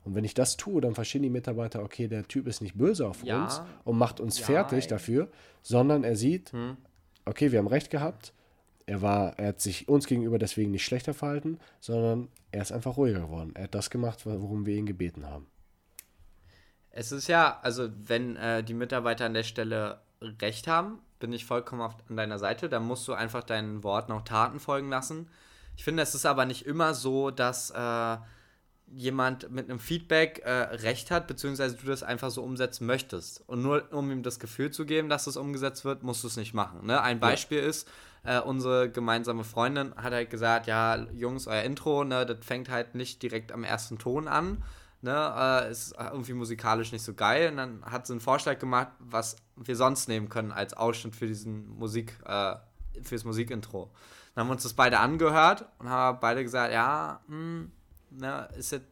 Und 0.06 0.16
wenn 0.16 0.24
ich 0.24 0.34
das 0.34 0.56
tue, 0.56 0.80
dann 0.80 0.96
verstehen 0.96 1.24
die 1.24 1.30
Mitarbeiter, 1.30 1.84
okay, 1.84 2.08
der 2.08 2.26
Typ 2.26 2.48
ist 2.48 2.62
nicht 2.62 2.78
böse 2.78 3.06
auf 3.06 3.22
ja. 3.24 3.44
uns 3.44 3.62
und 3.84 3.98
macht 3.98 4.22
uns 4.22 4.40
ja, 4.40 4.46
fertig 4.46 4.86
ey. 4.86 4.90
dafür, 4.90 5.28
sondern 5.62 6.06
er 6.06 6.16
sieht, 6.16 6.54
hm 6.54 6.78
okay, 7.26 7.52
wir 7.52 7.60
haben 7.60 7.68
recht 7.68 7.90
gehabt. 7.90 8.34
Er 8.86 9.02
war, 9.02 9.38
er 9.40 9.50
hat 9.50 9.62
sich 9.62 9.88
uns 9.88 10.08
gegenüber 10.08 10.40
deswegen 10.40 10.72
nicht 10.72 10.86
schlechter 10.86 11.14
verhalten, 11.14 11.60
sondern 11.80 12.30
er 12.52 12.62
ist 12.62 12.72
einfach 12.72 12.98
ruhiger 12.98 13.22
geworden. 13.22 13.52
Er 13.56 13.64
hat 13.64 13.76
das 13.76 13.90
gemacht, 13.90 14.26
worum 14.26 14.66
wir 14.66 14.76
ihn 14.76 14.86
gebeten 14.86 15.26
haben. 15.26 15.48
Es 16.90 17.12
ist 17.12 17.28
ja, 17.28 17.60
also 17.62 17.90
wenn 17.96 18.36
äh, 18.36 18.64
die 18.64 18.74
Mitarbeiter 18.74 19.26
an 19.26 19.34
der 19.34 19.44
Stelle 19.44 20.02
recht 20.22 20.68
haben, 20.68 21.00
bin 21.20 21.32
ich 21.32 21.46
vollkommen 21.46 21.82
auf, 21.82 21.96
an 22.10 22.18
deiner 22.18 22.40
Seite. 22.40 22.68
Dann 22.68 22.84
musst 22.84 23.08
du 23.08 23.14
einfach 23.14 23.44
deinen 23.44 23.84
Worten 23.84 24.12
auch 24.12 24.24
Taten 24.24 24.60
folgen 24.60 24.90
lassen. 24.90 25.30
Ich 25.78 25.86
finde, 25.86 26.04
es 26.04 26.14
ist 26.14 26.26
aber 26.26 26.46
nicht 26.46 26.66
immer 26.66 26.94
so, 26.94 27.32
dass 27.32 27.70
äh, 27.72 28.18
jemand 28.94 29.52
mit 29.52 29.70
einem 29.70 29.80
Feedback 29.80 30.42
äh, 30.44 30.52
recht 30.52 31.12
hat, 31.12 31.28
beziehungsweise 31.28 31.76
du 31.76 31.88
das 31.88 32.04
einfach 32.04 32.30
so 32.30 32.44
umsetzen 32.44 32.86
möchtest. 32.86 33.44
Und 33.48 33.62
nur 33.62 33.92
um 33.92 34.12
ihm 34.12 34.24
das 34.24 34.40
Gefühl 34.40 34.72
zu 34.72 34.86
geben, 34.86 35.10
dass 35.10 35.28
es 35.28 35.36
das 35.36 35.38
umgesetzt 35.38 35.86
wird, 35.86 36.04
musst 36.04 36.24
du 36.24 36.28
es 36.28 36.38
nicht 36.38 36.54
machen. 36.54 36.86
Ne? 36.86 37.02
Ein 37.02 37.20
Beispiel 37.20 37.60
ja. 37.60 37.66
ist, 37.66 37.88
äh, 38.24 38.40
unsere 38.40 38.90
gemeinsame 38.90 39.44
Freundin 39.44 39.96
hat 39.96 40.14
halt 40.14 40.30
gesagt, 40.30 40.68
ja, 40.68 40.96
Jungs, 41.14 41.48
euer 41.48 41.64
Intro, 41.64 42.04
ne, 42.04 42.26
das 42.26 42.46
fängt 42.46 42.70
halt 42.70 42.94
nicht 42.96 43.24
direkt 43.24 43.52
am 43.52 43.64
ersten 43.64 43.98
Ton 43.98 44.28
an. 44.28 44.64
Ne, 45.04 45.34
äh, 45.36 45.72
ist 45.72 45.96
irgendwie 45.98 46.34
musikalisch 46.34 46.92
nicht 46.92 47.04
so 47.04 47.16
geil. 47.16 47.50
Und 47.50 47.58
dann 47.58 47.84
hat 47.84 48.06
sie 48.06 48.14
einen 48.14 48.20
Vorschlag 48.20 48.60
gemacht, 48.60 48.90
was 49.00 49.36
wir 49.56 49.76
sonst 49.76 50.08
nehmen 50.08 50.30
können 50.30 50.52
als 50.52 50.74
Ausschnitt 50.74 51.16
für 51.16 51.26
diesen 51.26 51.68
Musik, 51.70 52.20
äh, 52.26 52.56
fürs 53.02 53.24
Musikintro. 53.24 53.92
Dann 54.36 54.44
haben 54.44 54.50
wir 54.50 54.54
uns 54.54 54.64
das 54.64 54.74
beide 54.74 55.00
angehört 55.00 55.66
und 55.80 55.90
haben 55.90 56.20
beide 56.22 56.44
gesagt, 56.44 56.72
ja, 56.72 57.22
mh, 57.28 57.70
hm, 58.12 58.18
ne, 58.20 58.50
ist 58.58 58.72
jetzt 58.72 58.88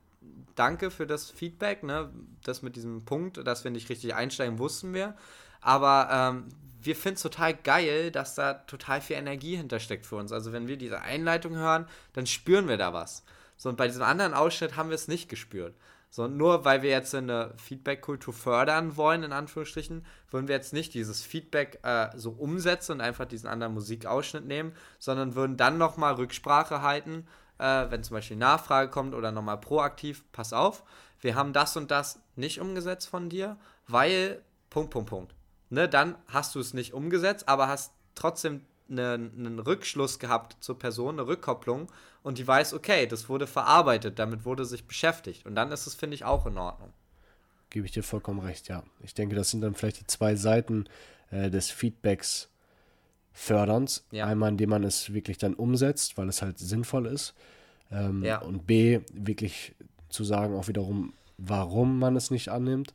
danke 0.55 0.91
für 0.91 1.08
das 1.08 1.29
Feedback, 1.29 1.84
ne? 1.84 2.10
Das 2.43 2.62
mit 2.62 2.75
diesem 2.75 3.05
Punkt, 3.05 3.45
dass 3.45 3.63
wir 3.63 3.71
nicht 3.71 3.89
richtig 3.89 4.15
einsteigen, 4.15 4.60
wussten 4.60 4.93
wir. 4.93 5.15
Aber 5.62 6.10
ähm, 6.12 6.49
wir 6.82 6.95
finden 6.95 7.15
es 7.15 7.21
total 7.21 7.53
geil, 7.53 8.12
dass 8.12 8.36
da 8.36 8.53
total 8.53 9.01
viel 9.01 9.17
Energie 9.17 9.55
hintersteckt 9.55 10.05
für 10.05 10.15
uns. 10.15 10.32
Also 10.32 10.51
wenn 10.51 10.67
wir 10.67 10.77
diese 10.77 11.01
Einleitung 11.01 11.55
hören, 11.55 11.88
dann 12.13 12.25
spüren 12.25 12.67
wir 12.67 12.77
da 12.77 12.93
was. 12.93 13.23
So, 13.58 13.69
und 13.69 13.75
bei 13.75 13.88
diesem 13.88 14.03
anderen 14.03 14.34
Ausschnitt 14.34 14.77
haben 14.77 14.89
wir 14.89 14.95
es 14.95 15.10
nicht 15.10 15.29
gespürt. 15.29 15.75
So, 16.12 16.27
nur 16.27 16.65
weil 16.65 16.82
wir 16.82 16.89
jetzt 16.89 17.13
eine 17.13 17.53
Feedback-Kultur 17.58 18.34
fördern 18.34 18.97
wollen, 18.97 19.23
in 19.23 19.32
Anführungsstrichen, 19.32 20.05
würden 20.32 20.47
wir 20.47 20.55
jetzt 20.55 20.73
nicht 20.73 20.93
dieses 20.93 21.21
Feedback 21.21 21.79
äh, 21.84 22.08
so 22.15 22.32
umsetzen 22.32 22.93
und 22.93 23.01
einfach 23.01 23.25
diesen 23.25 23.47
anderen 23.47 23.73
Musikausschnitt 23.73 24.45
nehmen, 24.45 24.73
sondern 24.97 25.36
würden 25.36 25.55
dann 25.55 25.77
nochmal 25.77 26.15
Rücksprache 26.15 26.82
halten, 26.82 27.27
äh, 27.60 27.91
wenn 27.91 28.04
zum 28.04 28.15
Beispiel 28.15 28.38
Nachfrage 28.38 28.89
kommt 28.89 29.13
oder 29.13 29.32
nochmal 29.32 29.60
proaktiv, 29.60 30.24
pass 30.32 30.54
auf, 30.54 30.84
wir 31.22 31.36
haben 31.36 31.54
das 31.54 31.78
und 31.78 31.91
das 31.91 32.22
nicht 32.36 32.60
umgesetzt 32.60 33.08
von 33.08 33.30
dir, 33.30 33.58
weil, 33.88 34.41
Punkt, 34.69 34.91
Punkt, 34.91 35.10
Punkt. 35.10 35.36
Ne, 35.69 35.88
dann 35.88 36.15
hast 36.28 36.56
du 36.56 36.60
es 36.60 36.74
nicht 36.74 36.93
umgesetzt, 36.93 37.48
aber 37.48 37.67
hast 37.67 37.93
trotzdem 38.15 38.65
einen, 38.89 39.32
einen 39.38 39.60
Rückschluss 39.60 40.17
gehabt 40.17 40.58
zur 40.62 40.80
Person, 40.80 41.19
eine 41.19 41.28
Rückkopplung 41.28 41.91
und 42.24 42.38
die 42.38 42.48
weiß, 42.48 42.74
okay, 42.74 43.06
das 43.06 43.30
wurde 43.30 43.45
verarbeitet, 43.45 44.17
damit 44.17 44.45
wurde 44.45 44.65
sich 44.65 44.88
beschäftigt. 44.88 45.45
Und 45.45 45.56
dann 45.56 45.72
ist 45.72 45.86
es, 45.86 45.93
finde 45.93 46.15
ich, 46.15 46.26
auch 46.26 46.45
in 46.48 46.58
Ordnung. 46.58 46.91
Gebe 47.69 47.86
ich 47.86 47.91
dir 47.91 48.02
vollkommen 48.02 48.39
recht, 48.39 48.67
ja. 48.67 48.84
Ich 49.04 49.13
denke, 49.13 49.36
das 49.36 49.52
sind 49.52 49.62
dann 49.62 49.76
vielleicht 49.76 50.00
die 50.00 50.08
zwei 50.08 50.36
Seiten 50.36 50.86
äh, 51.30 51.52
des 51.52 51.69
Feedbacks 51.69 52.49
förderns. 53.32 54.06
Ja. 54.12 54.26
Einmal, 54.26 54.50
indem 54.50 54.70
man 54.70 54.84
es 54.84 55.13
wirklich 55.13 55.38
dann 55.38 55.54
umsetzt, 55.54 56.18
weil 56.18 56.30
es 56.30 56.42
halt 56.42 56.60
sinnvoll 56.60 57.06
ist. 57.06 57.34
Ähm, 57.92 58.24
ja. 58.24 58.39
Und 58.39 58.68
B, 58.68 59.00
wirklich 59.13 59.76
zu 60.10 60.24
sagen 60.24 60.56
auch 60.56 60.68
wiederum, 60.68 61.13
warum 61.38 62.00
man 62.00 62.15
es 62.15 62.32
nicht 62.32 62.50
annimmt. 62.50 62.94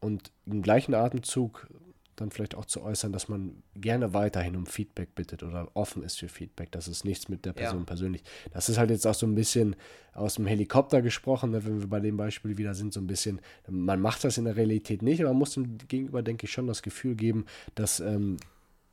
Und 0.00 0.30
im 0.46 0.62
gleichen 0.62 0.94
Atemzug 0.94 1.68
dann 2.16 2.30
vielleicht 2.30 2.54
auch 2.54 2.64
zu 2.64 2.82
äußern, 2.82 3.12
dass 3.12 3.28
man 3.28 3.62
gerne 3.74 4.14
weiterhin 4.14 4.56
um 4.56 4.66
Feedback 4.66 5.14
bittet 5.14 5.42
oder 5.42 5.68
offen 5.74 6.02
ist 6.02 6.18
für 6.18 6.28
Feedback. 6.28 6.72
Das 6.72 6.88
ist 6.88 7.04
nichts 7.04 7.28
mit 7.28 7.44
der 7.44 7.52
Person 7.52 7.80
ja. 7.80 7.84
persönlich. 7.84 8.22
Das 8.52 8.68
ist 8.68 8.78
halt 8.78 8.90
jetzt 8.90 9.06
auch 9.06 9.14
so 9.14 9.26
ein 9.26 9.34
bisschen 9.34 9.76
aus 10.14 10.36
dem 10.36 10.46
Helikopter 10.46 11.02
gesprochen, 11.02 11.50
ne, 11.50 11.64
wenn 11.64 11.80
wir 11.80 11.88
bei 11.88 12.00
dem 12.00 12.16
Beispiel 12.16 12.56
wieder 12.56 12.74
sind, 12.74 12.92
so 12.92 13.00
ein 13.00 13.06
bisschen, 13.06 13.40
man 13.68 14.00
macht 14.00 14.24
das 14.24 14.38
in 14.38 14.46
der 14.46 14.56
Realität 14.56 15.02
nicht, 15.02 15.20
aber 15.20 15.30
man 15.30 15.38
muss 15.38 15.54
dem 15.54 15.76
Gegenüber, 15.88 16.22
denke 16.22 16.46
ich, 16.46 16.52
schon 16.52 16.66
das 16.66 16.82
Gefühl 16.82 17.14
geben, 17.14 17.44
dass 17.74 18.00
ähm, 18.00 18.38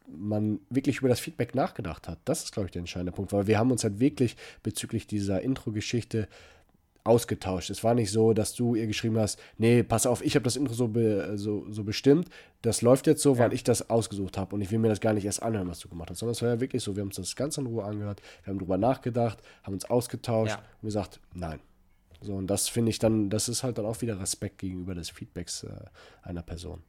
man 0.07 0.59
wirklich 0.69 0.99
über 0.99 1.09
das 1.09 1.19
Feedback 1.19 1.55
nachgedacht 1.55 2.07
hat. 2.07 2.19
Das 2.25 2.43
ist, 2.43 2.53
glaube 2.53 2.67
ich, 2.67 2.71
der 2.71 2.81
entscheidende 2.81 3.11
Punkt, 3.11 3.33
weil 3.33 3.47
wir 3.47 3.57
haben 3.57 3.71
uns 3.71 3.83
halt 3.83 3.99
wirklich 3.99 4.35
bezüglich 4.61 5.07
dieser 5.07 5.41
Intro-Geschichte 5.41 6.27
ausgetauscht. 7.03 7.69
Es 7.69 7.83
war 7.83 7.93
nicht 7.93 8.11
so, 8.11 8.33
dass 8.33 8.53
du 8.53 8.75
ihr 8.75 8.87
geschrieben 8.87 9.17
hast, 9.17 9.39
nee, 9.57 9.83
pass 9.83 10.05
auf, 10.05 10.23
ich 10.23 10.35
habe 10.35 10.43
das 10.43 10.55
Intro 10.55 10.73
so, 10.73 10.87
be, 10.87 11.37
so, 11.37 11.65
so 11.69 11.83
bestimmt, 11.83 12.29
das 12.61 12.81
läuft 12.81 13.07
jetzt 13.07 13.21
so, 13.21 13.33
ja. 13.33 13.39
weil 13.39 13.53
ich 13.53 13.63
das 13.63 13.89
ausgesucht 13.89 14.37
habe 14.37 14.55
und 14.55 14.61
ich 14.61 14.71
will 14.71 14.79
mir 14.79 14.87
das 14.87 15.01
gar 15.01 15.13
nicht 15.13 15.25
erst 15.25 15.43
anhören, 15.43 15.67
was 15.67 15.79
du 15.79 15.89
gemacht 15.89 16.09
hast, 16.09 16.19
sondern 16.19 16.33
es 16.33 16.41
war 16.41 16.49
ja 16.49 16.61
wirklich 16.61 16.81
so, 16.81 16.95
wir 16.95 17.01
haben 17.01 17.09
uns 17.09 17.17
das 17.17 17.35
ganz 17.35 17.57
in 17.57 17.65
Ruhe 17.65 17.83
angehört, 17.83 18.21
wir 18.43 18.51
haben 18.51 18.59
darüber 18.59 18.77
nachgedacht, 18.77 19.39
haben 19.63 19.73
uns 19.73 19.85
ausgetauscht 19.85 20.53
ja. 20.53 20.63
und 20.81 20.87
gesagt, 20.87 21.19
nein. 21.33 21.59
So, 22.21 22.35
und 22.35 22.47
das 22.47 22.69
finde 22.69 22.89
ich 22.89 22.99
dann, 22.99 23.29
das 23.29 23.49
ist 23.49 23.63
halt 23.63 23.77
dann 23.77 23.85
auch 23.85 24.01
wieder 24.01 24.17
Respekt 24.17 24.59
gegenüber 24.59 24.95
des 24.95 25.09
Feedbacks 25.09 25.63
äh, 25.63 25.69
einer 26.21 26.41
Person. 26.41 26.81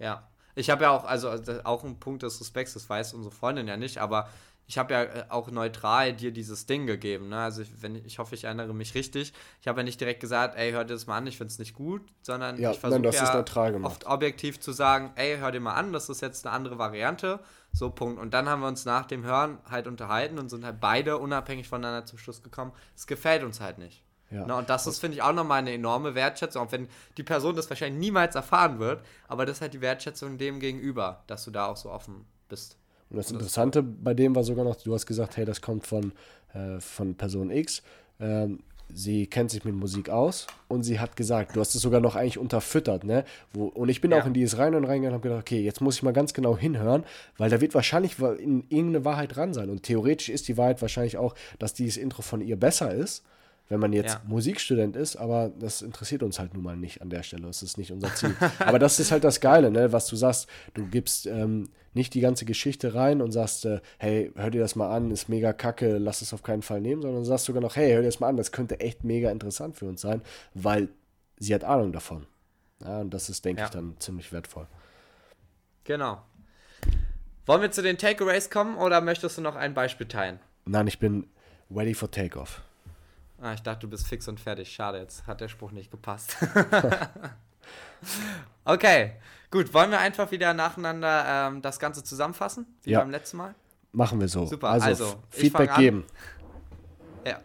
Ja, 0.00 0.28
ich 0.54 0.70
habe 0.70 0.84
ja 0.84 0.90
auch, 0.90 1.04
also 1.04 1.30
auch 1.64 1.84
ein 1.84 1.98
Punkt 1.98 2.22
des 2.22 2.40
Respekts, 2.40 2.74
das 2.74 2.88
weiß 2.88 3.14
unsere 3.14 3.34
Freundin 3.34 3.68
ja 3.68 3.76
nicht, 3.76 3.98
aber 3.98 4.28
ich 4.70 4.78
habe 4.78 4.94
ja 4.94 5.02
äh, 5.02 5.24
auch 5.30 5.50
neutral 5.50 6.12
dir 6.12 6.30
dieses 6.30 6.64
Ding 6.64 6.86
gegeben. 6.86 7.28
Ne? 7.28 7.38
Also 7.38 7.62
ich, 7.62 7.82
wenn, 7.82 7.96
ich 7.96 8.20
hoffe, 8.20 8.36
ich 8.36 8.44
erinnere 8.44 8.72
mich 8.72 8.94
richtig. 8.94 9.32
Ich 9.60 9.66
habe 9.66 9.80
ja 9.80 9.84
nicht 9.84 10.00
direkt 10.00 10.20
gesagt, 10.20 10.56
ey, 10.56 10.70
hör 10.70 10.84
dir 10.84 10.94
das 10.94 11.08
mal 11.08 11.16
an, 11.16 11.26
ich 11.26 11.36
finde 11.36 11.50
es 11.50 11.58
nicht 11.58 11.74
gut, 11.74 12.02
sondern 12.22 12.56
ja, 12.56 12.70
ich 12.70 12.78
versuche 12.78 13.10
ja 13.10 13.44
oft 13.82 14.06
objektiv 14.06 14.60
zu 14.60 14.70
sagen, 14.70 15.10
ey, 15.16 15.38
hör 15.38 15.50
dir 15.50 15.58
mal 15.58 15.74
an, 15.74 15.92
das 15.92 16.08
ist 16.08 16.22
jetzt 16.22 16.46
eine 16.46 16.54
andere 16.54 16.78
Variante. 16.78 17.40
So, 17.72 17.90
Punkt. 17.90 18.20
Und 18.20 18.32
dann 18.32 18.48
haben 18.48 18.60
wir 18.60 18.68
uns 18.68 18.84
nach 18.84 19.06
dem 19.06 19.24
Hören 19.24 19.58
halt 19.68 19.88
unterhalten 19.88 20.38
und 20.38 20.50
sind 20.50 20.64
halt 20.64 20.80
beide 20.80 21.18
unabhängig 21.18 21.68
voneinander 21.68 22.06
zum 22.06 22.18
Schluss 22.18 22.42
gekommen, 22.42 22.72
es 22.96 23.08
gefällt 23.08 23.42
uns 23.42 23.60
halt 23.60 23.78
nicht. 23.78 24.04
Ja. 24.30 24.44
Na, 24.46 24.58
und 24.58 24.70
das 24.70 24.86
ist, 24.86 24.98
finde 25.00 25.16
ich, 25.16 25.22
auch 25.22 25.32
nochmal 25.32 25.58
eine 25.58 25.72
enorme 25.72 26.14
Wertschätzung, 26.14 26.62
auch 26.62 26.72
wenn 26.72 26.88
die 27.16 27.22
Person 27.22 27.56
das 27.56 27.68
wahrscheinlich 27.68 27.98
niemals 27.98 28.34
erfahren 28.34 28.78
wird, 28.78 29.02
aber 29.28 29.44
das 29.44 29.56
ist 29.56 29.60
halt 29.62 29.74
die 29.74 29.80
Wertschätzung 29.80 30.38
dem 30.38 30.60
gegenüber, 30.60 31.22
dass 31.26 31.44
du 31.44 31.50
da 31.50 31.66
auch 31.66 31.76
so 31.76 31.90
offen 31.90 32.24
bist. 32.48 32.76
Und 33.10 33.16
das 33.16 33.30
Interessante 33.30 33.82
bei 33.82 34.14
dem 34.14 34.36
war 34.36 34.44
sogar 34.44 34.64
noch, 34.64 34.76
du 34.76 34.94
hast 34.94 35.06
gesagt, 35.06 35.36
hey, 35.36 35.44
das 35.44 35.60
kommt 35.60 35.86
von, 35.86 36.12
äh, 36.54 36.78
von 36.78 37.16
Person 37.16 37.50
X. 37.50 37.82
Ähm, 38.20 38.60
sie 38.92 39.26
kennt 39.26 39.50
sich 39.50 39.64
mit 39.64 39.74
Musik 39.74 40.10
aus 40.10 40.46
und 40.68 40.84
sie 40.84 41.00
hat 41.00 41.16
gesagt, 41.16 41.56
du 41.56 41.60
hast 41.60 41.74
es 41.74 41.82
sogar 41.82 42.00
noch 42.00 42.14
eigentlich 42.14 42.38
unterfüttert, 42.38 43.02
ne? 43.02 43.24
Wo, 43.52 43.66
und 43.66 43.88
ich 43.88 44.00
bin 44.00 44.12
ja. 44.12 44.20
auch 44.20 44.26
in 44.26 44.32
dieses 44.32 44.58
rein 44.58 44.74
und 44.76 44.84
reingegangen 44.84 45.08
und 45.08 45.14
habe 45.14 45.28
gedacht, 45.28 45.40
okay, 45.40 45.60
jetzt 45.60 45.80
muss 45.80 45.96
ich 45.96 46.02
mal 46.04 46.12
ganz 46.12 46.34
genau 46.34 46.56
hinhören, 46.56 47.04
weil 47.36 47.50
da 47.50 47.60
wird 47.60 47.74
wahrscheinlich 47.74 48.18
in 48.18 48.64
irgendeine 48.68 49.04
Wahrheit 49.04 49.34
dran 49.34 49.54
sein. 49.54 49.70
Und 49.70 49.82
theoretisch 49.82 50.28
ist 50.28 50.46
die 50.46 50.56
Wahrheit 50.56 50.80
wahrscheinlich 50.82 51.16
auch, 51.16 51.34
dass 51.58 51.74
dieses 51.74 51.96
Intro 51.96 52.22
von 52.22 52.40
ihr 52.40 52.56
besser 52.56 52.94
ist 52.94 53.24
wenn 53.70 53.80
man 53.80 53.92
jetzt 53.92 54.14
ja. 54.14 54.22
Musikstudent 54.26 54.96
ist, 54.96 55.16
aber 55.16 55.50
das 55.58 55.80
interessiert 55.80 56.24
uns 56.24 56.40
halt 56.40 56.54
nun 56.54 56.64
mal 56.64 56.76
nicht 56.76 57.00
an 57.00 57.08
der 57.08 57.22
Stelle. 57.22 57.46
Das 57.46 57.62
ist 57.62 57.78
nicht 57.78 57.92
unser 57.92 58.12
Ziel. 58.14 58.34
aber 58.58 58.80
das 58.80 58.98
ist 58.98 59.12
halt 59.12 59.22
das 59.22 59.40
Geile, 59.40 59.70
ne? 59.70 59.92
was 59.92 60.08
du 60.08 60.16
sagst. 60.16 60.48
Du 60.74 60.86
gibst 60.86 61.26
ähm, 61.26 61.70
nicht 61.94 62.12
die 62.14 62.20
ganze 62.20 62.44
Geschichte 62.44 62.94
rein 62.94 63.22
und 63.22 63.30
sagst, 63.30 63.66
äh, 63.66 63.80
hey, 63.98 64.32
hör 64.34 64.50
dir 64.50 64.60
das 64.60 64.74
mal 64.74 64.94
an, 64.94 65.12
ist 65.12 65.28
mega 65.28 65.52
kacke, 65.52 65.98
lass 65.98 66.20
es 66.20 66.34
auf 66.34 66.42
keinen 66.42 66.62
Fall 66.62 66.80
nehmen, 66.80 67.00
sondern 67.00 67.24
sagst 67.24 67.44
sogar 67.44 67.62
noch, 67.62 67.76
hey, 67.76 67.92
hör 67.92 68.00
dir 68.00 68.08
das 68.08 68.18
mal 68.18 68.28
an, 68.28 68.36
das 68.36 68.50
könnte 68.50 68.80
echt 68.80 69.04
mega 69.04 69.30
interessant 69.30 69.76
für 69.76 69.86
uns 69.86 70.00
sein, 70.00 70.20
weil 70.52 70.88
sie 71.38 71.54
hat 71.54 71.62
Ahnung 71.62 71.92
davon. 71.92 72.26
Ja, 72.84 73.00
und 73.00 73.14
das 73.14 73.30
ist, 73.30 73.44
denke 73.44 73.60
ja. 73.60 73.66
ich, 73.66 73.70
dann 73.70 73.94
ziemlich 74.00 74.32
wertvoll. 74.32 74.66
Genau. 75.84 76.20
Wollen 77.46 77.62
wir 77.62 77.70
zu 77.70 77.82
den 77.82 77.98
Takeaways 77.98 78.50
kommen 78.50 78.76
oder 78.76 79.00
möchtest 79.00 79.38
du 79.38 79.42
noch 79.42 79.54
ein 79.54 79.74
Beispiel 79.74 80.08
teilen? 80.08 80.40
Nein, 80.64 80.88
ich 80.88 80.98
bin 80.98 81.28
ready 81.70 81.94
for 81.94 82.10
Takeoff. 82.10 82.62
Ah, 83.42 83.54
ich 83.54 83.62
dachte, 83.62 83.80
du 83.80 83.88
bist 83.88 84.06
fix 84.06 84.28
und 84.28 84.38
fertig. 84.38 84.70
Schade, 84.70 84.98
jetzt 84.98 85.26
hat 85.26 85.40
der 85.40 85.48
Spruch 85.48 85.72
nicht 85.72 85.90
gepasst. 85.90 86.36
okay, 88.64 89.12
gut. 89.50 89.72
Wollen 89.72 89.90
wir 89.90 89.98
einfach 89.98 90.30
wieder 90.30 90.52
nacheinander 90.52 91.24
ähm, 91.26 91.62
das 91.62 91.78
Ganze 91.78 92.04
zusammenfassen, 92.04 92.66
wie 92.82 92.90
ja. 92.90 93.00
beim 93.00 93.10
letzten 93.10 93.38
Mal? 93.38 93.54
Machen 93.92 94.20
wir 94.20 94.28
so. 94.28 94.44
Super, 94.44 94.68
also, 94.68 94.86
also 94.86 95.22
Feedback 95.30 95.74
geben. 95.76 96.04
Ja. 97.26 97.40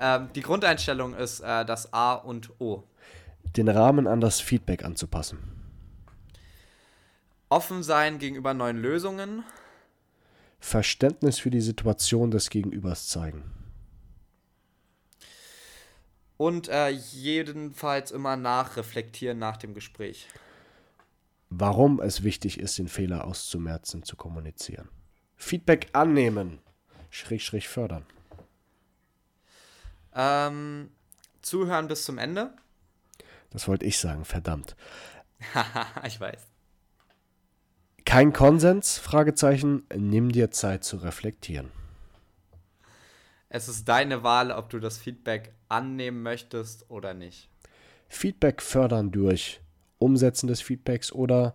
Ähm, 0.00 0.30
die 0.34 0.42
Grundeinstellung 0.42 1.14
ist 1.14 1.40
äh, 1.40 1.64
das 1.64 1.92
A 1.92 2.14
und 2.14 2.50
O. 2.60 2.82
Den 3.56 3.68
Rahmen 3.68 4.08
an 4.08 4.20
das 4.20 4.40
Feedback 4.40 4.84
anzupassen. 4.84 5.38
Offen 7.48 7.84
sein 7.84 8.18
gegenüber 8.18 8.52
neuen 8.52 8.78
Lösungen. 8.78 9.44
Verständnis 10.58 11.38
für 11.38 11.50
die 11.50 11.60
Situation 11.60 12.32
des 12.32 12.50
Gegenübers 12.50 13.08
zeigen 13.08 13.55
und 16.36 16.68
äh, 16.68 16.88
jedenfalls 16.88 18.10
immer 18.10 18.36
nachreflektieren 18.36 19.38
nach 19.38 19.56
dem 19.56 19.74
Gespräch. 19.74 20.28
Warum 21.48 22.00
es 22.00 22.22
wichtig 22.22 22.58
ist, 22.58 22.78
den 22.78 22.88
Fehler 22.88 23.24
auszumerzen, 23.24 24.02
zu 24.02 24.16
kommunizieren. 24.16 24.88
Feedback 25.36 25.88
annehmen, 25.92 26.58
schräg, 27.10 27.42
schräg 27.42 27.66
fördern. 27.66 28.04
Ähm, 30.14 30.90
zuhören 31.42 31.88
bis 31.88 32.04
zum 32.04 32.18
Ende. 32.18 32.54
Das 33.50 33.68
wollte 33.68 33.86
ich 33.86 33.98
sagen, 33.98 34.24
verdammt. 34.24 34.76
ich 36.06 36.20
weiß. 36.20 36.46
Kein 38.04 38.32
Konsens? 38.32 38.98
Fragezeichen. 38.98 39.84
Nimm 39.94 40.32
dir 40.32 40.50
Zeit 40.50 40.84
zu 40.84 40.96
reflektieren. 40.96 41.70
Es 43.48 43.68
ist 43.68 43.88
deine 43.88 44.22
Wahl, 44.22 44.50
ob 44.50 44.70
du 44.70 44.78
das 44.80 44.98
Feedback 44.98 45.54
annehmen 45.68 46.22
möchtest 46.22 46.90
oder 46.90 47.14
nicht. 47.14 47.48
Feedback 48.08 48.62
fördern 48.62 49.10
durch 49.10 49.60
Umsetzen 49.98 50.46
des 50.46 50.60
Feedbacks 50.60 51.12
oder 51.12 51.52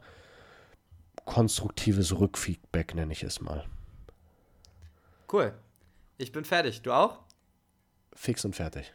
konstruktives 1.25 2.19
Rückfeedback, 2.19 2.95
nenne 2.95 3.13
ich 3.13 3.23
es 3.23 3.41
mal. 3.41 3.65
Cool. 5.31 5.53
Ich 6.17 6.31
bin 6.31 6.43
fertig. 6.43 6.81
Du 6.81 6.91
auch? 6.91 7.19
Fix 8.13 8.43
und 8.43 8.55
fertig. 8.55 8.93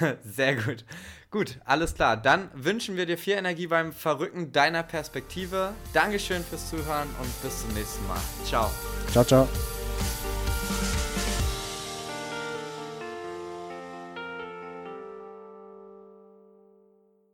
Sehr 0.24 0.56
gut. 0.56 0.84
Gut, 1.30 1.60
alles 1.64 1.94
klar. 1.94 2.16
Dann 2.16 2.50
wünschen 2.54 2.96
wir 2.96 3.06
dir 3.06 3.18
viel 3.18 3.34
Energie 3.34 3.68
beim 3.68 3.92
Verrücken 3.92 4.52
deiner 4.52 4.82
Perspektive. 4.82 5.74
Dankeschön 5.92 6.42
fürs 6.42 6.70
Zuhören 6.70 7.08
und 7.20 7.42
bis 7.42 7.62
zum 7.62 7.72
nächsten 7.74 8.06
Mal. 8.06 8.20
Ciao. 8.44 8.70
Ciao, 9.12 9.24
ciao. 9.24 9.75